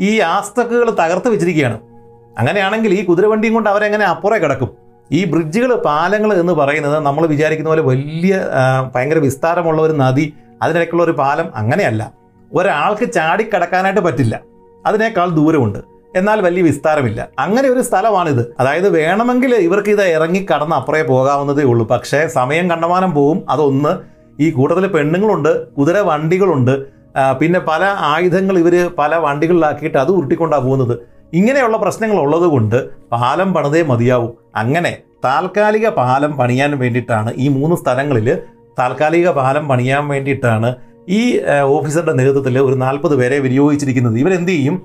ഈ 0.00 0.20
ആസ്തക്കുകൾ 0.20 0.90
തകർത്ത് 0.90 1.28
വെച്ചിരിക്കുകയാണ്. 1.28 1.80
അങ്ങനെയാണെങ്കിൽ 2.38 2.94
ഈ 2.94 3.04
കുതിരവണ്ടിയും 3.04 3.54
കൊണ്ട് 3.54 3.70
അവരെങ്ങനെ 3.70 4.04
അപ്പുറേ 4.04 4.38
കിടക്കും? 4.38 4.70
ഈ 5.12 5.24
ബ്രിഡ്ജുകൾ 5.24 5.74
പാലങ്ങൾ 5.74 6.34
എന്ന് 6.34 6.52
പറയുന്നത് 6.52 6.98
നമ്മൾ 6.98 7.26
വിചാരിക്കുന്ന 7.26 7.70
പോലെ 7.70 7.82
വലിയ 7.82 8.40
ഭയങ്കര 8.94 9.18
വിസ്താരമുള്ള 9.18 9.82
ഒരു 9.82 9.92
നദി 9.92 10.34
അതിനിടയ്ക്കുള്ള 10.62 11.02
ഒരു 11.04 11.10
പാലം 11.10 11.56
അങ്ങനെയല്ല. 11.56 12.12
ഒരാൾക്ക് 12.54 13.12
ചാടിക്കടക്കാനായിട്ട് 13.12 14.00
പറ്റില്ല. 14.00 14.40
അതിനേക്കാൾ 14.86 15.28
ദൂരമുണ്ട്. 15.28 15.78
എന്നാൽ 16.16 16.40
വലിയ 16.40 16.62
വിസ്താരമില്ല. 16.62 17.28
അങ്ങനെ 17.38 17.68
ഒരു 17.68 17.82
സ്ഥലമാണിത്. 17.82 18.54
അതായത് 18.60 18.88
വേണമെങ്കിൽ 18.88 19.54
ഇവർക്ക് 19.54 19.88
ഇത് 19.88 20.02
ഇറങ്ങി 20.02 20.46
കടന്ന് 20.54 20.76
അപ്പുറേ 20.76 21.02
പോകാവുന്നതേ 21.02 21.62
ഉള്ളൂ. 21.62 21.86
പക്ഷേ 21.86 22.26
സമയം 22.26 22.70
കണ്ടമാനം 22.70 23.14
പോവും. 23.14 23.50
അതൊന്ന് 23.50 24.16
ഈ 24.42 24.50
കൂട്ടത്തിൽ 24.50 24.86
പെണ്ണുങ്ങളുണ്ട് 24.86 25.68
കുതിര 25.68 25.98
വണ്ടികളുണ്ട് 25.98 26.95
പിന്നെ 27.40 27.60
പല 27.68 27.82
ആയുധങ്ങൾ 28.12 28.58
ഇവർ 28.58 28.74
പല 28.98 29.14
വണ്ടികളിലാക്കിയിട്ട് 29.16 29.98
അത് 29.98 30.10
ഉരുട്ടിക്കൊണ്ടാണ് 30.10 30.64
പോകുന്നത്. 30.64 30.94
ഇങ്ങനെയുള്ള 31.32 31.76
പ്രശ്നങ്ങൾ 31.76 32.18
ഉള്ളതുകൊണ്ട് 32.24 32.76
പാലം 33.12 33.54
പണിതേ 33.54 33.82
മതിയാവും. 33.82 34.32
അങ്ങനെ 34.56 34.92
താൽക്കാലിക 35.24 35.86
പാലം 36.00 36.32
പണിയാൻ 36.36 36.72
വേണ്ടിയിട്ടാണ് 36.78 37.30
ഈ 37.36 37.48
മൂന്ന് 37.48 37.76
സ്ഥലങ്ങളിൽ 37.76 38.28
താൽക്കാലിക 38.78 39.28
പാലം 39.30 39.64
പണിയാൻ 39.68 40.08
വേണ്ടിയിട്ടാണ് 40.08 40.68
ഈ 41.08 41.20
ഓഫീസറുടെ 41.76 42.12
നേതൃത്വത്തിൽ 42.12 42.58
ഒരു 42.58 42.76
നാൽപ്പത് 42.84 43.14
പേരെ 43.20 43.36
വിനിയോഗിച്ചിരിക്കുന്നത്. 43.38 44.16
ഇവരെന്ത് 44.18 44.52
ചെയ്യും? 44.52 44.76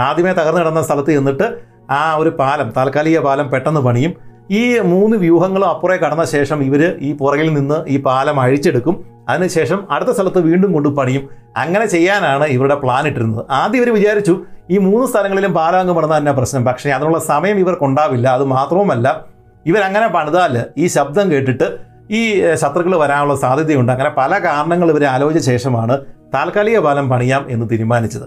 ആദ്യമേ 0.00 0.32
തകർന്നു 0.32 0.60
കിടന്ന 0.60 0.82
സ്ഥലത്ത് 0.82 1.10
ചെന്നിട്ട് 1.16 1.46
ആ 1.90 2.14
ഒരു 2.20 2.30
പാലം 2.40 2.68
താൽക്കാലിക 2.76 3.18
പാലം 3.18 3.46
പെട്ടെന്ന് 3.50 3.80
പണിയും. 3.80 4.12
ഈ 4.50 4.62
മൂന്ന് 4.92 5.16
വ്യൂഹങ്ങളും 5.16 5.68
അപ്പുറേ 5.68 5.96
കടന്ന 5.96 6.24
ശേഷം 6.24 6.58
ഇവർ 6.62 6.82
ഈ 7.00 7.10
പുറകിൽ 7.16 7.48
നിന്ന് 7.54 7.78
ഈ 7.88 7.96
പാലം 8.02 8.36
അഴിച്ചെടുക്കും. 8.40 9.17
അതിനുശേഷം 9.28 9.86
അടുത്ത 9.90 10.10
സ്ഥലത്ത് 10.10 10.38
വീണ്ടും 10.38 10.72
കൊണ്ട് 10.72 10.88
പണിയും. 10.88 11.28
അങ്ങനെ 11.56 11.86
ചെയ്യാനാണ് 11.86 12.44
ഇവരുടെ 12.44 12.74
പ്ലാൻ 12.74 13.06
ഇട്ടിരുന്നത്. 13.06 13.44
ആദ്യം 13.50 13.82
ഇവർ 13.82 13.94
വിചാരിച്ചു 13.94 14.40
ഈ 14.70 14.78
മൂന്ന് 14.78 15.06
സ്ഥലങ്ങളിലും 15.06 15.54
പാലാങ്ക് 15.54 15.92
പണിത 15.92 16.16
തന്നെ 16.16 16.32
പ്രശ്നം. 16.32 16.64
പക്ഷേ 16.64 16.90
അതിനുള്ള 16.90 17.18
സമയം 17.18 17.58
ഇവർക്കുണ്ടാവില്ല 17.58 18.28
അത് 18.28 18.44
മാത്രവുമല്ല 18.44 19.26
ഇവരങ്ങനെ 19.66 20.06
പണിതാൽ 20.06 20.64
ഈ 20.78 20.86
ശബ്ദം 20.86 21.32
കേട്ടിട്ട് 21.32 21.78
ഈ 22.10 22.54
ശത്രുക്കൾ 22.54 22.96
വരാനുള്ള 22.96 23.36
സാധ്യതയുണ്ട്. 23.36 23.92
അങ്ങനെ 23.92 24.10
പല 24.16 24.38
കാരണങ്ങൾ 24.38 24.90
ഇവർ 24.90 25.04
ആലോചിച്ച 25.04 25.46
ശേഷമാണ് 25.46 25.98
താൽക്കാലിക 26.34 26.78
പാലം 26.78 27.08
പണിയാം 27.08 27.46
എന്ന് 27.48 27.66
തീരുമാനിച്ചത്. 27.70 28.26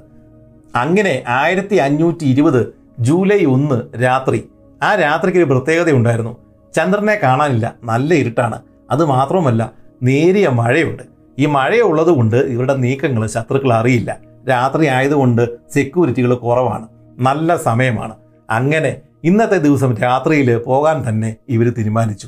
അങ്ങനെ 0.75 1.23
ആയിരത്തി 1.27 1.75
അഞ്ഞൂറ്റി 1.75 2.25
ഇരുപത് 2.25 2.73
ജൂലൈ 2.99 3.45
ഒന്ന് 3.45 4.03
രാത്രി 4.03 4.49
ആ 4.83 4.95
രാത്രിക്ക് 4.95 5.37
ഒരു 5.37 5.45
പ്രത്യേകതയുണ്ടായിരുന്നു. 5.45 6.37
ചന്ദ്രനെ 6.75 7.19
കാണാനില്ല. 7.23 7.73
നല്ല 7.83 8.13
ഇരുട്ടാണ്. 8.13 8.59
അത് 8.91 9.05
മാത്രമല്ല 9.05 9.80
നേരിയ 10.03 10.49
മഴയുണ്ട്. 10.49 11.03
ഈ 11.39 11.45
മഴയുള്ളത് 11.45 12.07
കൊണ്ട് 12.07 12.35
ഇവരുടെ 12.35 12.75
നീക്കങ്ങൾ 12.75 13.27
ശത്രുക്കൾ 13.27 13.73
അറിയില്ല. 13.73 14.17
രാത്രി 14.49 14.85
ആയതുകൊണ്ട് 14.85 15.49
സെക്യൂരിറ്റികൾ 15.73 16.33
കുറവാണ്. 16.33 16.87
നല്ല 17.19 17.55
സമയമാണ്. 17.55 18.15
അങ്ങനെ 18.49 18.97
ഇന്നത്തെ 19.23 19.57
ദിവസം 19.57 19.97
രാത്രിയിൽ 19.97 20.57
പോകാൻ 20.57 21.09
തന്നെ 21.09 21.35
ഇവർ 21.49 21.69
തീരുമാനിച്ചു. 21.69 22.27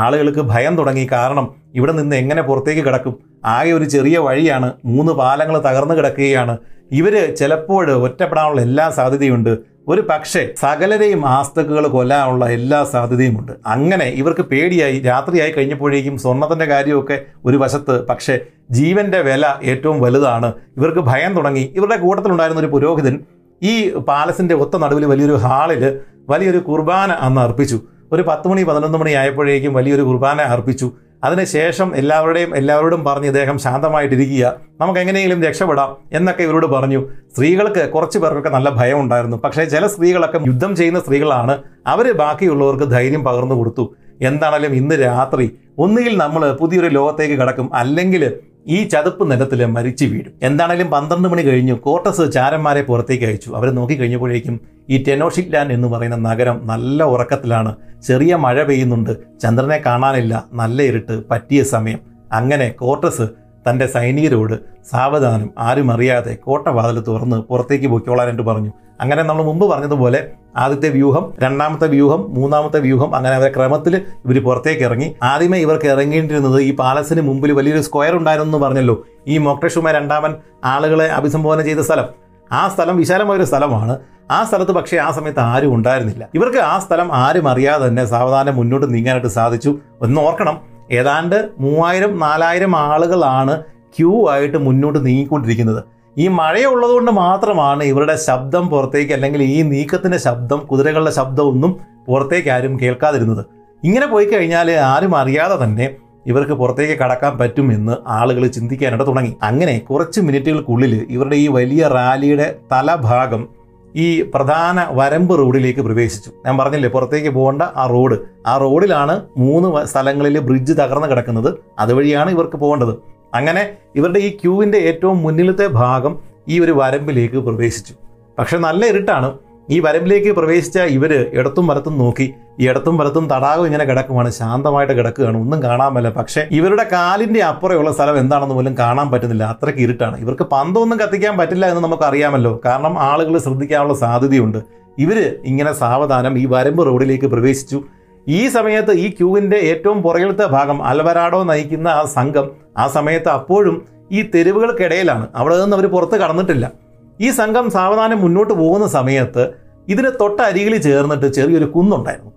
ആളുകൾക്ക് 0.00 0.42
ഭയം 0.54 0.76
തുടങ്ങി. 0.76 1.04
കാരണം 1.12 1.46
ഇവിടെ 1.74 1.92
നിന്ന് 1.92 2.16
എങ്ങനെ 2.16 2.42
പുറത്തേക്ക് 2.42 2.82
കിടക്കും? 2.82 3.14
ആകെ 3.44 3.72
ഒരു 3.72 3.84
ചെറിയ 3.84 4.18
വഴിയാണ്. 4.18 4.72
മൂന്ന് 4.84 5.12
പാലങ്ങൾ 5.12 5.56
തകർന്നു 5.58 5.94
കിടക്കുകയാണ്. 5.94 6.54
ഇവർ 6.92 7.34
ചിലപ്പോൾ 7.34 7.84
ഒറ്റപ്പെടാനുള്ള 7.92 8.60
എല്ലാ 8.60 8.90
സാധ്യതയുമുണ്ട്. 8.90 9.52
ഒരു 9.88 10.00
പക്ഷേ 10.00 10.42
സകലരെയും 10.58 11.26
ആസ്തക്കുകൾ 11.26 11.86
കൊല്ലാനുള്ള 11.86 12.44
എല്ലാ 12.46 12.84
സാധ്യതയുമുണ്ട്. 12.84 13.52
അങ്ങനെ 13.66 14.06
ഇവർക്ക് 14.20 14.42
പേടിയായി. 14.42 15.00
രാത്രിയായി 15.00 15.52
കഴിഞ്ഞപ്പോഴേക്കും 15.52 16.18
സ്വർണത്തിന്റെ 16.18 16.64
കാര്യമൊക്കെ 16.64 17.20
ഒരു 17.44 17.56
വശത്ത്. 17.56 18.06
പക്ഷേ 18.06 18.38
ജീവന്റെ 18.70 19.20
വില 19.20 19.46
ഏറ്റവും 19.62 20.00
വലുതാണ്. 20.00 20.48
ഇവർക്ക് 20.76 21.00
ഭയം 21.00 21.34
തുടങ്ങി. 21.34 21.64
ഇവരുടെ 21.76 21.96
കൂട്ടത്തിലുണ്ടായിരുന്ന 21.96 22.60
ഒരു 22.60 22.66
പുരോഹിതൻ 22.66 23.20
ഈ 23.62 23.74
പാലസിന്റെ 24.08 24.54
ഒത്ത 24.54 24.76
നടുവിൽ 24.78 25.04
വലിയൊരു 25.04 25.36
ഹാളിൽ 25.44 25.82
വലിയൊരു 26.28 26.58
കുർബാന 26.58 27.12
അന്ന് 27.12 27.40
അർപ്പിച്ചു. 27.40 27.80
ഒരു 28.12 28.22
പത്ത് 28.28 28.48
മണി 28.48 28.62
പതിനൊന്ന് 28.62 28.98
മണി 28.98 29.10
ആയപ്പോഴേക്കും 29.10 29.74
വലിയൊരു 29.74 30.02
കുർബാന 30.02 30.40
അർപ്പിച്ചു. 30.40 30.92
അതിനുശേഷം 31.24 31.96
എല്ലാവരുടെയും 31.96 32.56
എല്ലാവരോടും 32.56 33.04
പറഞ്ഞ് 33.04 33.26
ഇദ്ദേഹം 33.26 33.58
ശാന്തമായിട്ടിരിക്കുക. 33.58 34.54
നമുക്ക് 34.80 35.00
എങ്ങനെയെങ്കിലും 35.00 35.42
രക്ഷപ്പെടാം 35.42 35.96
എന്നൊക്കെ 36.12 36.42
ഇവരോട് 36.42 36.66
പറഞ്ഞു. 36.66 37.00
സ്ത്രീകൾക്ക് 37.34 37.90
കുറച്ച് 37.90 38.18
പേർക്കൊക്കെ 38.18 38.48
നല്ല 38.48 38.70
ഭയം 38.70 39.00
ഉണ്ടായിരുന്നു. 39.00 39.36
പക്ഷേ 39.36 39.64
ചില 39.64 39.86
സ്ത്രീകളൊക്കെ 39.86 40.40
യുദ്ധം 40.46 40.76
ചെയ്യുന്ന 40.76 41.00
സ്ത്രീകളാണ്. 41.00 41.62
അവർ 41.86 42.12
ബാക്കിയുള്ളവർക്ക് 42.12 42.84
ധൈര്യം 42.84 43.24
പകർന്നു 43.24 43.54
കൊടുത്തു. 43.54 43.94
എന്താണേലും 44.20 44.74
ഇന്ന് 44.74 44.94
രാത്രി 44.94 45.50
ഒന്നുകിൽ 45.78 46.16
നമ്മൾ 46.16 46.52
പുതിയൊരു 46.52 46.86
ലോകത്തേക്ക് 46.86 47.34
കടക്കും 47.34 47.74
അല്ലെങ്കിൽ 47.74 48.32
ഈ 48.66 48.88
ചതുപ്പ് 48.88 49.30
നിലത്തിൽ 49.30 49.64
മരിച്ചു 49.64 50.04
വീഴും. 50.04 50.32
എന്താണേലും 50.42 50.90
പന്ത്രണ്ട് 50.90 51.28
മണി 51.28 51.42
കഴിഞ്ഞു 51.42 51.74
കോട്ടസ് 51.74 52.32
ചാരന്മാരെ 52.32 52.82
പുറത്തേക്ക് 52.82 53.24
അയച്ചു. 53.24 53.50
അവരെ 53.50 53.70
നോക്കി 53.70 53.94
കഴിഞ്ഞപ്പോഴേക്കും 53.94 54.60
ഈ 54.90 55.04
ടെനോഷിക്ലാൻഡ് 55.08 55.72
എന്ന് 55.72 55.88
പറയുന്ന 55.88 56.16
നഗരം 56.16 56.60
നല്ല 56.64 57.02
ഉറക്കത്തിലാണ്. 57.02 57.76
ചെറിയ 58.02 58.36
മഴ 58.36 58.62
പെയ്യുന്നുണ്ട്. 58.62 59.40
ചന്ദ്രനെ 59.40 59.82
കാണാനില്ല. 59.86 60.44
നല്ല 60.52 60.82
ഇരുട്ട് 60.82 61.22
പറ്റിയ 61.30 61.62
സമയം. 61.62 61.98
അങ്ങനെ 62.32 62.68
കോർട്ടസ് 62.68 63.28
തന്റെ 63.70 63.86
സൈനികരോട് 63.86 64.54
സാവധാനം 64.90 65.50
ആരും 65.58 65.92
അറിയാതെ 65.92 66.34
കോട്ടവാതിൽ 66.34 67.00
തുറന്ന് 67.00 67.36
പുറത്തേക്ക് 67.36 67.86
പൊയ്ക്കോളാനായിട്ട് 67.86 68.42
പറഞ്ഞു. 68.42 68.72
അങ്ങനെ 69.00 69.22
നമ്മൾ 69.22 69.42
മുമ്പ് 69.42 69.66
പറഞ്ഞതുപോലെ 69.66 70.30
ആദ്യത്തെ 70.56 70.88
വ്യൂഹം 70.88 71.32
രണ്ടാമത്തെ 71.38 71.86
വ്യൂഹം 71.86 72.34
മൂന്നാമത്തെ 72.34 72.80
വ്യൂഹം 72.80 73.16
അങ്ങനെ 73.16 73.34
അവരെ 73.34 73.52
ക്രമത്തിൽ 73.52 73.96
ഇവർ 73.96 74.42
പുറത്തേക്ക് 74.42 74.82
ഇറങ്ങി. 74.82 75.14
ആദ്യമേ 75.22 75.58
ഇവർക്ക് 75.58 75.84
ഇറങ്ങേണ്ടിരുന്നത് 75.84 76.60
ഈ 76.60 76.76
പാലസിന് 76.76 77.20
മുമ്പിൽ 77.20 77.52
വലിയൊരു 77.52 77.80
സ്ക്വയർ 77.80 78.16
ഉണ്ടായിരുന്നു 78.16 78.56
എന്ന് 78.56 78.66
പറഞ്ഞല്ലോ. 78.66 79.04
ഈ 79.28 79.38
മൊക്ടഷുമ 79.38 79.90
രണ്ടാമൻ 79.90 80.34
ആളുകളെ 80.64 81.06
അഭിസംബോധന 81.06 81.64
ചെയ്ത 81.64 81.78
സ്ഥലം. 81.78 82.29
ആ 82.52 82.68
സ്ഥലം 82.68 82.96
വിശാലമായ 82.96 83.36
ഒരു 83.36 83.44
സ്ഥലമാണ്. 83.44 83.98
ആ 84.30 84.44
സ്ഥലത്ത് 84.44 84.72
പക്ഷേ 84.72 84.96
ആ 84.96 85.10
സമയത്ത് 85.10 85.40
ആരും 85.40 85.74
ഉണ്ടായിരുന്നില്ല. 85.74 86.28
ഇവർക്ക് 86.34 86.58
ആ 86.58 86.78
സ്ഥലം 86.78 87.14
ആരും 87.14 87.48
അറിയാതെ 87.48 87.88
തന്നെ 87.88 88.04
സാവധാനം 88.04 88.56
മുന്നോട്ട് 88.56 88.94
നീങ്ങാനായിട്ട് 88.94 89.28
സാധിച്ചു. 89.28 89.78
ഒന്ന് 90.02 90.20
ഓർക്കണം 90.20 90.60
ഏതാണ്ട് 90.92 91.50
മൂവായിരം 91.58 92.18
നാലായിരം 92.18 92.76
ആളുകളാണ് 92.76 93.62
ക്യൂ 93.98 94.28
ആയിട്ട് 94.30 94.58
മുന്നോട്ട് 94.58 95.06
നീങ്ങിക്കൊണ്ടിരിക്കുന്നത്. 95.06 95.84
ഈ 96.18 96.28
മഴയുള്ളതുകൊണ്ട് 96.28 97.10
മാത്രമാണ് 97.10 97.84
ഇവരുടെ 97.84 98.16
ശബ്ദം 98.16 98.68
പുറത്തേക്ക് 98.68 99.12
അല്ലെങ്കിൽ 99.12 99.42
ഈ 99.42 99.62
നീക്കത്തിന്റെ 99.62 100.18
ശബ്ദം 100.18 100.58
കുതിരകളുടെ 100.58 101.10
ശബ്ദമൊന്നും 101.10 101.80
പുറത്തേക്ക് 102.06 102.48
ആരും 102.48 102.80
കേൾക്കാതിരുന്നത്. 102.80 103.44
ഇങ്ങനെ 103.84 104.06
പോയി 104.06 104.26
കഴിഞ്ഞാൽ 104.26 104.70
ആരും 104.70 105.16
അറിയാതെ 105.16 105.64
തന്നെ 105.64 105.96
ഇവർക്ക് 106.26 106.52
പുറത്തേക്ക് 106.52 106.98
കടക്കാൻ 106.98 107.38
പറ്റുമെന്ന് 107.38 107.96
ആളുകൾ 108.06 108.46
ചിന്തിക്കാനായിട്ട് 108.46 109.06
തുടങ്ങി. 109.06 109.36
അങ്ങനെ 109.42 109.78
കുറച്ച് 109.78 110.20
മിനിറ്റുകൾക്കുള്ളിൽ 110.20 111.06
ഇവരുടെ 111.10 111.36
ഈ 111.36 111.48
വലിയ 111.48 111.88
റാലിയുടെ 111.88 112.54
തലഭാഗം 112.72 113.48
ഈ 113.96 114.22
പ്രധാന 114.22 114.86
വരമ്പ് 114.90 115.38
റോഡിലേക്ക് 115.38 115.80
പ്രവേശിച്ചു. 115.80 116.30
ഞാൻ 116.46 116.58
പറഞ്ഞില്ലേ 116.58 116.90
പുറത്തേക്ക് 116.90 117.28
പോകേണ്ട 117.28 117.62
ആ 117.62 117.86
റോഡ്. 117.86 118.18
ആ 118.46 118.56
റോഡിലാണ് 118.56 119.20
മൂന്ന് 119.36 119.86
സ്ഥലങ്ങളിൽ 119.86 120.38
ബ്രിഡ്ജ് 120.38 120.72
തകർന്ന് 120.72 121.08
കിടക്കുന്നത്. 121.08 121.54
അതുവഴിയാണ് 121.78 122.30
ഇവർക്ക് 122.30 122.56
പോകേണ്ടത്. 122.56 122.94
അങ്ങനെ 123.34 123.72
ഇവരുടെ 123.96 124.18
ഈ 124.18 124.30
ക്യൂവിന്റെ 124.30 124.78
ഏറ്റവും 124.78 125.22
മുന്നിലത്തെ 125.22 125.66
ഭാഗം 125.66 126.18
ഈ 126.48 126.60
ഒരു 126.60 126.72
വരമ്പിലേക്ക് 126.72 127.36
പ്രവേശിച്ചു. 127.36 127.94
പക്ഷെ 128.38 128.58
നല്ല 128.58 128.86
ഇരുട്ടാണ്. 128.86 129.32
ഈ 129.70 129.80
വരമ്പിലേക്ക് 129.80 130.30
പ്രവേശിച്ച 130.32 130.78
ഇവർ 130.78 131.12
ഇടത്തും 131.32 131.66
വലത്തും 131.66 131.98
നോക്കി. 131.98 132.26
ഇടത്തും 132.58 132.98
വലത്തും 132.98 133.24
തടാകം 133.30 133.66
ഇങ്ങനെ 133.66 133.84
കിടക്കുവാണ്. 133.84 134.30
ശാന്തമായിട്ട് 134.30 134.92
കിടക്കുകയാണ്. 134.92 135.36
ഒന്നും 135.36 135.62
കാണാൻ 135.62 135.94
പറ്റില്ല 135.94 136.14
പക്ഷേ 136.16 136.48
ഇവരുടെ 136.50 136.84
കാലിന്റെ 136.92 137.40
അപ്പുറമുള്ള 137.40 137.92
സ്ഥലം 137.92 138.18
എന്താണെന്ന് 138.18 138.54
പോലും 138.54 138.74
കാണാൻ 138.78 139.10
പറ്റുന്നില്ല. 139.10 139.44
അത്രയ്ക്ക് 139.44 139.80
ഇരുട്ടാണ്. 139.80 140.16
ഇവർക്ക് 140.20 140.42
പന്തൊന്നും 140.42 141.00
കത്തിക്കാൻ 141.00 141.38
പറ്റില്ല 141.38 141.66
എന്ന് 141.66 141.84
നമുക്ക് 141.84 142.02
അറിയാമല്ലോ. 142.02 142.60
കാരണം 142.64 142.98
ആളുകൾ 142.98 143.38
ശ്രദ്ധിക്കാനുള്ള 143.38 143.94
സാധ്യതയുണ്ട്. 143.94 144.58
ഇവർ 144.98 145.18
ഇങ്ങനെ 145.44 145.72
സാവധാനം 145.72 146.38
ഈ 146.38 146.46
വരമ്പ് 146.46 146.86
റോഡിലേക്ക് 146.86 147.26
പ്രവേശിച്ചു. 147.26 147.80
ഈ 148.28 148.48
സമയത്ത് 148.48 148.92
ഈ 148.92 149.08
ക്യൂവിന്റെ 149.10 149.56
ഏറ്റവും 149.56 150.02
പുറകിലത്തെ 150.02 150.46
ഭാഗം 150.46 150.86
അൽവരാഡോ 150.86 151.42
നയിക്കുന്ന 151.42 151.88
ആ 151.88 152.04
സംഘം 152.04 152.50
ആ 152.78 152.86
സമയത്ത് 152.88 153.28
അപ്പോഴും 153.28 153.82
ഈ 154.12 154.22
തെരുവുകൾക്കിടയിലാണ്. 154.34 155.26
അവിടെ 155.34 155.62
നിന്ന് 155.62 155.76
അവർ 155.76 155.86
പുറത്ത് 155.86 156.16
കടന്നിട്ടില്ല. 156.20 156.72
ഈ 157.20 157.30
സംഘം 157.30 157.70
സാവധാനം 157.70 158.20
മുന്നോട്ട് 158.20 158.54
പോകുന്ന 158.54 158.86
സമയത്ത് 158.86 159.50
ഇതിന് 159.88 160.08
തൊട്ടരികിൽ 160.20 160.76
ചേർന്നിട്ട് 160.76 161.32
ചെറിയൊരു 161.32 161.64
കുന്നുണ്ടായിരുന്നു. 161.64 162.30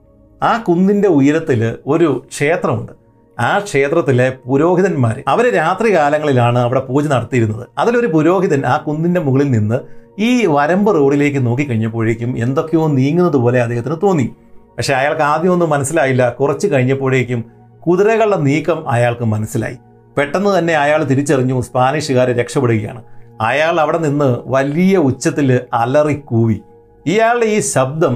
ആ 0.44 0.64
കുന്നിന്റെ 0.68 1.08
ഉയരത്തിൽ 1.08 1.76
ഒരു 1.88 2.26
ക്ഷേത്രമുണ്ട്. 2.32 2.92
ആ 3.40 3.60
ക്ഷേത്രത്തിലെ 3.60 4.34
പുരോഹിതന്മാർ 4.46 5.24
അവർ 5.28 5.54
രാത്രി 5.54 5.96
കാലങ്ങളിലാണ് 5.96 6.60
അവിടെ 6.60 6.80
പൂജ 6.80 7.08
നടത്തിയിരുന്നത്. 7.08 7.68
അതിലൊരു 7.78 8.08
പുരോഹിതൻ 8.08 8.66
ആ 8.66 8.78
കുന്നിന്റെ 8.78 9.22
മുകളിൽ 9.22 9.52
നിന്ന് 9.52 9.80
ഈ 10.20 10.46
വരമ്പ് 10.46 10.96
റോഡിലേക്ക് 10.96 11.46
നോക്കിക്കഴിഞ്ഞപ്പോഴേക്കും 11.46 12.38
എന്തൊക്കെയോ 12.38 12.88
നീങ്ങുന്നത് 12.88 13.36
പോലെ 13.36 13.62
അദ്ദേഹത്തിന് 13.62 13.96
തോന്നി. 14.04 14.36
പക്ഷേ 14.78 14.94
അയാൾക്ക് 14.94 15.22
ആദ്യമൊന്നും 15.22 15.70
മനസ്സിലായില്ല. 15.70 16.30
കുറച്ച് 16.30 16.68
കഴിഞ്ഞപ്പോഴേക്കും 16.68 17.46
കുതിരകളുടെ 17.88 18.38
നീക്കം 18.38 18.90
അയാൾക്ക് 18.90 19.26
മനസ്സിലായി. 19.26 19.78
പെട്ടെന്ന് 20.18 20.60
തന്നെ 20.60 20.74
അയാൾ 20.74 21.04
തിരിച്ചറിഞ്ഞു. 21.04 21.62
സ്പാനിഷുകാർ 21.62 22.32
രക്ഷപ്പെടുകയാണ്. 22.32 23.13
അയാൾ 23.44 23.76
അവിടെ 23.82 23.98
നിന്ന് 23.98 24.30
വലിയ 24.46 24.98
ഉച്ചത്തിൽ 24.98 25.50
അലറിക്കൂവി. 25.74 26.54
കൂവി 26.54 26.58
ഇയാളുടെ 27.06 27.46
ഈ 27.46 27.60
ശബ്ദം 27.60 28.14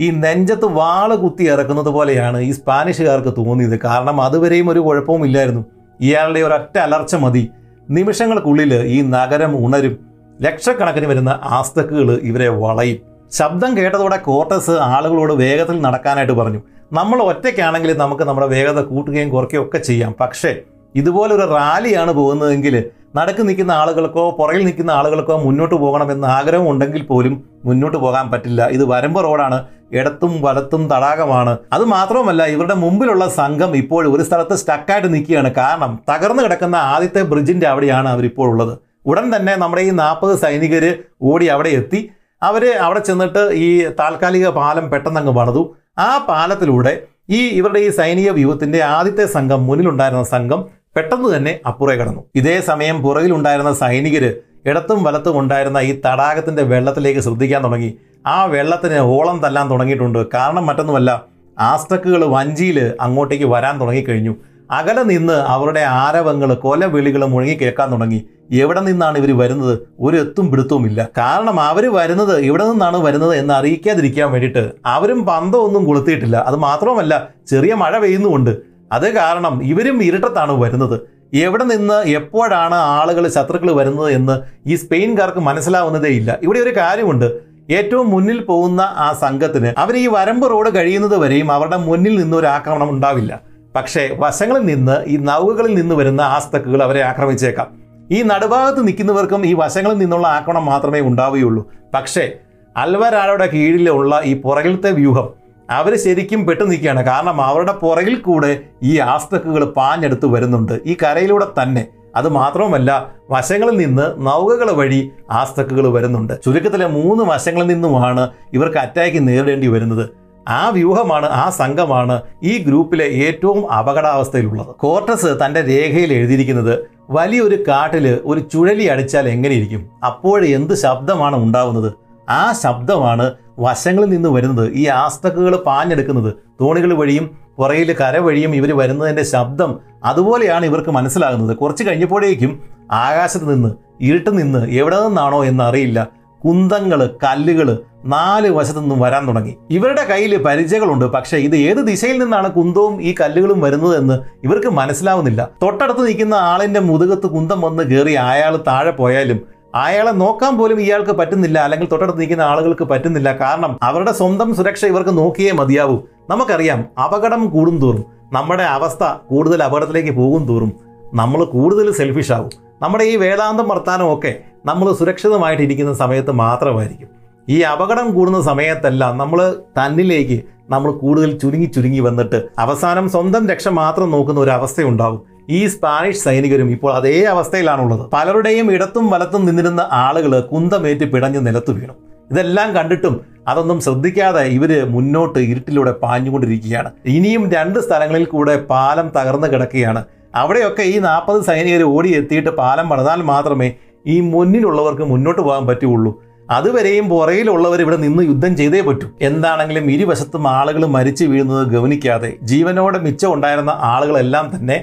ഈ 0.00 0.10
നെഞ്ചത്ത് 0.10 0.64
വാൾ 0.64 1.10
കുത്തി 1.14 1.44
ഇറക്കുന്നത് 1.44 1.90
പോലെയാണ് 1.96 2.38
ഈ 2.40 2.50
സ്പാനിഷുകാർക്ക് 2.50 3.32
തോന്നിയത്. 3.36 3.76
കാരണം 3.84 4.22
അതുവരെയും 4.22 4.70
ഒരു 4.70 4.80
കുഴപ്പവും 4.80 5.24
ഇല്ലായിരുന്നു. 5.24 5.62
ഇയാളുടെ 6.00 6.40
ഒരൊറ്റ 6.40 6.78
അലർച്ച 6.78 7.14
മതി. 7.14 7.44
നിമിഷങ്ങൾക്കുള്ളിൽ 7.90 8.74
ഈ 8.74 8.98
നഗരം 9.02 9.52
ഉണരും. 9.66 9.94
ലക്ഷക്കണക്കിന് 10.42 11.06
വരുന്ന 11.06 11.40
ആസ്തക്കുകൾ 11.42 12.10
ഇവരെ 12.22 12.48
വളയും. 12.48 12.98
ശബ്ദം 13.32 13.70
കേട്ടതോടെ 13.76 14.16
കോർട്ടസ് 14.16 14.70
ആളുകളോട് 14.70 15.32
വേഗത്തിൽ 15.32 15.80
നടക്കാനായിട്ട് 15.80 16.32
പറഞ്ഞു. 16.32 16.60
നമ്മൾ 16.92 17.18
ഒറ്റയ്ക്കാണെങ്കിൽ 17.22 17.90
നമുക്ക് 17.96 18.22
നമ്മുടെ 18.22 18.46
വേഗത 18.46 18.80
കൂട്ടുകയും 18.80 19.30
കുറയ്ക്കുകയും 19.30 19.64
ഒക്കെ 19.64 19.78
ചെയ്യാം. 19.78 20.14
പക്ഷേ 20.20 20.52
ഇതുപോലൊരു 20.94 21.46
റാലിയാണ് 21.54 22.12
പോകുന്നതെങ്കിൽ 22.12 22.76
നടുക്ക് 23.14 23.42
നിൽക്കുന്ന 23.48 23.72
ആളുകൾക്കോ 23.80 24.24
പുറകിൽ 24.38 24.62
നിൽക്കുന്ന 24.64 24.90
ആളുകൾക്കോ 24.90 25.34
മുന്നോട്ട് 25.44 25.74
പോകണമെന്ന് 25.74 26.26
ആഗ്രഹം 26.26 26.66
ഉണ്ടെങ്കിൽ 26.70 27.02
പോലും 27.02 27.34
മുന്നോട്ട് 27.64 27.96
പോകാൻ 27.96 28.26
പറ്റില്ല. 28.32 28.62
ഇത് 28.76 28.84
വരമ്പ് 28.84 29.20
റോഡാണ്. 29.24 29.58
ഇടത്തും 29.92 30.32
വലത്തും 30.42 30.82
തടാകമാണ്. 30.92 31.52
അത് 31.72 31.84
മാത്രവുമല്ല 31.94 32.42
ഇവരുടെ 32.54 32.74
മുമ്പിലുള്ള 32.74 33.24
സംഘം 33.40 33.76
ഇപ്പോൾ 33.76 34.02
ഒരു 34.14 34.22
സ്ഥലത്ത് 34.22 34.54
സ്റ്റക്കായിട്ട് 34.54 35.08
നിൽക്കുകയാണ്. 35.14 35.50
കാരണം 35.60 35.92
തകർന്നു 36.10 36.42
കിടക്കുന്ന 36.42 36.76
ആദ്യത്തെ 36.76 37.22
ബ്രിഡ്ജിന്റെ 37.22 37.66
അവിടെയാണ് 37.72 38.08
അവരിപ്പോൾ 38.08 38.48
ഉള്ളത്. 38.52 38.74
ഉടൻ 39.06 39.26
തന്നെ 39.36 39.56
നമ്മുടെ 39.56 39.82
ഈ 39.82 39.90
നാൽപ്പത് 40.04 40.34
സൈനികർ 40.44 40.84
ഓടി 41.22 41.46
അവിടെ 41.54 41.68
എത്തി. 41.80 42.00
അവർ 42.42 42.64
അവിടെ 42.86 43.00
ചെന്നിട്ട് 43.00 43.42
ഈ 43.66 43.68
താൽക്കാലിക 44.00 44.48
പാലം 44.48 44.90
പെട്ടെന്ന് 44.90 45.20
അങ്ങ് 45.20 45.32
പണിതു. 45.32 45.62
ആ 45.98 46.10
പാലത്തിലൂടെ 46.28 46.92
ഈ 47.30 47.40
ഇവരുടെ 47.58 47.80
ഈ 47.86 47.88
സൈനിക 47.90 48.28
വ്യൂഹത്തിന്റെ 48.30 48.78
ആദ്യത്തെ 48.96 49.24
സംഘം 49.26 49.66
മുന്നിലുണ്ടായിരുന്ന 49.66 50.24
സംഘം 50.24 50.60
പെട്ടെന്ന് 50.98 51.36
തന്നെ 51.36 51.58
അപ്പുറേ 51.66 51.96
കടന്നു. 51.96 52.22
ഇതേ 52.34 52.60
സമയം 52.60 53.02
പുറകിലുണ്ടായിരുന്ന 53.02 53.72
സൈനികര് 53.72 54.30
ഇടത്തും 54.66 55.04
വലത്തും 55.04 55.38
ഉണ്ടായിരുന്ന 55.40 55.78
ഈ 55.78 55.92
തടാകത്തിന്റെ 56.06 56.62
വെള്ളത്തിലേക്ക് 56.62 57.20
ശ്രദ്ധിക്കാൻ 57.20 57.64
തുടങ്ങി. 57.64 57.90
ആ 58.26 58.44
വെള്ളത്തിന് 58.44 58.98
ഓളം 59.16 59.36
തല്ലാൻ 59.44 59.66
തുടങ്ങിയിട്ടുണ്ട്. 59.70 60.26
കാരണം 60.34 60.64
മറ്റൊന്നുമല്ല 60.66 61.10
ആസ്തക്കുകൾ 61.58 62.24
വഞ്ചിയിൽ 62.24 62.78
അങ്ങോട്ടേക്ക് 63.00 63.44
വരാൻ 63.44 63.80
തുടങ്ങിക്കഴിഞ്ഞു. 63.80 64.34
അകലെ 64.70 65.02
നിന്ന് 65.02 65.32
അവരുടെ 65.32 65.80
ആരവങ്ങൾ 65.80 66.54
കൊലവിളികൾ 66.54 67.24
മുഴങ്ങി 67.24 67.54
കേൾക്കാൻ 67.54 67.92
തുടങ്ങി. 67.92 68.20
എവിടെ 68.52 68.80
നിന്നാണ് 68.80 69.18
ഇവർ 69.18 69.30
വരുന്നത്? 69.38 69.78
ഒരു 70.00 70.16
എത്തും 70.16 70.50
പിടുത്തവുമില്ല. 70.50 71.08
കാരണം 71.18 71.60
അവർ 71.60 71.92
വരുന്നത് 71.92 72.38
ഇവിടെ 72.40 72.64
നിന്നാണ് 72.64 72.96
വരുന്നത് 72.96 73.36
എന്ന് 73.36 73.54
അറിയിക്കാതിരിക്കാൻ 73.54 74.32
വേണ്ടിയിട്ട് 74.32 74.72
അവരും 74.86 75.26
പന്തമൊന്നും 75.26 75.84
കൊളുത്തിയിട്ടില്ല. 75.84 76.36
അത് 76.36 76.56
മാത്രമല്ല 76.56 77.28
ചെറിയ 77.46 77.74
മഴ 77.74 77.98
പെയ്യുന്നുമുണ്ട്. 77.98 78.77
അത് 78.92 79.14
കാരണം 79.14 79.62
ഇവരും 79.62 80.02
ഇരുട്ടത്താണ് 80.02 80.52
വരുന്നത്. 80.52 81.00
എവിടെ 81.34 81.64
നിന്ന് 81.64 81.94
എപ്പോഴാണ് 81.94 82.74
ആളുകൾ 82.74 83.28
ശത്രുക്കൾ 83.28 83.72
വരുന്നത് 83.72 84.12
എന്ന് 84.12 84.40
ഈ 84.66 84.74
സ്പെയിൻകാർക്ക് 84.74 85.38
മനസ്സിലാവുന്നതേ 85.38 86.08
ഇല്ല. 86.08 86.38
ഇവിടെ 86.42 86.58
ഒരു 86.58 86.76
കാര്യമുണ്ട്. 86.76 87.48
ഏറ്റവും 87.70 88.10
മുന്നിൽ 88.10 88.44
പോകുന്ന 88.44 88.80
ആ 88.80 89.12
സംഘത്തിന് 89.12 89.74
അവർ 89.78 89.96
ഈ 89.96 90.06
വരമ്പ് 90.06 90.50
റോഡ് 90.50 90.74
കഴിയുന്നത് 90.74 91.16
വരെയും 91.16 91.52
അവരുടെ 91.52 91.76
മുന്നിൽ 91.76 92.22
നിന്ന് 92.22 92.36
ഒരു 92.36 92.46
ആക്രമണം 92.46 92.90
ഉണ്ടാവില്ല. 92.90 93.40
പക്ഷേ 93.74 94.16
വശങ്ങളിൽ 94.18 94.62
നിന്ന് 94.62 95.04
ഈ 95.06 95.16
നൗകകളിൽ 95.16 95.74
നിന്ന് 95.74 95.94
വരുന്ന 95.94 96.20
ആസ്തക്കുകൾ 96.20 96.82
അവരെ 96.82 97.02
ആക്രമിച്ചേക്കാം. 97.02 97.66
ഈ 98.10 98.22
നടുഭാഗത്ത് 98.22 98.86
നിൽക്കുന്നവർക്കും 98.86 99.46
ഈ 99.46 99.54
വശങ്ങളിൽ 99.54 99.98
നിന്നുള്ള 99.98 100.28
ആക്രമണം 100.28 100.66
മാത്രമേ 100.66 101.00
ഉണ്ടാവുകയുള്ളൂ. 101.00 101.70
പക്ഷേ 101.94 102.30
അൽവരാളുടെ 102.76 103.46
കീഴിലുള്ള 103.46 104.20
ഈ 104.24 104.40
പുറകിലത്തെ 104.40 104.90
വ്യൂഹം 104.90 105.37
അവർ 105.70 105.96
ശരിക്കും 105.96 106.46
പെട്ടു 106.46 106.64
നിൽക്കുകയാണ്. 106.64 107.02
കാരണം 107.02 107.42
അവരുടെ 107.42 107.72
പുറകിൽ 107.72 108.14
കൂടെ 108.14 108.60
ഈ 108.82 108.98
ആസ്തക്കുകൾ 108.98 109.64
പാഞ്ഞെടുത്ത് 109.64 110.26
വരുന്നുണ്ട്. 110.26 110.80
ഈ 110.86 110.96
കരയിലൂടെ 111.02 111.46
തന്നെ. 111.62 111.86
അത് 112.16 112.28
മാത്രവുമല്ല 112.28 112.90
വശങ്ങളിൽ 113.30 113.76
നിന്ന് 113.76 114.26
നൗകകൾ 114.26 114.70
വഴി 114.70 115.10
ആസ്തക്കുകൾ 115.30 115.86
വരുന്നുണ്ട്. 115.92 116.42
ചുരുക്കത്തിലെ 116.44 116.86
മൂന്ന് 116.86 117.24
വശങ്ങളിൽ 117.24 117.66
നിന്നുമാണ് 117.66 118.30
ഇവർക്ക് 118.52 118.78
അറ്റാക്ക് 118.78 119.28
നേരിടേണ്ടി 119.28 119.66
വരുന്നത്. 119.66 120.10
ആ 120.48 120.68
വ്യൂഹമാണ് 120.68 121.26
ആ 121.26 121.50
സംഘമാണ് 121.50 122.22
ഈ 122.42 122.58
ഗ്രൂപ്പിലെ 122.58 123.04
ഏറ്റവും 123.04 123.72
അപകടാവസ്ഥയിലുള്ളത്. 123.72 124.66
കോർട്ടസ് 124.66 125.26
തന്റെ 125.26 125.60
രേഖയിൽ 125.60 126.12
എഴുതിയിരിക്കുന്നത് 126.12 126.78
വലിയൊരു 127.10 127.64
കാട്ടിൽ 127.68 128.20
ഒരു 128.24 128.40
ചുഴലി 128.40 128.84
അടിച്ചാൽ 128.84 129.28
എങ്ങനെയിരിക്കും 129.28 129.90
അപ്പോൾ 130.06 130.46
എന്ത് 130.46 130.74
ശബ്ദമാണ് 130.74 131.36
ഉണ്ടാവുന്നത്? 131.36 131.92
ആ 132.30 132.52
ശബ്ദമാണ് 132.52 133.32
വശങ്ങളിൽ 133.58 134.10
നിന്ന് 134.10 134.28
വരുന്നത് 134.28 134.72
ഈ 134.72 134.86
ആസ്തക്കുകൾ 134.86 135.56
പാഞ്ഞെടുക്കുന്നത് 135.56 136.34
തോണികൾ 136.60 136.94
വഴിയും 136.94 137.30
പുറയിൽ 137.58 137.96
കര 138.00 138.18
വഴിയും 138.18 138.56
ഇവർ 138.56 138.76
വരുന്നതിന്റെ 138.76 139.22
ശബ്ദം 139.22 139.78
അതുപോലെയാണ് 140.04 140.66
ഇവർക്ക് 140.66 140.90
മനസ്സിലാകുന്നത്. 140.90 141.56
കുറച്ച് 141.56 141.84
കഴിഞ്ഞപ്പോഴേക്കും 141.84 142.62
ആകാശത്ത് 142.90 143.54
നിന്ന് 143.54 143.70
ഇരുട്ട് 144.00 144.38
നിന്ന് 144.38 144.70
എവിടെ 144.70 145.06
നിന്നാണോ 145.06 145.44
എന്നറിയില്ല 145.44 146.08
കുന്തങ്ങൾ 146.44 147.10
കല്ലുകൾ 147.24 147.78
നാല് 148.04 148.50
വശത്തു 148.50 148.78
നിന്നും 148.78 149.00
വരാൻ 149.00 149.28
തുടങ്ങി. 149.28 149.56
ഇവരുടെ 149.70 150.04
കയ്യിൽ 150.04 150.42
പരിചയങ്ങളുണ്ട് 150.42 151.04
പക്ഷേ 151.04 151.36
ഇത് 151.36 151.56
ഏത് 151.56 151.76
ദിശയിൽ 151.76 152.22
നിന്നാണ് 152.22 152.52
കുന്തവും 152.52 153.02
ഈ 153.02 153.14
കല്ലുകളും 153.20 153.60
വരുന്നത് 153.60 153.98
എന്ന് 153.98 154.18
ഇവർക്ക് 154.44 154.66
മനസ്സിലാവുന്നില്ല. 154.66 155.48
തൊട്ടടുത്ത് 155.62 156.06
നിൽക്കുന്ന 156.06 156.34
ആളിന്റെ 156.34 156.80
മുതുകത്ത് 156.80 157.26
കുന്തം 157.26 157.60
വന്ന് 157.60 157.82
കയറി 157.82 158.12
അയാൾ 158.12 158.56
താഴെ 158.56 158.90
പോയാലും 158.90 159.57
അയാളെ 159.84 160.12
നോക്കാൻ 160.22 160.52
പോലും 160.58 160.78
ഇയാൾക്ക് 160.84 161.12
പറ്റുന്നില്ല. 161.20 161.58
അല്ലെങ്കിൽ 161.66 161.88
തൊട്ടടുത്ത് 161.90 162.20
നിൽക്കുന്ന 162.20 162.44
ആളുകൾക്ക് 162.50 162.84
പറ്റുന്നില്ല. 162.92 163.28
കാരണം 163.42 163.72
അവരുടെ 163.88 164.12
സ്വന്തം 164.20 164.48
സുരക്ഷ 164.58 164.84
ഇവർക്ക് 164.92 165.12
നോക്കിയേ 165.18 165.52
മതിയാവൂ. 165.60 165.96
നമുക്കറിയാം 166.30 166.80
അപകടം 167.04 167.42
കൂടും 167.54 167.76
തോറും 167.82 168.04
നമ്മുടെ 168.32 168.64
അവസ്ഥ 168.76 169.04
കൂടുതൽ 169.30 169.62
അപകടത്തിലേക്ക് 169.62 170.12
പോകും 170.20 170.42
തോറും 170.48 170.72
നമ്മൾ 171.14 171.40
കൂടുതൽ 171.54 171.86
സെൽഫിഷ് 171.92 172.32
ആകും 172.32 172.52
നമ്മുടെ 172.82 173.04
ഈ 173.04 173.14
വേദാന്തം 173.16 173.68
വർത്താനം 173.68 174.08
ഒക്കെ 174.14 174.32
നമ്മൾ 174.66 174.86
സുരക്ഷിതമായിട്ടിരിക്കുന്ന 174.92 175.92
സമയത്ത് 175.94 176.32
മാത്രമായിരിക്കും. 176.44 177.08
ഈ 177.48 177.58
അപകടം 177.72 178.08
കൂടുന്ന 178.14 178.40
സമയത്തെല്ലാം 178.42 179.12
നമ്മൾ 179.18 179.40
തന്നിലേക്ക് 179.78 180.38
നമ്മൾ 180.70 180.90
കൂടുതൽ 181.02 181.30
ചുരുങ്ങി 181.38 181.66
ചുരുങ്ങി 181.66 182.00
വന്നിട്ട് 182.00 182.38
അവസാനം 182.58 183.06
സ്വന്തം 183.14 183.42
രക്ഷ 183.48 183.68
മാത്രം 183.80 184.08
നോക്കുന്ന 184.10 184.40
ഒരു 184.40 184.50
അവസ്ഥയുണ്ടാവും. 184.50 185.20
ഈ 185.48 185.60
സ്പാനിഷ് 185.66 186.22
സൈനികരും 186.24 186.68
ഇപ്പോൾ 186.70 186.90
അതേ 186.96 187.14
അവസ്ഥയിലാണുള്ളത്. 187.32 188.10
പലരുടെയും 188.14 188.66
ഇടത്തും 188.74 189.04
വലത്തും 189.12 189.42
നിന്നിരുന്ന 189.46 189.82
ആളുകൾ 190.04 190.32
കുന്തമേറ്റ് 190.52 191.06
പിടഞ്ഞ് 191.12 191.40
നിലത്ത് 191.46 191.72
വീണു. 191.78 191.94
ഇതെല്ലാം 192.32 192.68
കണ്ടിട്ടും 192.76 193.14
അതൊന്നും 193.50 193.78
ശ്രദ്ധിക്കാതെ 193.80 194.42
ഇവർ 194.56 194.72
മുന്നോട്ട് 194.94 195.38
ഇരുട്ടിലൂടെ 195.50 195.92
പാഞ്ഞുകൊണ്ടിരിക്കുകയാണ്. 196.02 196.90
ഇനിയും 197.16 197.44
രണ്ട് 197.54 197.78
സ്ഥലങ്ങളിൽ 197.86 198.24
കൂടെ 198.24 198.54
പാലം 198.72 199.06
തകർന്നു 199.16 199.48
കിടക്കുകയാണ്. 199.52 200.02
അവിടെയൊക്കെ 200.34 200.82
ഈ 200.82 200.96
നാൽപ്പത് 201.08 201.40
സൈനികർ 201.48 201.82
ഓടി 201.94 202.10
എത്തിയിട്ട് 202.18 202.50
പാലം 202.60 202.88
പണിതാൽ 202.88 203.22
മാത്രമേ 203.32 203.68
ഈ 204.06 204.16
മുന്നിലുള്ളവർക്ക് 204.32 205.04
മുന്നോട്ട് 205.12 205.40
പോകാൻ 205.46 205.64
പറ്റുള്ളൂ 205.70 206.12
അതുവരെയും 206.50 207.08
പുറയിലുള്ളവർ 207.08 207.78
ഇവിടെ 207.84 207.96
നിന്ന് 207.96 208.22
യുദ്ധം 208.22 208.52
ചെയ്തേ 208.56 208.80
പറ്റൂ. 208.80 209.06
എന്താണെങ്കിലും 209.28 209.90
ഇരുവശത്തും 209.90 210.44
ആളുകൾ 210.48 210.82
മരിച്ചു 210.96 211.24
വീഴുന്നത് 211.24 211.64
ഗവനിക്കാതെ 211.74 212.30
ജീവനോടെ 212.42 212.98
മിച്ചം 212.98 213.32
ഉണ്ടായിരുന്ന 213.34 213.72
ആളുകളെല്ലാം 213.92 214.46
തന്നെ 214.54 214.78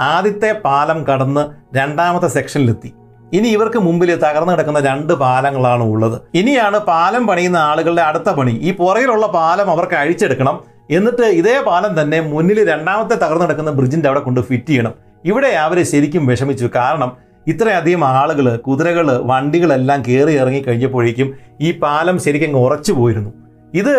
ആദ്യത്തെ 0.00 0.50
പാലം 0.52 1.06
കടന്ന് 1.06 1.42
രണ്ടാമത്തെ 1.76 2.28
സെക്ഷനിലെത്തി. 2.28 2.94
ഇനി 3.32 3.48
ഇവർക്ക് 3.48 3.78
മുമ്പിൽ 3.78 4.10
തകർന്നു 4.14 4.52
കിടക്കുന്ന 4.52 4.80
രണ്ട് 4.80 5.12
പാലങ്ങളാണ് 5.12 5.82
ഉള്ളത്. 5.82 6.20
ഇനിയാണ് 6.34 6.78
പാലം 6.78 7.26
പണിയുന്ന 7.26 7.56
ആളുകളുടെ 7.56 8.02
അടുത്ത 8.02 8.30
പണി. 8.30 8.50
ഈ 8.50 8.72
പുറകിലുള്ള 8.76 9.26
പാലം 9.26 9.70
അവർക്ക് 9.70 9.94
അഴിച്ചെടുക്കണം. 9.94 10.60
എന്നിട്ട് 10.90 11.22
ഇതേ 11.22 11.56
പാലം 11.66 12.02
തന്നെ 12.02 12.20
മുന്നിൽ 12.20 12.70
രണ്ടാമത്തെ 12.70 13.14
തകർന്നു 13.14 13.44
കിടക്കുന്ന 13.44 13.70
ബ്രിഡ്ജിന്റെ 13.70 14.08
അവിടെ 14.08 14.20
കൊണ്ട് 14.20 14.40
ഫിറ്റ് 14.40 14.66
ചെയ്യണം. 14.66 14.94
ഇവിടെ 15.24 15.48
അവർ 15.48 15.82
ശരിക്കും 15.82 16.26
വിഷമിച്ചു. 16.26 16.70
കാരണം 16.76 17.12
ഇത്രയധികം 17.46 18.04
ആളുകൾ 18.04 18.56
കുതിരകൾ 18.56 19.22
വണ്ടികളെല്ലാം 19.24 20.02
കയറി 20.08 20.32
ഇറങ്ങി 20.32 20.60
കഴിഞ്ഞപ്പോഴേക്കും 20.60 21.34
ഈ 21.60 21.78
പാലം 21.78 22.18
ശരിക്കും 22.18 22.58
ഉറച്ചു 22.58 22.92
പോയിരുന്നു. 22.92 23.30
ഇത് 23.78 23.92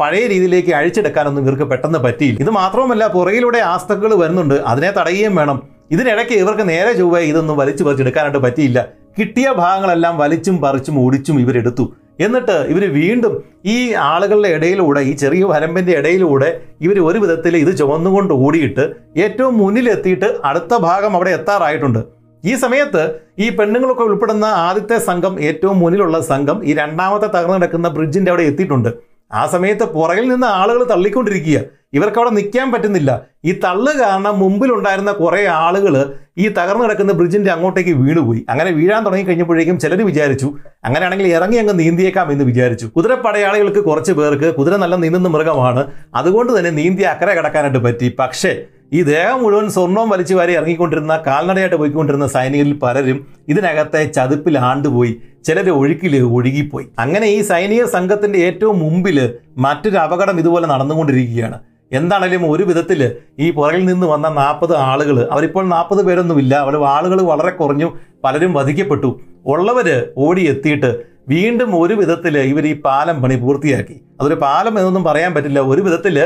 പഴയ 0.00 0.22
രീതിയിലേക്ക് 0.32 0.72
അഴിച്ചെടുക്കാനൊന്നും 0.78 1.42
ഇവർക്ക് 1.44 1.66
പെട്ടെന്ന് 1.72 2.00
പറ്റിയില്ല. 2.06 2.40
ഇത് 2.44 2.50
മാത്രവുമല്ല 2.60 3.06
പുറകിലൂടെ 3.16 3.60
ആസ്തകൾ 3.72 4.12
വരുന്നുണ്ട്. 4.22 4.56
അതിനെ 4.70 4.90
തടയുകയും 4.98 5.34
വേണം. 5.40 5.58
ഇതിനിടയ്ക്ക് 5.94 6.34
ഇവർക്ക് 6.42 6.64
നേരെ 6.70 6.92
ചൊവ്വ 6.98 7.18
ഇതൊന്നും 7.30 7.56
വലിച്ചു 7.60 7.82
പറിച്ചെടുക്കാനായിട്ട് 7.84 8.42
പറ്റിയില്ല. 8.46 8.78
കിട്ടിയ 9.18 9.46
ഭാഗങ്ങളെല്ലാം 9.62 10.14
വലിച്ചും 10.22 10.56
പറിച്ചും 10.64 10.96
ഓടിച്ചും 11.04 11.36
ഇവരെടുത്തു. 11.44 11.84
എന്നിട്ട് 12.24 12.54
ഇവർ 12.72 12.84
വീണ്ടും 12.98 13.32
ഈ 13.72 13.76
ആളുകളുടെ 14.10 14.48
ഇടയിലൂടെ 14.56 15.00
ഈ 15.10 15.12
ചെറിയ 15.22 15.44
വരമ്പിന്റെ 15.52 15.92
ഇടയിലൂടെ 16.00 16.48
ഇവർ 16.86 16.98
ഒരു 17.08 17.18
വിധത്തിൽ 17.24 17.56
ഇത് 17.56 17.72
ചുമന്നുകൊണ്ട് 17.80 18.32
ഓടിയിട്ട് 18.44 18.84
ഏറ്റവും 19.24 19.54
മുന്നിലെത്തിയിട്ട് 19.62 20.28
അടുത്ത 20.50 20.74
ഭാഗം 20.86 21.12
അവിടെ 21.16 21.30
എത്താറായിട്ടുണ്ട്. 21.38 22.00
ഈ 22.44 22.54
സമയത്ത് 22.62 23.02
ഈ 23.44 23.46
പെണ്ണുങ്ങളൊക്കെ 23.58 24.04
ഉൾപ്പെടുന്ന 24.08 24.46
ആദ്യത്തെ 24.66 24.98
സംഘം 25.06 25.34
ഏറ്റവും 25.48 25.78
മുന്നിലുള്ള 25.82 26.18
സംഘം 26.32 26.58
ഈ 26.68 26.74
രണ്ടാമത്തെ 26.80 27.28
തകർന്നു 27.36 27.56
കിടക്കുന്ന 27.58 27.88
ബ്രിഡ്ജിന്റെ 27.96 28.30
അവിടെ 28.32 28.44
എത്തിയിട്ടുണ്ട്. 28.50 28.90
ആ 29.32 29.46
സമയത്ത് 29.46 29.84
പുറകിൽ 29.84 30.28
നിന്ന് 30.28 30.46
ആളുകൾ 30.46 30.84
തള്ളിക്കൊണ്ടിരിക്കുക 30.84 31.60
ഇവർക്ക് 31.94 32.18
അവിടെ 32.18 32.30
നിൽക്കാൻ 32.30 32.72
പറ്റുന്നില്ല. 32.72 33.22
ഈ 33.44 33.60
തള്ളു 33.64 33.92
കാരണം 34.00 34.38
മുമ്പിലുണ്ടായിരുന്ന 34.38 35.12
കുറേ 35.12 35.46
ആളുകൾ 35.46 36.14
ഈ 36.38 36.48
തകർന്നു 36.48 36.84
കിടക്കുന്ന 36.84 37.12
ബ്രിഡ്ജിന്റെ 37.12 37.50
അങ്ങോട്ടേക്ക് 37.52 37.90
വീണുപോയി. 37.90 38.46
അങ്ങനെ 38.50 38.70
വീഴാൻ 38.70 39.04
തുടങ്ങി 39.04 39.24
കഴിഞ്ഞപ്പോഴേക്കും 39.24 39.78
ചിലർ 39.78 40.02
വിചാരിച്ചു 40.02 40.54
അങ്ങനെയാണെങ്കിൽ 40.84 41.28
ഇറങ്ങി 41.28 41.56
അങ്ങ് 41.56 41.78
നീന്തിയേക്കാം 41.78 42.32
എന്ന് 42.32 42.44
വിചാരിച്ചു. 42.44 42.86
കുതിരപ്പടയാളികൾക്ക് 42.86 43.84
കുറച്ച് 43.84 44.12
പേർക്ക് 44.12 44.54
കുതിര 44.54 44.76
നല്ല 44.76 44.96
നീന്തുന്ന 44.96 45.28
മൃഗമാണ്. 45.28 45.84
അതുകൊണ്ട് 46.14 46.58
തന്നെ 46.58 46.70
നീന്തി 46.70 47.02
അക്കരെ 47.02 47.34
കടക്കാനായിട്ട് 47.34 47.78
പറ്റി. 47.78 48.16
പക്ഷേ 48.18 48.64
ഈ 48.92 49.00
ദേഹം 49.08 49.38
മുഴുവൻ 49.42 49.66
സ്വർണവും 49.70 50.10
വലിച്ചു 50.12 50.34
വാരി 50.34 50.52
ഇറങ്ങിക്കൊണ്ടിരുന്ന 50.58 51.14
കാൽനടയായിട്ട് 51.26 51.76
പോയിക്കൊണ്ടിരുന്ന 51.80 52.26
സൈനികരിൽ 52.34 52.74
പലരും 52.82 53.18
ഇതിനകത്തെ 53.52 54.02
ചതുപ്പിൽ 54.16 54.54
ആണ്ടുപോയി 54.68 55.12
ചിലർ 55.46 55.66
ഒഴുക്കിൽ 55.80 56.14
ഒഴുകിപ്പോയി. 56.36 56.86
അങ്ങനെ 56.98 57.26
ഈ 57.26 57.40
സൈനിക 57.50 57.82
സംഘത്തിന്റെ 57.96 58.38
ഏറ്റവും 58.46 58.78
മുമ്പിൽ 58.84 59.18
മറ്റൊരു 59.66 59.98
അപകടം 60.04 60.40
ഇതുപോലെ 60.42 60.66
നടന്നുകൊണ്ടിരിക്കുകയാണ്. 60.72 61.58
എന്താണെങ്കിലും 61.92 62.42
ഒരു 62.52 62.64
വിധത്തിൽ 62.70 63.00
ഈ 63.38 63.46
പുറകിൽ 63.50 63.84
നിന്ന് 63.90 64.06
വന്ന 64.06 64.28
നാൽപ്പത് 64.40 64.74
ആളുകൾ 64.88 65.16
അവരിപ്പോൾ 65.34 65.64
നാൽപ്പത് 65.74 66.02
പേരൊന്നുമില്ല 66.08 66.54
അവർ 66.64 66.74
ആളുകൾ 66.96 67.18
വളരെ 67.30 67.52
കുറഞ്ഞു 67.60 67.88
പലരും 68.24 68.52
വധിക്കപ്പെട്ടു. 68.58 69.10
ഉള്ളവർ 69.52 69.88
ഓടിയെത്തിയിട്ട് 70.26 70.90
വീണ്ടും 71.28 71.70
ഒരു 71.82 71.94
വിധത്തിൽ 71.94 72.34
ഇവർ 72.50 72.64
ഈ 72.66 72.74
പാലം 72.84 73.16
പണി 73.22 73.36
പൂർത്തിയാക്കി. 73.44 73.96
അതൊരു 74.20 74.36
പാലം 74.44 74.74
എന്നൊന്നും 74.78 75.04
പറയാൻ 75.04 75.32
പറ്റില്ല. 75.34 75.60
ഒരു 75.72 75.80
വിധത്തിൽ 75.86 76.16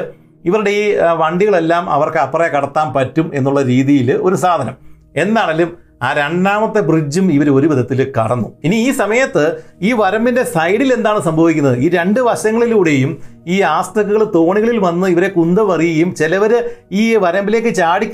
ഇവരുടെ 0.45 0.70
ഈ 0.70 0.84
വണ്ടികളെല്ലാം 1.22 1.90
അവർക്ക് 1.90 2.20
അപ്പുറേ 2.24 2.49
കടത്താൻ 2.49 2.93
പറ്റും 2.93 3.30
എന്നുള്ള 3.34 3.62
രീതിയിൽ 3.62 4.11
ഒരു 4.12 4.34
സാധനം. 4.34 4.76
എന്താണേലും 5.16 5.70
ആ 6.03 6.09
രണ്ടാമത്തെ 6.12 6.80
ബ്രിഡ്ജും 6.80 7.26
ഇവർ 7.32 7.49
ഒരു 7.51 7.66
വിധത്തിൽ 7.66 7.99
കടന്നു. 8.14 8.49
ഇനി 8.64 8.76
ഈ 8.86 8.90
സമയത്ത് 8.90 9.43
ഈ 9.82 9.93
വരമ്പിന്റെ 9.93 10.43
സൈഡിൽ 10.55 10.93
എന്താണ് 10.93 11.20
സംഭവിക്കുന്നത്? 11.22 11.76
ഈ 11.78 11.88
രണ്ട് 11.88 12.20
വശങ്ങളിലൂടെയും 12.20 13.11
ഈ 13.47 13.61
ആസ്തകൾ 13.61 14.24
തോണികളിൽ 14.34 14.78
വന്ന് 14.78 15.07
ഇവരെ 15.07 15.28
കുന്തമറിയുകയും 15.28 16.14
ചിലവര് 16.14 16.59
ഈ 16.93 17.05
വരമ്പിലേക്ക് 17.16 17.74
ചാടി 17.74 18.09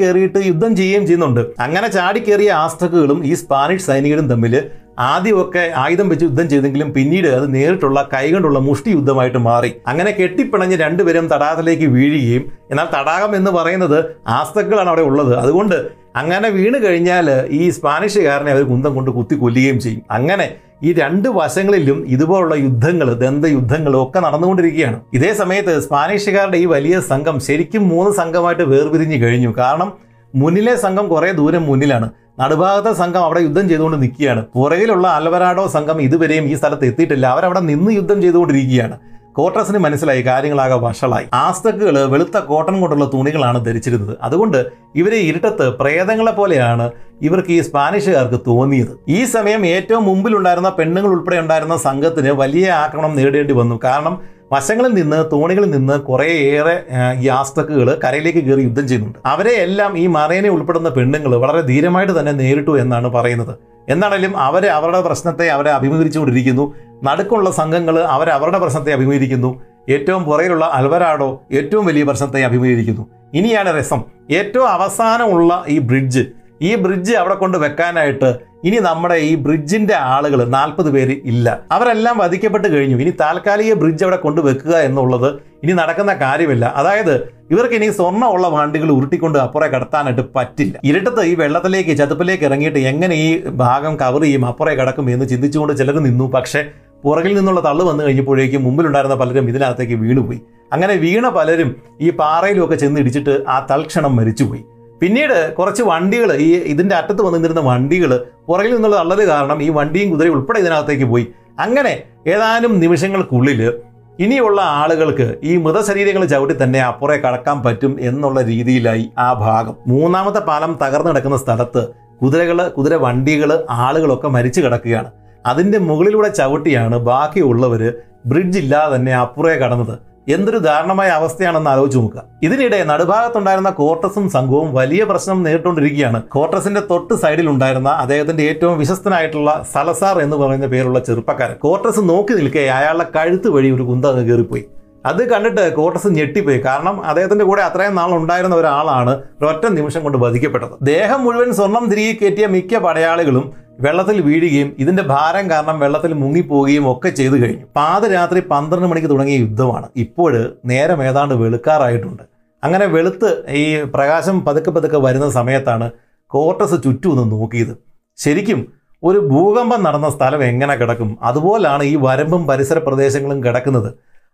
യുദ്ധം 0.51 0.77
ചെയ്യുകയും 0.77 1.07
ചെയ്യുന്നുണ്ട്. 1.07 1.43
അങ്ങനെ 1.61 1.89
ചാടി 1.89 2.21
കയറിയ 2.21 2.53
ആസ്തക്കുകളും 2.65 3.27
ഈ 3.27 3.35
സ്പാനിഷ് 3.35 3.87
സൈനികരും 3.87 4.29
തമ്മിൽ 4.29 4.57
ആദ്യമൊക്കെ 4.99 5.73
ആയുധം 5.77 6.09
വെച്ച് 6.09 6.25
യുദ്ധം 6.25 6.49
ചെയ്തെങ്കിലും 6.49 6.93
പിന്നീട് 6.93 7.29
അത് 7.29 7.55
നേരിട്ടുള്ള 7.55 8.09
കൈകൊണ്ടുള്ള 8.15 8.59
മുഷ്ടി 8.59 8.91
യുദ്ധമായിട്ട് 8.91 9.39
മാറി. 9.39 9.71
അങ്ങനെ 9.87 10.11
കെട്ടിപ്പിണഞ്ഞ് 10.11 10.77
രണ്ടുപേരും 10.77 11.27
തടാകത്തിലേക്ക് 11.27 11.87
വീഴുകയും 11.87 12.45
എന്നാൽ 12.71 12.87
തടാകം 12.87 13.37
എന്ന് 13.37 13.51
പറയുന്നത് 13.51 13.99
ആസ്തക്കളാണ് 14.27 14.89
അവിടെ 14.89 15.03
ഉള്ളത്. 15.03 15.35
അതുകൊണ്ട് 15.35 15.77
അങ്ങനെ 16.17 16.49
വീണ് 16.49 16.79
കഴിഞ്ഞാൽ 16.85 17.49
ഈ 17.51 17.71
സ്പാനിഷുകാരനെ 17.71 18.51
അവർ 18.51 18.65
കുന്തം 18.65 18.95
കൊണ്ട് 18.95 19.11
കുത്തി 19.11 19.35
കൊല്ലുകയും 19.35 19.81
ചെയ്യും. 19.81 20.03
അങ്ങനെ 20.11 20.49
ഈ 20.83 20.93
രണ്ട് 20.93 21.29
വശങ്ങളിലും 21.29 22.05
ഇതുപോലുള്ള 22.07 22.55
യുദ്ധങ്ങൾ 22.55 23.15
ദന്ത 23.15 23.45
യുദ്ധങ്ങളും 23.47 24.03
ഒക്കെ 24.03 24.21
നടന്നുകൊണ്ടിരിക്കുകയാണ്. 24.21 24.99
ഇതേ 25.15 25.33
സമയത്ത് 25.33 25.81
സ്പാനിഷുകാരുടെ 25.81 26.59
ഈ 26.59 26.67
വലിയ 26.67 27.01
സംഘം 27.01 27.41
ശരിക്കും 27.41 27.89
മൂന്ന് 27.89 28.11
സംഘമായിട്ട് 28.11 28.63
വേർപിരിഞ്ഞു 28.63 29.27
കഴിഞ്ഞു. 29.27 29.55
കാരണം 29.59 29.93
മുന്നിലെ 30.35 30.77
സംഘം 30.77 31.09
കുറേ 31.09 31.31
ദൂരം 31.33 31.67
മുന്നിലാണ്. 31.67 32.09
നടുഭാഗത്തെ 32.41 32.93
സംഘം 32.93 33.23
അവിടെ 33.25 33.41
യുദ്ധം 33.41 33.69
ചെയ്തുകൊണ്ട് 33.69 33.97
നിൽക്കുകയാണ്. 34.03 34.43
പുറകിലുള്ള 34.57 35.07
അൽവരാഡോ 35.19 35.67
സംഘം 35.77 36.01
ഇതുവരെയും 36.03 36.45
ഈ 36.45 36.55
സ്ഥലത്ത് 36.55 36.85
എത്തിയിട്ടില്ല. 36.85 37.27
അവരവിടെ 37.27 37.61
നിന്ന് 37.71 37.93
യുദ്ധം 37.93 38.19
ചെയ്തുകൊണ്ടിരിക്കുകയാണ്. 38.23 38.97
കോട്ടസിന് 39.39 39.79
മനസ്സിലായി 39.79 40.23
കാര്യങ്ങളാകെ 40.23 40.77
വഷളായി. 40.85 41.27
ആസ്തക്കുകൾ 41.35 41.97
വെളുത്ത 42.13 42.37
കോട്ടൺ 42.39 42.81
കൊണ്ടുള്ള 42.81 43.05
തുണികളാണ് 43.15 43.59
ധരിച്ചിരുന്നത്. 43.67 44.15
അതുകൊണ്ട് 44.23 44.59
ഇവരെ 45.01 45.17
ഇരുട്ടത്ത് 45.17 45.67
പ്രേതങ്ങളെ 45.81 46.33
പോലെയാണ് 46.33 46.87
ഇവർക്ക് 47.23 47.53
ഈ 47.53 47.61
സ്പാനിഷുകാർക്ക് 47.61 48.39
തോന്നിയത്. 48.47 48.93
ഈ 49.09 49.21
സമയം 49.25 49.67
ഏറ്റവും 49.67 50.05
മുമ്പിലുണ്ടായിരുന്ന 50.05 50.69
പെണ്ണുങ്ങൾ 50.69 51.11
ഉൾപ്പെടെ 51.11 51.39
ഉണ്ടായിരുന്ന 51.41 51.77
സംഘത്തിന് 51.77 52.33
വലിയ 52.43 52.67
ആക്രമണം 52.85 53.17
നേരിടേണ്ടി 53.17 53.53
വന്നു. 53.53 53.81
കാരണം 53.85 54.17
വശങ്ങളിൽ 54.53 54.95
നിന്ന് 54.95 55.25
തോണികളിൽ 55.33 55.71
നിന്ന് 55.71 56.01
കുറേയേറെ 56.01 56.85
ഈ 57.19 57.29
ആസ്തക്കുകൾ 57.29 58.01
കരയിലേക്ക് 58.05 58.39
കയറി 58.39 58.61
യുദ്ധം 58.61 58.89
ചെയ്യുന്നുണ്ട്. 58.89 59.19
അവരെ 59.27 59.51
എല്ലാം 59.51 59.99
ഈ 59.99 60.07
മറേനെ 60.07 60.49
ഉൾപ്പെടുന്ന 60.49 60.89
പെണ്ണുങ്ങൾ 60.89 61.37
വളരെ 61.37 61.61
ധീരമായിട്ട് 61.61 62.21
തന്നെ 62.21 62.33
നേരിട്ടു 62.33 62.79
എന്നാണ് 62.79 63.09
പറയുന്നത്. 63.09 63.59
എന്നാണേലും 63.89 64.39
അവർ 64.39 64.67
അവരുടെ 64.67 65.01
പ്രശ്നത്തെ 65.01 65.49
അവരെ 65.49 65.71
അഭിമുഖീകരിച്ചുകൊണ്ടിരിക്കുന്നു. 65.71 66.75
നടുക്കുള്ള 67.05 67.51
സംഘങ്ങൾ 67.51 67.99
അവർ 68.01 68.29
അവരുടെ 68.31 68.59
പ്രശ്നത്തെ 68.59 68.93
അഭിമുഖീകരിക്കുന്നു. 68.93 69.63
ഏറ്റവും 69.89 70.25
പുറകിലുള്ള 70.25 70.65
അൽവരാടോ 70.73 71.43
ഏറ്റവും 71.53 71.87
വലിയ 71.87 72.03
പ്രശ്നത്തെ 72.03 72.45
അഭിമുഖീകരിക്കുന്നു. 72.45 73.07
ഇനിയാണ് 73.35 73.79
രസം. 73.79 74.03
ഏറ്റവും 74.31 74.69
അവസാനമുള്ള 74.69 75.65
ഈ 75.69 75.79
ബ്രിഡ്ജ് 75.79 76.25
ഈ 76.61 76.75
ബ്രിഡ്ജ് 76.75 77.13
അവിടെ 77.13 77.35
കൊണ്ട് 77.35 77.59
വെക്കാനായിട്ട് 77.59 78.31
ഇനി 78.65 78.77
നമ്മുടെ 78.77 79.15
ഈ 79.15 79.35
ബ്രിഡ്ജിന്റെ 79.35 79.95
ആളുകൾ 79.95 80.45
നാൽപ്പത് 80.45 80.91
പേര് 80.91 81.15
ഇല്ല. 81.25 81.47
അവരെല്ലാം 81.73 82.19
വധിക്കപ്പെട്ട് 82.19 82.69
കഴിഞ്ഞു. 82.69 82.97
ഇനി 82.99 83.11
താൽക്കാലിക 83.21 83.75
ബ്രിഡ്ജ് 83.75 84.05
അവിടെ 84.05 84.17
കൊണ്ട് 84.17 84.41
വെക്കുക 84.41 84.75
എന്നുള്ളത് 84.77 85.29
ഇനി 85.63 85.73
നടക്കുന്ന 85.73 86.13
കാര്യമില്ല. 86.15 86.65
അതായത് 86.77 87.15
ഇവർക്ക് 87.51 87.75
ഇനി 87.75 87.89
സ്വർണമുള്ള 87.91 88.49
വണ്ടികൾ 88.49 88.93
ഉരുട്ടിക്കൊണ്ട് 88.93 89.39
അപ്പുറേ 89.39 89.67
കടത്താനായിട്ട് 89.67 90.25
പറ്റില്ല. 90.35 90.81
ഇരുട്ടത്ത് 90.85 91.21
ഈ 91.21 91.35
വെള്ളത്തിലേക്ക് 91.35 91.99
ചതുപ്പിലേക്ക് 91.99 92.45
ഇറങ്ങിയിട്ട് 92.45 92.79
എങ്ങനെ 92.79 93.15
ഈ 93.15 93.29
ഭാഗം 93.49 93.97
കവർ 94.03 94.23
ചെയ്യും 94.23 94.45
അപ്പുറേ 94.47 94.75
കിടക്കും 94.75 95.11
എന്ന് 95.11 95.29
ചിന്തിച്ചുകൊണ്ട് 95.29 95.75
ചിലർ 95.77 95.99
നിന്നു. 95.99 96.25
പക്ഷേ 96.37 96.63
പുറകിൽ 97.05 97.35
നിന്നുള്ള 97.39 97.61
തള്ളു 97.61 97.85
വന്നു 97.85 98.05
കഴിഞ്ഞപ്പോഴേക്കും 98.05 98.65
മുമ്പിലുണ്ടായിരുന്ന 98.65 99.15
പലരും 99.15 99.49
ഇതിനകത്തേക്ക് 99.49 99.95
വീണുപോയി. 99.95 100.41
അങ്ങനെ 100.73 100.95
വീണ 100.95 101.29
പലരും 101.29 101.77
ഈ 102.01 102.11
പാറയിലുമൊക്കെ 102.11 102.75
ചെന്ന് 102.75 103.01
ഇടിച്ചിട്ട് 103.01 103.45
ആ 103.49 103.67
തൽക്ഷണം 103.71 104.17
മരിച്ചുപോയി. 104.17 104.65
പിന്നീട് 105.01 105.55
കുറച്ച് 105.55 105.83
വണ്ടികൾ 105.83 106.33
ഈ 106.33 106.55
ഇതിന്റെ 106.55 106.95
അറ്റത്ത് 106.95 107.23
വന്നിരുന്ന 107.23 107.61
വണ്ടികൾ 107.61 108.25
പുറകിൽ 108.47 108.75
നിന്നുള്ള 108.75 109.27
കാരണം 109.27 109.63
ഈ 109.63 109.69
വണ്ടിയും 109.69 110.11
കുതിരയും 110.11 110.35
ഉൾപ്പെടെ 110.35 110.59
ഇതിനകത്തേക്ക് 110.59 111.05
പോയി. 111.05 111.27
അങ്ങനെ 111.59 112.03
ഏതാനും 112.27 112.81
നിമിഷങ്ങൾക്കുള്ളിൽ 112.81 113.73
ഇനിയുള്ള 114.21 114.61
ആളുകൾക്ക് 114.61 115.39
ഈ 115.43 115.57
മൃതശരീരങ്ങൾ 115.57 116.25
ചവിട്ടി 116.25 116.63
തന്നെ 116.63 116.81
അപ്പുറേ 116.81 117.17
കടക്കാൻ 117.17 117.63
പറ്റും 117.63 118.01
എന്നുള്ള 118.01 118.43
രീതിയിലായി 118.43 119.11
ആ 119.19 119.33
ഭാഗം. 119.33 119.77
മൂന്നാമത്തെ 119.87 120.41
പാലം 120.41 120.79
തകർന്നു 120.83 121.11
കിടക്കുന്ന 121.11 121.37
സ്ഥലത്ത് 121.37 121.89
കുതിരകൾ 122.23 122.69
കുതിര 122.69 122.95
വണ്ടികൾ 122.95 123.67
ആളുകളൊക്കെ 123.71 124.29
മരിച്ചു 124.29 124.61
കിടക്കുകയാണ്. 124.61 125.11
അതിന്റെ 125.47 125.79
മുകളിലൂടെ 125.79 126.29
ചവിട്ടിയാണ് 126.29 126.97
ബാക്കിയുള്ളവർ 126.97 127.95
ബ്രിഡ്ജ് 128.27 128.59
ഇല്ലാതെ 128.59 128.97
തന്നെ 128.97 129.15
അപ്പുറേ 129.15 129.55
കടന്നത്. 129.55 130.08
എന്തൊരു 130.29 130.59
ദാരുണമായ 130.59 131.09
അവസ്ഥയാണെന്ന് 131.09 131.71
ആലോചിച്ച് 131.71 131.99
നോക്കുക. 131.99 132.23
ഇതിനിടെ 132.43 132.85
നടുഭാഗത്തുണ്ടായിരുന്ന 132.85 133.71
കോർട്ടസും 133.71 134.31
സംഘവും 134.31 134.75
വലിയ 134.75 135.05
പ്രശ്നം 135.05 135.43
നേരിട്ടുകൊണ്ടിരിക്കുകയാണ് 135.43 136.23
കോർട്ടസിന്റെ 136.23 136.81
തൊട്ട് 136.91 137.15
സൈഡിൽ 137.15 137.49
ഉണ്ടായിരുന്ന 137.49 137.89
അദ്ദേഹത്തിന്റെ 137.89 138.43
ഏറ്റവും 138.43 138.79
വിശ്വസ്തനായിട്ടുള്ള 138.79 139.67
സലസാർ 139.75 140.19
എന്ന് 140.23 140.37
പറയുന്ന 140.37 140.67
പേരുള്ള 140.67 140.99
ചെറുപ്പക്കാരൻ. 140.99 141.55
കോർട്ടസ് 141.55 142.01
നോക്കി 142.01 142.33
നിൽക്കെ 142.33 142.59
അയാളുടെ 142.59 143.07
കഴുത്ത് 143.17 143.49
വഴി 143.49 143.71
ഒരു 143.71 143.83
കുന്ത 143.83 144.07
കയറിപ്പോയി. 144.07 144.65
അത് 145.07 145.29
കണ്ടിട്ട് 145.29 145.75
കോട്ടസ് 145.75 146.09
ഞെട്ടിപ്പോയി. 146.09 146.59
കാരണം 146.59 147.05
അദ്ദേഹത്തിന്റെ 147.05 147.45
കൂടെ 147.45 147.63
അത്രയും 147.63 147.95
നാൾ 147.95 148.11
ഉണ്ടായിരുന്ന 148.13 148.57
ഒരാളാണ് 148.57 149.23
ഒരൊറ്റ 149.41 149.67
നിമിഷം 149.67 150.03
കൊണ്ട് 150.03 150.19
വധിക്കപ്പെട്ടത്. 150.19 150.71
ദേഹം 150.83 151.25
മുഴുവൻ 151.25 151.53
സ്വർണം 151.53 151.87
തിരികെ 151.91 152.13
കയറ്റിയ 152.13 152.47
മിക്ക 152.47 152.79
പടയാളികളും 152.79 153.68
വെള്ളത്തിൽ 153.79 154.21
വീഴുകയും 154.21 154.77
ഇതിന്റെ 154.79 155.03
ഭാരം 155.03 155.51
കാരണം 155.51 155.79
വെള്ളത്തിൽ 155.79 156.13
മുങ്ങിപ്പോവുകയും 156.15 156.93
ഒക്കെ 156.93 157.09
ചെയ്തു 157.09 157.37
കഴിഞ്ഞു. 157.43 157.67
പാതിരാത്രി 157.77 158.41
പന്ത്രണ്ട് 158.41 158.87
മണിക്ക് 158.87 159.11
തുടങ്ങിയ 159.11 159.37
യുദ്ധമാണ്. 159.39 159.87
ഇപ്പോൾ 159.97 160.33
നേരം 160.65 161.05
ഏതാണ്ട് 161.05 161.35
വെളുക്കാറായിട്ടുണ്ട്. 161.35 162.23
അങ്ങനെ 162.65 162.87
വെളുത്ത് 162.87 163.45
ഈ 163.49 163.83
പ്രകാശം 163.95 164.45
പതുക്കെ 164.45 164.71
പതുക്കെ 164.71 164.97
വരുന്ന 164.97 165.31
സമയത്താണ് 165.31 165.91
കോർട്ടസ് 166.27 166.83
ചുറ്റും 166.85 167.11
ഒന്ന് 167.13 167.33
നോക്കിയത്. 167.33 167.75
ശരിക്കും 168.17 168.61
ഒരു 169.03 169.19
ഭൂകമ്പം 169.19 169.85
നടന്ന 169.85 170.09
സ്ഥലം 170.11 170.45
എങ്ങനെ 170.45 170.75
കിടക്കും? 170.75 171.19
അതുപോലാണ് 171.23 171.83
ഈ 171.83 171.95
വരമ്പും 171.97 172.47
പരിസര 172.47 172.79
പ്രദേശങ്ങളും 172.79 173.45
കിടക്കുന്നത്. 173.45 173.91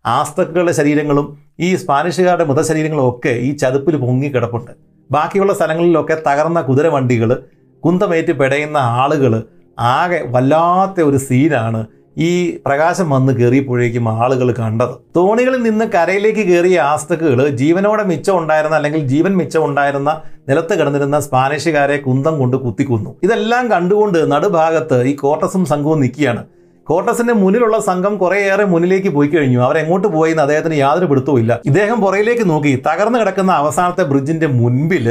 ആസ്തക്കുകളുടെ 0.07 0.73
ശരീരങ്ങളും 0.73 1.27
ഈ 1.61 1.77
സ്പാനിഷുകാരുടെ 1.77 2.45
മൃതശരീരങ്ങളും 2.45 3.09
ഒക്കെ 3.09 3.29
ഈ 3.29 3.57
ചതുപ്പിൽ 3.57 3.97
പൊങ്ങി 3.97 4.29
കിടപ്പുണ്ട്. 4.29 4.73
ബാക്കിയുള്ള 5.11 5.53
സ്ഥലങ്ങളിലൊക്കെ 5.55 6.17
തകർന്ന 6.29 6.61
കുതിരവണ്ടികൾ 6.61 7.31
കുന്തമേറ്റ് 7.85 8.33
പെടയുന്ന 8.33 8.79
ആളുകൾ 9.03 9.33
ആകെ 9.79 10.19
വല്ലാത്ത 10.35 11.01
ഒരു 11.01 11.17
സീനാണ് 11.17 11.81
ഈ 12.19 12.59
പ്രകാശം 12.67 13.11
വന്ന് 13.11 13.33
കയറിയപ്പോഴേക്കും 13.33 14.09
ആളുകൾ 14.09 14.49
കണ്ടത്. 14.59 14.93
തോണികളിൽ 15.17 15.63
നിന്ന് 15.63 15.85
കരയിലേക്ക് 15.95 16.43
കയറിയ 16.51 16.81
ആസ്തക്കുകൾ 16.81 17.41
ജീവനോടെ 17.61 18.03
മിച്ചം 18.03 18.39
ഉണ്ടായിരുന്ന 18.41 18.77
അല്ലെങ്കിൽ 18.77 19.03
ജീവൻ 19.13 19.33
മിച്ചം 19.37 19.65
ഉണ്ടായിരുന്ന 19.65 20.11
നിലത്ത് 20.49 20.75
കിടന്നിരുന്ന 20.79 21.21
സ്പാനിഷുകാരെ 21.21 21.97
കുന്തം 21.97 22.39
കൊണ്ട് 22.39 22.57
കുത്തിക്കുന്നു. 22.57 23.11
ഇതെല്ലാം 23.23 23.65
കണ്ടുകൊണ്ട് 23.75 24.33
നടുഭാഗത്ത് 24.33 24.99
ഈ 25.11 25.15
കോട്ടസും 25.17 25.65
സംഘവും 25.73 26.01
നിൽക്കുകയാണ്. 26.01 26.45
കോട്ടസിന്റെ 26.89 27.35
മുന്നിലുള്ള 27.43 27.77
സംഘം 27.91 28.15
കുറേയേറെ 28.19 28.65
മുന്നിലേക്ക് 28.65 29.09
പോയി 29.09 29.29
കഴിഞ്ഞു. 29.29 29.61
അവരെങ്ങോട്ട് 29.67 30.09
പോയി 30.17 30.31
എന്ന് 30.31 30.43
അദ്ദേഹത്തിന് 30.43 30.75
യാതൊരു 30.75 31.07
പിടുത്തവും 31.11 31.39
ഇല്ല 31.39 31.53
ഇദ്ദേഹം 31.71 31.99
പുറയിലേക്ക് 32.01 32.45
നോക്കി. 32.51 32.73
തകർന്നു 32.89 33.19
കിടക്കുന്ന 33.19 33.53
അവസാനത്തെ 33.63 34.05
ബ്രിഡ്ജിന്റെ 34.11 34.47
മുൻപിൽ 34.61 35.07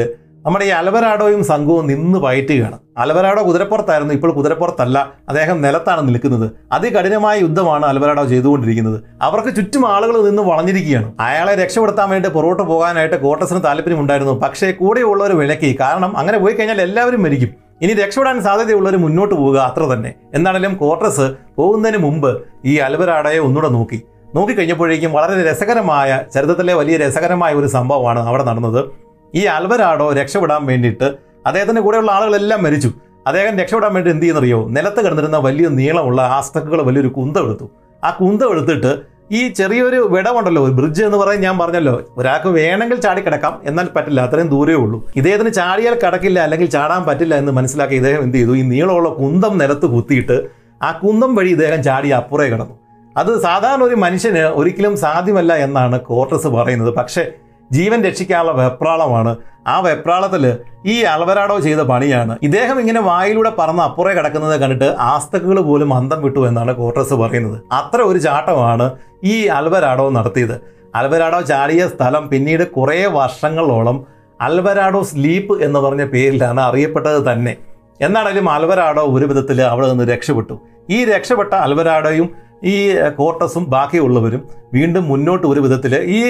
നമ്മുടെ 0.45 0.65
ഈ 0.65 0.69
അലവരാഡോയും 0.69 1.43
സംഘവും 1.43 1.87
നിന്ന് 1.87 2.19
വയറ്റുകയാണ്. 2.19 2.79
അലവരാഡോ 2.97 3.43
കുതിരപ്പുറത്തായിരുന്നു 3.43 4.13
ഇപ്പോൾ 4.13 4.31
കുതിരപ്പുറത്തല്ല. 4.31 5.13
അദ്ദേഹം 5.29 5.61
നിലത്താണ് 5.61 6.07
നിൽക്കുന്നത്. 6.07 6.51
അതികഠിനമായ 6.71 7.39
യുദ്ധമാണ് 7.39 7.85
അലവരാഡോ 7.85 8.25
ചെയ്തുകൊണ്ടിരിക്കുന്നത്. 8.25 9.03
അവർക്ക് 9.21 9.55
ചുറ്റും 9.55 9.87
ആളുകൾ 9.87 10.29
നിന്ന് 10.29 10.43
വളഞ്ഞിരിക്കുകയാണ്. 10.43 11.13
അയാളെ 11.19 11.55
രക്ഷപ്പെടുത്താൻ 11.55 12.09
വേണ്ടി 12.09 12.29
പുറകോട്ട് 12.29 12.63
പോകാനായിട്ട് 12.63 13.15
കോട്ടസിന് 13.15 13.63
താല്പര്യമുണ്ടായിരുന്നു. 13.63 14.33
പക്ഷേ 14.33 14.71
കൂടെയുള്ളവർ 14.71 15.37
വിലക്കി. 15.37 15.77
കാരണം 15.79 16.17
അങ്ങനെ 16.17 16.37
പോയി 16.37 16.53
കഴിഞ്ഞാൽ 16.53 16.81
എല്ലാവരും 16.81 17.23
മരിക്കും. 17.23 17.49
ഇനി 17.81 17.93
രക്ഷപ്പെടാൻ 17.93 18.43
സാധ്യതയുള്ളവർ 18.43 18.97
മുന്നോട്ട് 18.97 19.35
പോവുക 19.35 19.57
അത്ര 19.57 19.83
തന്നെ. 19.93 20.13
എന്താണെങ്കിലും 20.33 20.75
കോട്ടസ് 20.77 21.35
പോകുന്നതിന് 21.57 22.03
മുമ്പ് 22.03 22.41
ഈ 22.65 22.77
അൽവരാടയെ 22.77 23.39
ഒന്നുകൂടെ 23.39 23.69
നോക്കി. 23.69 24.01
നോക്കിക്കഴിഞ്ഞപ്പോഴേക്കും 24.35 25.11
വളരെ 25.13 25.51
രസകരമായ 25.51 26.21
ചരിത്രത്തിലെ 26.33 26.73
വലിയ 26.73 26.97
രസകരമായ 26.97 27.53
ഒരു 27.53 27.67
സംഭവമാണ് 27.67 28.19
അവിടെ 28.19 28.43
നടന്നത്. 28.43 29.02
ഈ 29.35 29.45
അൽവരാടോ 29.45 30.13
രക്ഷപ്പെടാൻ 30.13 30.65
വേണ്ടിയിട്ട് 30.65 31.03
അദ്ദേഹത്തിന്റെ 31.45 31.81
കൂടെയുള്ള 31.81 32.11
ആളുകളെല്ലാം 32.11 32.63
മരിച്ചു. 32.63 32.91
അദ്ദേഹം 33.27 33.59
രക്ഷപ്പെടാൻ 33.59 33.93
വേണ്ടി 33.93 34.11
എന്ത് 34.11 34.23
ചെയ്യുന്നറിയോ? 34.23 34.67
നിലത്ത് 34.69 35.05
കിടന്നിരുന്ന 35.05 35.37
വലിയ 35.37 35.67
നീളമുള്ള 35.67 36.21
ആസ്തക്കുകൾ 36.21 36.81
വലിയൊരു 36.81 37.07
കുന്തം 37.07 37.45
എടുത്തു. 37.45 37.69
ആ 38.03 38.09
കുന്തം 38.09 38.51
എടുത്തിട്ട് 38.51 38.99
ഈ 39.31 39.49
ചെറിയൊരു 39.49 40.07
വിടവുണ്ടല്ലോ 40.11 40.65
ബ്രിഡ്ജ് 40.65 41.03
എന്ന് 41.03 41.17
പറയാൻ 41.17 41.41
ഞാൻ 41.41 41.59
പറഞ്ഞല്ലോ. 41.59 42.01
ഒരാൾക്ക് 42.17 42.47
വേണമെങ്കിൽ 42.47 42.99
ചാടിക്കിടക്കാം 43.01 43.61
എന്നാൽ 43.63 43.87
പറ്റില്ല 43.95 44.21
അത്രയും 44.21 44.47
ദൂരേ 44.47 44.73
ഉള്ളൂ. 44.73 45.09
ഇദ്ദേഹത്തിന് 45.15 45.53
ചാടിയാൽ 45.53 45.99
കിടക്കില്ല 45.99 46.39
അല്ലെങ്കിൽ 46.39 46.69
ചാടാൻ 46.69 47.03
പറ്റില്ല 47.03 47.35
എന്ന് 47.35 47.51
മനസ്സിലാക്കി 47.51 47.93
ഇദ്ദേഹം 47.93 48.23
എന്ത് 48.23 48.37
ചെയ്തു? 48.37 48.55
ഈ 48.55 48.61
നീളമുള്ള 48.61 49.09
കുന്തം 49.09 49.57
നിലത്ത് 49.57 49.85
കുത്തിയിട്ട് 49.85 50.49
ആ 50.83 50.91
കുന്തം 50.91 51.35
വഴി 51.35 51.49
ഇദ്ദേഹം 51.49 51.83
ചാടി 51.83 52.09
അപ്പുറേ 52.09 52.45
കിടന്നു. 52.45 52.79
അത് 53.17 53.41
സാധാരണ 53.41 53.83
ഒരു 53.83 53.95
മനുഷ്യന് 53.95 54.39
ഒരിക്കലും 54.39 54.97
സാധ്യമല്ല 54.97 55.53
എന്നാണ് 55.53 55.99
കോർട്ടസ് 55.99 56.47
പറയുന്നത്. 56.47 56.93
പക്ഷേ 56.93 57.31
ജീവൻ 57.77 57.99
രക്ഷിക്കാനുള്ള 58.03 58.53
വെപ്രാളമാണ്. 58.61 59.31
ആ 59.67 59.75
വെപ്രാളത്തിൽ 59.79 60.43
ഈ 60.85 60.95
അൽവരാടോ 61.13 61.55
ചെയ്ത 61.59 61.81
പണിയാണ്. 61.91 62.33
ഇദ്ദേഹം 62.43 62.77
ഇങ്ങനെ 62.79 63.01
വായിലൂടെ 63.01 63.51
പറന്ന് 63.59 63.83
അപ്പുറേ 63.83 64.13
കിടക്കുന്നത് 64.13 64.55
കണ്ടിട്ട് 64.61 64.89
ആസ്തക്കുകൾ 64.99 65.59
പോലും 65.61 65.93
അന്തം 65.93 66.21
വിട്ടു 66.21 66.47
എന്നാണ് 66.47 66.71
കോർട്ടസ് 66.75 67.13
പറയുന്നത്. 67.13 67.57
അത്ര 67.71 68.01
ഒരു 68.01 68.19
ചാട്ടമാണ് 68.19 68.87
ഈ 69.23 69.35
അൽവരാടോ 69.57 70.09
നടത്തിയത്. 70.09 70.55
അൽവരാടോ 70.95 71.41
ചാടിയ 71.41 71.83
സ്ഥലം 71.87 72.29
പിന്നീട് 72.29 72.63
കുറേ 72.77 73.05
വർഷങ്ങളോളം 73.19 73.97
അൽവരാഡോ 74.41 75.01
സ്ലീപ്പ് 75.03 75.55
എന്ന് 75.63 75.79
പറഞ്ഞ 75.79 76.03
പേരിലാണ് 76.05 76.61
അറിയപ്പെട്ടത് 76.61 77.19
തന്നെ. 77.31 77.53
എന്നാണേലും 78.01 78.47
അൽവരാഡോ 78.49 79.03
ഒരു 79.15 79.25
വിധത്തിൽ 79.25 79.61
അവിടെ 79.61 79.87
നിന്ന് 79.87 80.05
രക്ഷപ്പെട്ടു. 80.13 80.55
ഈ 80.89 81.05
രക്ഷപ്പെട്ട 81.05 81.53
അൽവരാഡോയും 81.53 82.29
ഈ 82.71 82.75
കോർട്ടസും 83.17 83.63
ബാക്കിയുള്ളവരും 83.69 84.41
വീണ്ടും 84.73 85.03
മുന്നോട്ട് 85.11 85.45
ഒരു 85.47 85.59
വിധത്തിൽ 85.59 85.93
ഈ 86.17 86.21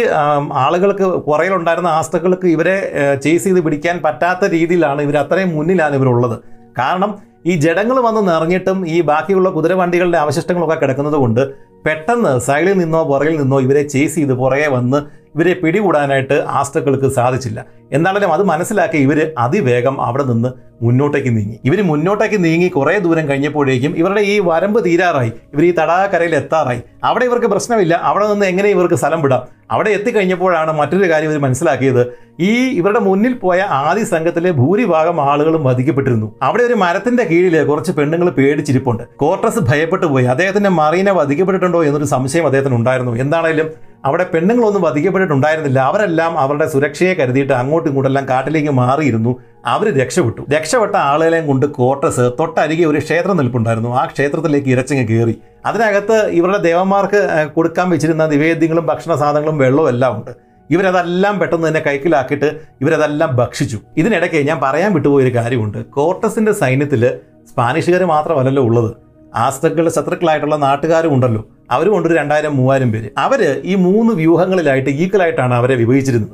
ആളുകൾക്ക് 0.65 1.07
പുറയിലുണ്ടായിരുന്ന 1.27 1.89
ആസ്തകൾക്ക് 1.99 2.47
ഇവരെ 2.47 2.75
ചേസ് 3.23 3.43
ചെയ്ത് 3.43 3.61
പിടിക്കാൻ 3.65 3.97
പറ്റാത്ത 4.05 4.49
രീതിയിലാണ് 4.55 5.01
ഇവർ 5.01 5.17
അത്രയും 5.17 5.51
മുന്നിലാണ് 5.57 5.95
ഇവരുള്ളത്. 5.95 6.38
കാരണം 6.79 7.11
ഈ 7.45 7.53
ജഡങ്ങൾ 7.57 7.97
വന്ന് 7.99 8.21
നിറഞ്ഞിട്ടും 8.27 8.77
ഈ 8.88 8.97
ബാക്കിയുള്ള 9.01 9.49
കുതിരവണ്ടികളുടെ 9.49 10.17
അവശിഷ്ടങ്ങളൊക്കെ 10.17 10.77
കിടക്കുന്നത് 10.81 11.17
കൊണ്ട് 11.23 11.41
പെട്ടെന്ന് 11.86 12.31
സൈഡിൽ 12.39 12.73
നിന്നോ 12.77 12.99
പുറകിൽ 13.03 13.36
നിന്നോ 13.41 13.57
ഇവരെ 13.59 13.81
ചേസ് 13.93 14.15
ചെയ്ത് 14.15 14.34
പുറകെ 14.34 14.67
വന്ന് 14.67 14.99
ഇവരെ 15.36 15.53
പിടികൂടാനായിട്ട് 15.53 16.43
ആസ്തകൾക്ക് 16.47 17.07
സാധിച്ചില്ല. 17.07 17.65
എന്നാലും 17.91 18.34
അത് 18.34 18.43
മനസ്സിലാക്കി 18.43 18.97
ഇവർ 18.97 19.31
അതിവേഗം 19.38 20.01
അവിടെ 20.01 20.23
നിന്ന് 20.23 20.49
മുന്നോട്ടേക്ക് 20.81 21.38
നീങ്ങി. 21.38 21.59
ഇവർ 21.65 21.81
മുന്നോട്ടേക്ക് 21.81 22.43
നീങ്ങി 22.43 22.67
കുറേ 22.67 22.99
ദൂരം 22.99 23.29
കഴിഞ്ഞപ്പോഴേക്കും 23.29 23.97
ഇവരുടെ 23.97 24.21
ഈ 24.21 24.39
വരമ്പ് 24.39 24.86
തീരാറായി. 24.86 25.31
ഇവർ 25.53 25.63
ഈ 25.65 25.71
തടാകക്കരയിൽ 25.71 26.36
എത്താറായി. 26.36 26.81
അവിടെ 27.03 27.25
ഇവർക്ക് 27.25 27.47
പ്രശ്നമില്ല. 27.47 27.93
അവിടെ 28.03 28.27
നിന്ന് 28.27 28.45
എങ്ങനെ 28.45 28.69
ഇവർക്ക് 28.69 28.95
സ്ഥലം 28.95 29.21
വിടാം? 29.21 29.43
അവിടെ 29.71 29.89
എത്തിക്കഴിഞ്ഞപ്പോഴാണ് 29.89 30.71
മറ്റൊരു 30.71 31.11
കാര്യം 31.11 31.29
ഇവർ 31.31 31.39
മനസ്സിലാക്കിയത്. 31.39 32.13
ഈ 32.39 32.51
ഇവരുടെ 32.79 32.99
മുന്നിൽ 32.99 33.34
പോയ 33.34 33.59
ആദ്യ 33.59 34.03
സംഘത്തിലെ 34.03 34.51
ഭൂരിഭാഗം 34.51 35.21
ആളുകളും 35.21 35.63
വധിക്കപ്പെട്ടിരുന്നു. 35.63 36.36
അവിടെ 36.41 36.63
ഒരു 36.63 36.73
മരത്തിന്റെ 36.73 37.23
കീഴിൽ 37.23 37.63
കുറച്ച് 37.63 37.91
പെണ്ണുങ്ങൾ 37.91 38.29
പേടിച്ചിരിപ്പുണ്ട്. 38.29 39.03
കോർട്ടസ് 39.15 39.59
ഭയപ്പെട്ടു 39.59 40.05
പോയി. 40.05 40.25
അദ്ദേഹത്തിന്റെ 40.25 40.69
മറീനെ 40.69 41.11
വധിക്കപ്പെട്ടിട്ടുണ്ടോ 41.11 41.84
എന്നൊരു 41.84 42.05
സംശയം 42.05 42.45
അദ്ദേഹത്തിന് 42.45 42.75
ഉണ്ടായിരുന്നു. 42.75 43.15
എന്താണേലും 43.15 43.92
അവിടെ 44.06 44.24
പെണ്ണുങ്ങളൊന്നും 44.34 44.82
വധിക്കപ്പെട്ടിട്ടുണ്ടായിരുന്നില്ല. 44.82 45.80
അവരെല്ലാം 45.80 46.39
അവരുടെ 46.39 46.68
സുരക്ഷയെ 46.68 47.14
കരുതിയിട്ട് 47.14 47.54
അങ്ങോട്ടും 47.54 47.89
ഇങ്ങോട്ടെല്ലാം 47.89 48.30
കാട്ടിലേക്ക് 48.30 48.70
മാറിയിരുന്നു. 48.70 49.39
അവർ 49.66 49.97
രക്ഷപ്പെട്ടു. 50.01 50.45
രക്ഷപ്പെട്ട 50.56 50.95
ആളുകളെയും 50.95 51.47
കൊണ്ട് 51.47 51.66
കോട്ടസ് 51.66 52.32
തൊട്ടരികെ 52.39 52.86
ഒരു 52.86 52.97
ക്ഷേത്രം 52.97 53.38
നിൽപ്പുണ്ടായിരുന്നു. 53.38 53.89
ആ 53.89 54.06
ക്ഷേത്രത്തിലേക്ക് 54.06 54.68
ഇരച്ചങ്ങ് 54.68 55.08
കയറി. 55.08 55.41
അതിനകത്ത് 55.66 56.28
ഇവരുടെ 56.30 56.58
ദേവന്മാർക്ക് 56.58 57.49
കൊടുക്കാൻ 57.56 57.89
വെച്ചിരുന്ന 57.89 58.28
നിവേദ്യങ്ങളും 58.28 58.86
ഭക്ഷണ 58.86 59.16
സാധനങ്ങളും 59.16 59.58
വെള്ളവും 59.58 59.89
എല്ലാം 59.89 60.18
ഉണ്ട്. 60.18 60.32
ഇവരതെല്ലാം 60.72 61.39
പെട്ടെന്ന് 61.39 61.68
തന്നെ 61.68 61.80
കൈക്കിലാക്കിയിട്ട് 61.80 62.60
ഇവരതെല്ലാം 62.82 63.36
ഭക്ഷിച്ചു. 63.36 63.78
ഇതിനിടയ്ക്ക് 63.97 64.47
ഞാൻ 64.47 64.60
പറയാൻ 64.64 64.93
വിട്ടുപോയൊരു 64.93 65.36
കാര്യമുണ്ട്. 65.36 65.86
കോർട്ടസിന്റെ 65.86 66.51
സൈന്യത്തിൽ 66.51 67.20
സ്പാനിഷുകാർ 67.49 68.04
മാത്രമല്ലല്ലോ 68.04 68.64
ഉള്ളത്. 68.64 68.91
ആസ്തകളുടെ 69.36 69.89
ശത്രുക്കളായിട്ടുള്ള 69.89 70.56
നാട്ടുകാരും 70.56 71.14
ഉണ്ടല്ലോ. 71.14 71.49
അവരും 71.72 71.93
കൊണ്ടൊരു 71.93 72.14
രണ്ടായിരം 72.14 72.57
മൂവായിരം 72.57 72.91
പേര്. 72.91 73.09
അവർ 73.18 73.61
ഈ 73.66 73.76
മൂന്ന് 73.76 74.14
വ്യൂഹങ്ങളിലായിട്ട് 74.14 74.89
ഈക്വലായിട്ടാണ് 74.89 75.53
അവരെ 75.53 75.76
വിഭജിച്ചിരുന്നത്. 75.76 76.32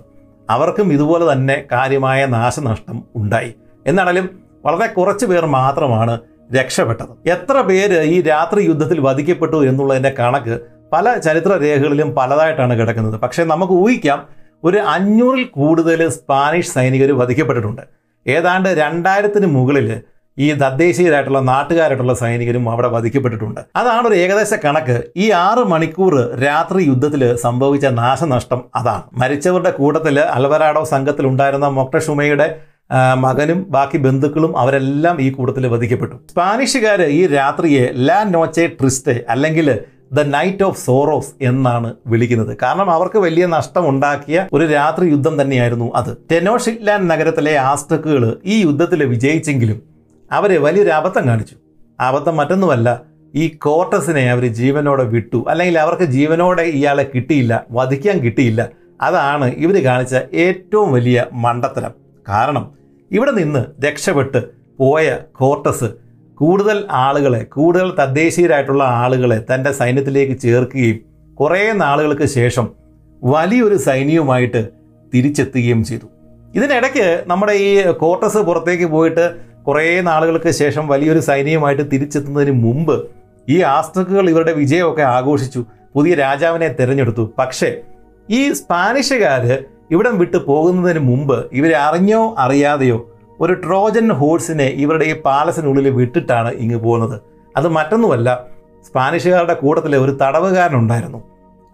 അവർക്കും 0.49 0.93
ഇതുപോലെ 0.93 1.31
തന്നെ 1.31 1.63
കാര്യമായ 1.71 2.25
നാശനഷ്ടം 2.25 3.03
ഉണ്ടായി. 3.15 3.53
എന്നാണേലും 3.87 4.29
വളരെ 4.65 4.87
കുറച്ച് 4.87 5.25
പേർ 5.25 5.45
മാത്രമാണ് 5.45 6.19
രക്ഷപ്പെട്ടത്. 6.53 7.29
എത്ര 7.29 7.61
പേര് 7.61 8.01
ഈ 8.01 8.21
രാത്രി 8.21 8.61
യുദ്ധത്തിൽ 8.63 8.99
വധിക്കപ്പെട്ടു 8.99 9.65
എന്നുള്ളതിന്റെ 9.65 10.09
കണക്ക് 10.19 10.59
പല 10.93 11.17
ചരിത്ര 11.17 11.57
രേഖകളിലും 11.57 12.15
പലതായിട്ടാണ് 12.15 12.79
കിടക്കുന്നത്. 12.79 13.21
പക്ഷേ 13.21 13.43
നമുക്ക് 13.43 13.73
ഊഹിക്കാം 13.73 14.27
ഒരു 14.63 14.77
അഞ്ഞൂറിൽ 14.77 15.43
കൂടുതൽ 15.43 16.09
സ്പാനിഷ് 16.09 16.69
സൈനികർ 16.69 17.11
വധിക്കപ്പെട്ടിട്ടുണ്ട്. 17.17 17.81
ഏതാണ്ട് 18.27 18.69
രണ്ടായിരത്തിന് 18.69 19.47
മുകളിൽ 19.47 20.01
ഈ 20.43 20.47
തദ്ദേശീയരായിട്ടുള്ള 20.63 21.41
നാട്ടുകാരായിട്ടുള്ള 21.51 22.13
സൈനികരും 22.21 22.65
അവിടെ 22.73 22.89
വധിക്കപ്പെട്ടിട്ടുണ്ട്. 22.95 23.61
അതാണ് 23.81 24.05
ഒരു 24.09 24.17
ഏകദേശ 24.23 24.53
കണക്ക്. 24.65 24.97
ഈ 25.23 25.27
ആറ് 25.47 25.63
മണിക്കൂർ 25.73 26.15
രാത്രി 26.45 26.81
യുദ്ധത്തിൽ 26.91 27.23
സംഭവിച്ച 27.45 27.85
നാശനഷ്ടം 28.01 28.61
അതാണ്. 28.81 29.05
മരിച്ചവരുടെ 29.21 29.73
കൂട്ടത്തിൽ 29.79 30.17
അൽവരാഡോ 30.37 30.83
സംഘത്തിൽ 30.93 31.27
ഉണ്ടായിരുന്ന 31.31 31.69
മൊക്ടഷുമയുടെ 31.79 32.49
മകനും 33.23 33.59
ബാക്കി 33.73 33.97
ബന്ധുക്കളും 34.05 34.53
അവരെല്ലാം 34.61 35.15
ഈ 35.25 35.27
കൂട്ടത്തിൽ 35.35 35.65
വധിക്കപ്പെട്ടു. 35.73 36.15
സ്പാനിഷുകാർ 36.31 37.01
ഈ 37.19 37.21
രാത്രിയെ 37.37 37.83
ലാ 38.07 38.19
നോച്ചെ 38.35 38.65
ട്രിസ്റ്റെ 38.79 39.15
അല്ലെങ്കിൽ 39.33 39.67
ദ 40.17 40.19
നൈറ്റ് 40.35 40.63
ഓഫ് 40.67 40.79
സോറോസ് 40.85 41.31
എന്നാണ് 41.49 41.89
വിളിക്കുന്നത്. 42.11 42.53
കാരണം 42.63 42.87
അവർക്ക് 42.93 43.19
വലിയ 43.25 43.45
നഷ്ടം 43.55 43.83
ഉണ്ടാക്കിയ 43.91 44.47
ഒരു 44.55 44.65
രാത്രി 44.77 45.05
യുദ്ധം 45.13 45.35
തന്നെയായിരുന്നു 45.41 45.87
അത്. 45.99 46.11
ടെനോഷിറ്റ്ലാൻഡ് 46.31 47.09
നഗരത്തിലെ 47.11 47.53
ആസ്റ്റക്കുകൾ 47.71 48.25
ഈ 48.53 48.57
യുദ്ധത്തിൽ 48.65 49.03
വിജയിച്ചെങ്കിലും 49.13 49.79
അവർ 50.31 50.51
വലിയൊരു 50.65 50.91
അബദ്ധം 50.99 51.23
കാണിച്ചു. 51.29 51.55
അബദ്ധം 52.07 52.35
മറ്റൊന്നുമല്ല 52.37 52.89
ഈ 53.35 53.45
കോർട്ടസിനെ 53.65 54.23
അവർ 54.31 54.45
ജീവനോടെ 54.59 55.03
വിട്ടു. 55.03 55.39
അല്ലെങ്കിൽ 55.51 55.77
അവർക്ക് 55.79 56.03
ജീവനോടെ 56.17 56.65
ഇയാളെ 56.77 57.05
കിട്ടിയില്ല 57.13 57.53
വധിക്കാൻ 57.71 58.17
കിട്ടിയില്ല. 58.25 58.61
അതാണ് 59.01 59.47
ഇവർ 59.63 59.75
കാണിച്ച 59.83 60.15
ഏറ്റവും 60.45 60.91
വലിയ 60.91 61.25
മണ്ടത്തരം. 61.31 61.93
കാരണം 62.25 62.65
ഇവിടെ 63.11 63.31
നിന്ന് 63.31 63.61
രക്ഷപ്പെട്ട് 63.85 64.39
പോയ 64.79 65.17
കോർട്ടസ് 65.39 65.89
കൂടുതൽ 66.41 66.77
ആളുകളെ 67.05 67.39
കൂടുതൽ 67.55 67.87
തദ്ദേശീയരായിട്ടുള്ള 67.99 68.83
ആളുകളെ 68.83 69.37
തന്റെ 69.53 69.71
സൈന്യത്തിലേക്ക് 69.71 70.35
ചേർക്കുകയും 70.39 70.99
കുറേ 71.39 71.71
നാളുകൾക്ക് 71.83 72.27
ശേഷം 72.37 72.65
വലിയൊരു 73.23 73.77
സൈന്യവുമായിട്ട് 73.87 74.61
തിരിച്ചെത്തുകയും 75.13 75.83
ചെയ്തു. 75.83 76.07
ഇതിനിടയ്ക്ക് 76.55 77.23
നമ്മുടെ 77.27 77.53
ഈ 77.53 77.69
കോർട്ടസ് 78.03 78.37
പുറത്തേക്ക് 78.37 78.85
പോയിട്ട് 78.85 79.25
കുറേ 79.69 80.01
നാളുകൾക്ക് 80.01 80.51
ശേഷം 80.51 80.87
വലിയൊരു 80.87 81.19
സൈന്യമായിട്ട് 81.19 81.83
തിരിച്ചെത്തുന്നതിന് 81.91 82.53
മുമ്പ് 82.63 82.95
ഈ 83.49 83.61
ആസ്ത്രക്കുകൾ 83.61 84.29
ഇവരുടെ 84.29 84.53
വിജയമൊക്കെ 84.53 85.01
ആഘോഷിച്ചു. 85.01 85.65
പുതിയ 85.95 86.13
രാജാവിനെ 86.15 86.67
തിരഞ്ഞെടുത്തു. 86.67 87.33
പക്ഷേ 87.39 87.69
ഈ 88.29 88.53
സ്പാനിഷുകാർ 88.53 89.43
ഇവിടം 89.91 90.17
വിട്ടു 90.17 90.37
പോകുന്നതിന് 90.37 90.99
മുമ്പ് 90.99 91.37
ഇവരെ 91.53 91.75
അറിഞ്ഞോ 91.77 92.35
അറിയാതെയോ 92.37 92.97
ഒരു 93.41 93.53
ട്രോജൻ 93.53 94.07
ഹോഴ്സിനെ 94.11 94.65
ഇവരുടെ 94.83 95.05
ഈ 95.05 95.21
പാലസിനുള്ളിൽ 95.21 95.89
വിട്ടിട്ടാണ് 95.89 96.51
ഇങ്ങ് 96.53 96.79
പോകുന്നത്. 96.79 97.21
അത് 97.57 97.67
മറ്റൊന്നുമല്ല 97.67 98.47
സ്പാനിഷുകാരുടെ 98.87 99.53
കൂട്ടത്തിലെ 99.53 99.97
ഒരു 99.97 100.11
തടവുകാരനുണ്ടായിരുന്നു. 100.11 101.19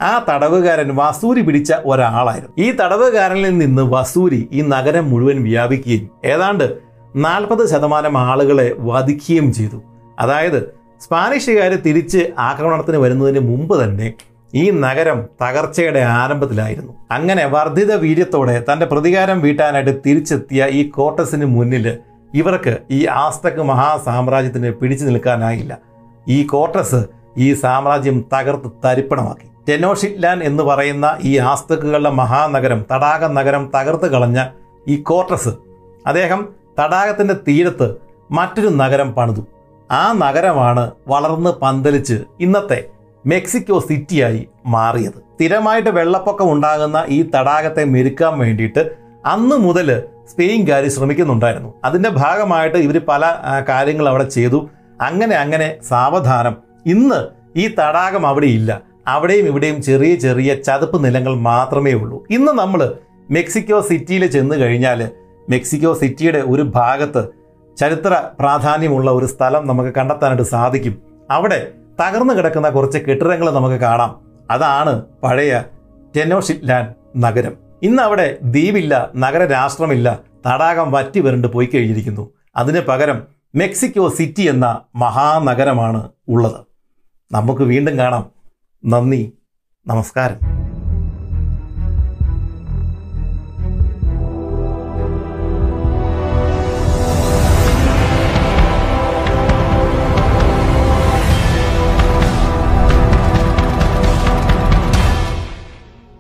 ആ 0.02 0.26
തടവുകാരൻ 0.30 0.96
വസൂരി 0.96 1.42
പിടിച്ച 1.42 1.74
ഒരാളായിരുന്നു. 1.86 2.56
ഈ 2.66 2.72
തടവുകാരനിൽ 2.72 3.58
നിന്ന് 3.58 3.82
വസൂരി 3.82 4.50
ഈ 4.52 4.62
നഗരം 4.62 5.10
മുഴുവൻ 5.10 5.44
വ്യാപിക്കുകയും 5.44 6.10
ഏതാണ്ട് 6.26 6.95
നാൽപ്പത് 7.16 7.70
ശതമാനം 7.70 8.18
ആളുകളെ 8.18 8.76
വധിക്കുകയും 8.80 9.54
ചെയ്തു. 9.54 9.84
അതായത് 10.20 10.76
സ്പാനിഷുകാർ 11.02 11.72
തിരിച്ച് 11.86 12.34
ആക്രമണത്തിന് 12.40 12.98
വരുന്നതിന് 12.98 13.40
മുമ്പ് 13.40 13.84
തന്നെ 13.84 14.14
ഈ 14.54 14.70
നഗരം 14.72 15.26
തകർച്ചയുടെ 15.42 16.00
ആരംഭത്തിലായിരുന്നു. 16.00 16.94
അങ്ങനെ 17.12 17.46
വർദ്ധിത 17.46 17.94
വീര്യത്തോടെ 17.94 18.66
തന്റെ 18.74 18.86
പ്രതികാരം 18.86 19.42
വീട്ടാനായിട്ട് 19.42 20.02
തിരിച്ചെത്തിയ 20.06 20.66
ഈ 20.66 20.90
കോട്ടസിന് 20.90 21.46
മുന്നിൽ 21.46 21.98
ഇവർക്ക് 22.34 22.78
ഈ 22.92 23.06
ആസ്തക് 23.06 23.62
മഹാസാമ്രാജ്യത്തിന് 23.62 24.72
പിടിച്ചു 24.72 25.06
നിൽക്കാനായില്ല. 25.06 25.78
ഈ 26.28 26.44
കോട്ടസ് 26.44 27.06
ഈ 27.38 27.54
സാമ്രാജ്യം 27.54 28.26
തകർത്ത് 28.34 28.72
തരിപ്പണമാക്കി. 28.86 29.48
ടെനോഷിറ്റ്ലാൻ 29.70 30.44
എന്ന് 30.44 30.64
പറയുന്ന 30.64 31.18
ഈ 31.22 31.38
ആസ്തക്കുകളുടെ 31.38 32.10
മഹാനഗരം 32.10 32.86
തടാക 32.92 33.26
നഗരം 33.26 33.72
തകർത്ത് 33.76 34.12
കളഞ്ഞ 34.12 34.46
ഈ 34.88 34.96
കോട്ടസ് 35.02 35.50
അദ്ദേഹം 36.08 36.65
തടാകത്തിന്റെ 36.80 37.34
തീരത്ത് 37.48 37.96
മറ്റൊരു 38.32 38.68
നഗരം 38.68 39.14
പണിതു. 39.14 39.42
ആ 39.92 40.14
നഗരമാണ് 40.14 40.92
വളർന്ന് 41.08 41.50
പന്തലിച്ച് 41.50 42.24
ഇന്നത്തെ 42.40 42.86
മെക്സിക്കോ 43.26 43.80
സിറ്റിയായി 43.80 44.48
മാറിയത്. 44.66 45.20
സ്ഥിരമായിട്ട് 45.36 45.90
വെള്ളപ്പൊക്കം 45.90 46.52
ഉണ്ടാകുന്ന 46.52 47.06
ഈ 47.08 47.30
തടാകത്തെ 47.36 47.84
മെരുക്കാൻ 47.84 48.40
വേണ്ടിയിട്ട് 48.40 48.92
അന്ന് 49.26 49.56
മുതൽ 49.56 50.04
സ്പെയിൻകാർ 50.32 50.88
ശ്രമിക്കുന്നുണ്ടായിരുന്നു. 50.88 51.74
അതിന്റെ 51.84 52.10
ഭാഗമായിട്ട് 52.10 52.78
ഇവർ 52.78 53.02
പല 53.08 53.26
കാര്യങ്ങൾ 53.70 54.10
അവിടെ 54.10 54.30
ചെയ്തു. 54.30 54.70
അങ്ങനെ 55.02 55.36
അങ്ങനെ 55.36 55.78
സാവധാനം. 55.88 56.56
ഇന്ന് 56.86 57.28
ഈ 57.60 57.68
തടാകം 57.68 58.28
അവിടെ 58.28 58.46
ഇല്ല. 58.46 58.82
അവിടെയും 59.08 59.46
ഇവിടെയും 59.46 59.82
ചെറിയ 59.82 60.16
ചെറിയ 60.16 60.56
ചതുപ്പ് 60.56 61.06
നിലങ്ങൾ 61.06 61.36
മാത്രമേ 61.36 61.94
ഉള്ളൂ. 61.94 62.24
ഇന്ന് 62.30 62.52
നമ്മൾ 62.52 62.94
മെക്സിക്കോ 63.32 63.82
സിറ്റിയിൽ 63.82 64.28
ചെന്ന് 64.28 64.56
കഴിഞ്ഞാൽ 64.56 65.10
മെക്സിക്കോ 65.50 65.94
സിറ്റിയുടെ 65.94 66.40
ഒരു 66.40 66.62
ഭാഗത്ത് 66.62 67.28
ചരിത്ര 67.78 68.22
പ്രാധാന്യമുള്ള 68.40 69.12
ഒരു 69.12 69.26
സ്ഥലം 69.26 69.68
നമുക്ക് 69.68 69.90
കണ്ടെത്താനായിട്ട് 69.96 70.44
സാധിക്കും. 70.44 71.02
അവിടെ 71.32 71.72
തകർന്നു 72.02 72.34
കിടക്കുന്ന 72.34 72.70
കുറച്ച് 72.70 72.98
കെട്ടിടങ്ങൾ 72.98 73.52
നമുക്ക് 73.52 73.76
കാണാം. 73.76 74.22
അതാണ് 74.52 75.04
പഴയ 75.24 75.64
ടെനോഷിറ്റ്ലാൻഡ് 76.16 76.94
നഗരം. 77.18 77.58
ഇന്ന് 77.84 78.04
അവിടെ 78.04 78.38
ദ്വീപില്ല 78.44 79.12
നഗരരാഷ്ട്രമില്ല 79.16 80.20
തടാകം 80.48 80.92
വറ്റി 80.92 81.20
വരണ്ട് 81.20 81.48
പോയി 81.48 81.70
കഴിഞ്ഞിരിക്കുന്നു. 81.74 82.34
അതിന് 82.56 82.82
പകരം 82.82 83.28
മെക്സിക്കോ 83.56 84.10
സിറ്റി 84.10 84.42
എന്ന 84.42 84.82
മഹാനഗരമാണ് 84.96 86.10
ഉള്ളത്. 86.28 86.66
നമുക്ക് 87.32 87.62
വീണ്ടും 87.62 87.98
കാണാം. 87.98 88.32
നന്ദി 88.86 89.34
നമസ്കാരം. 89.88 90.55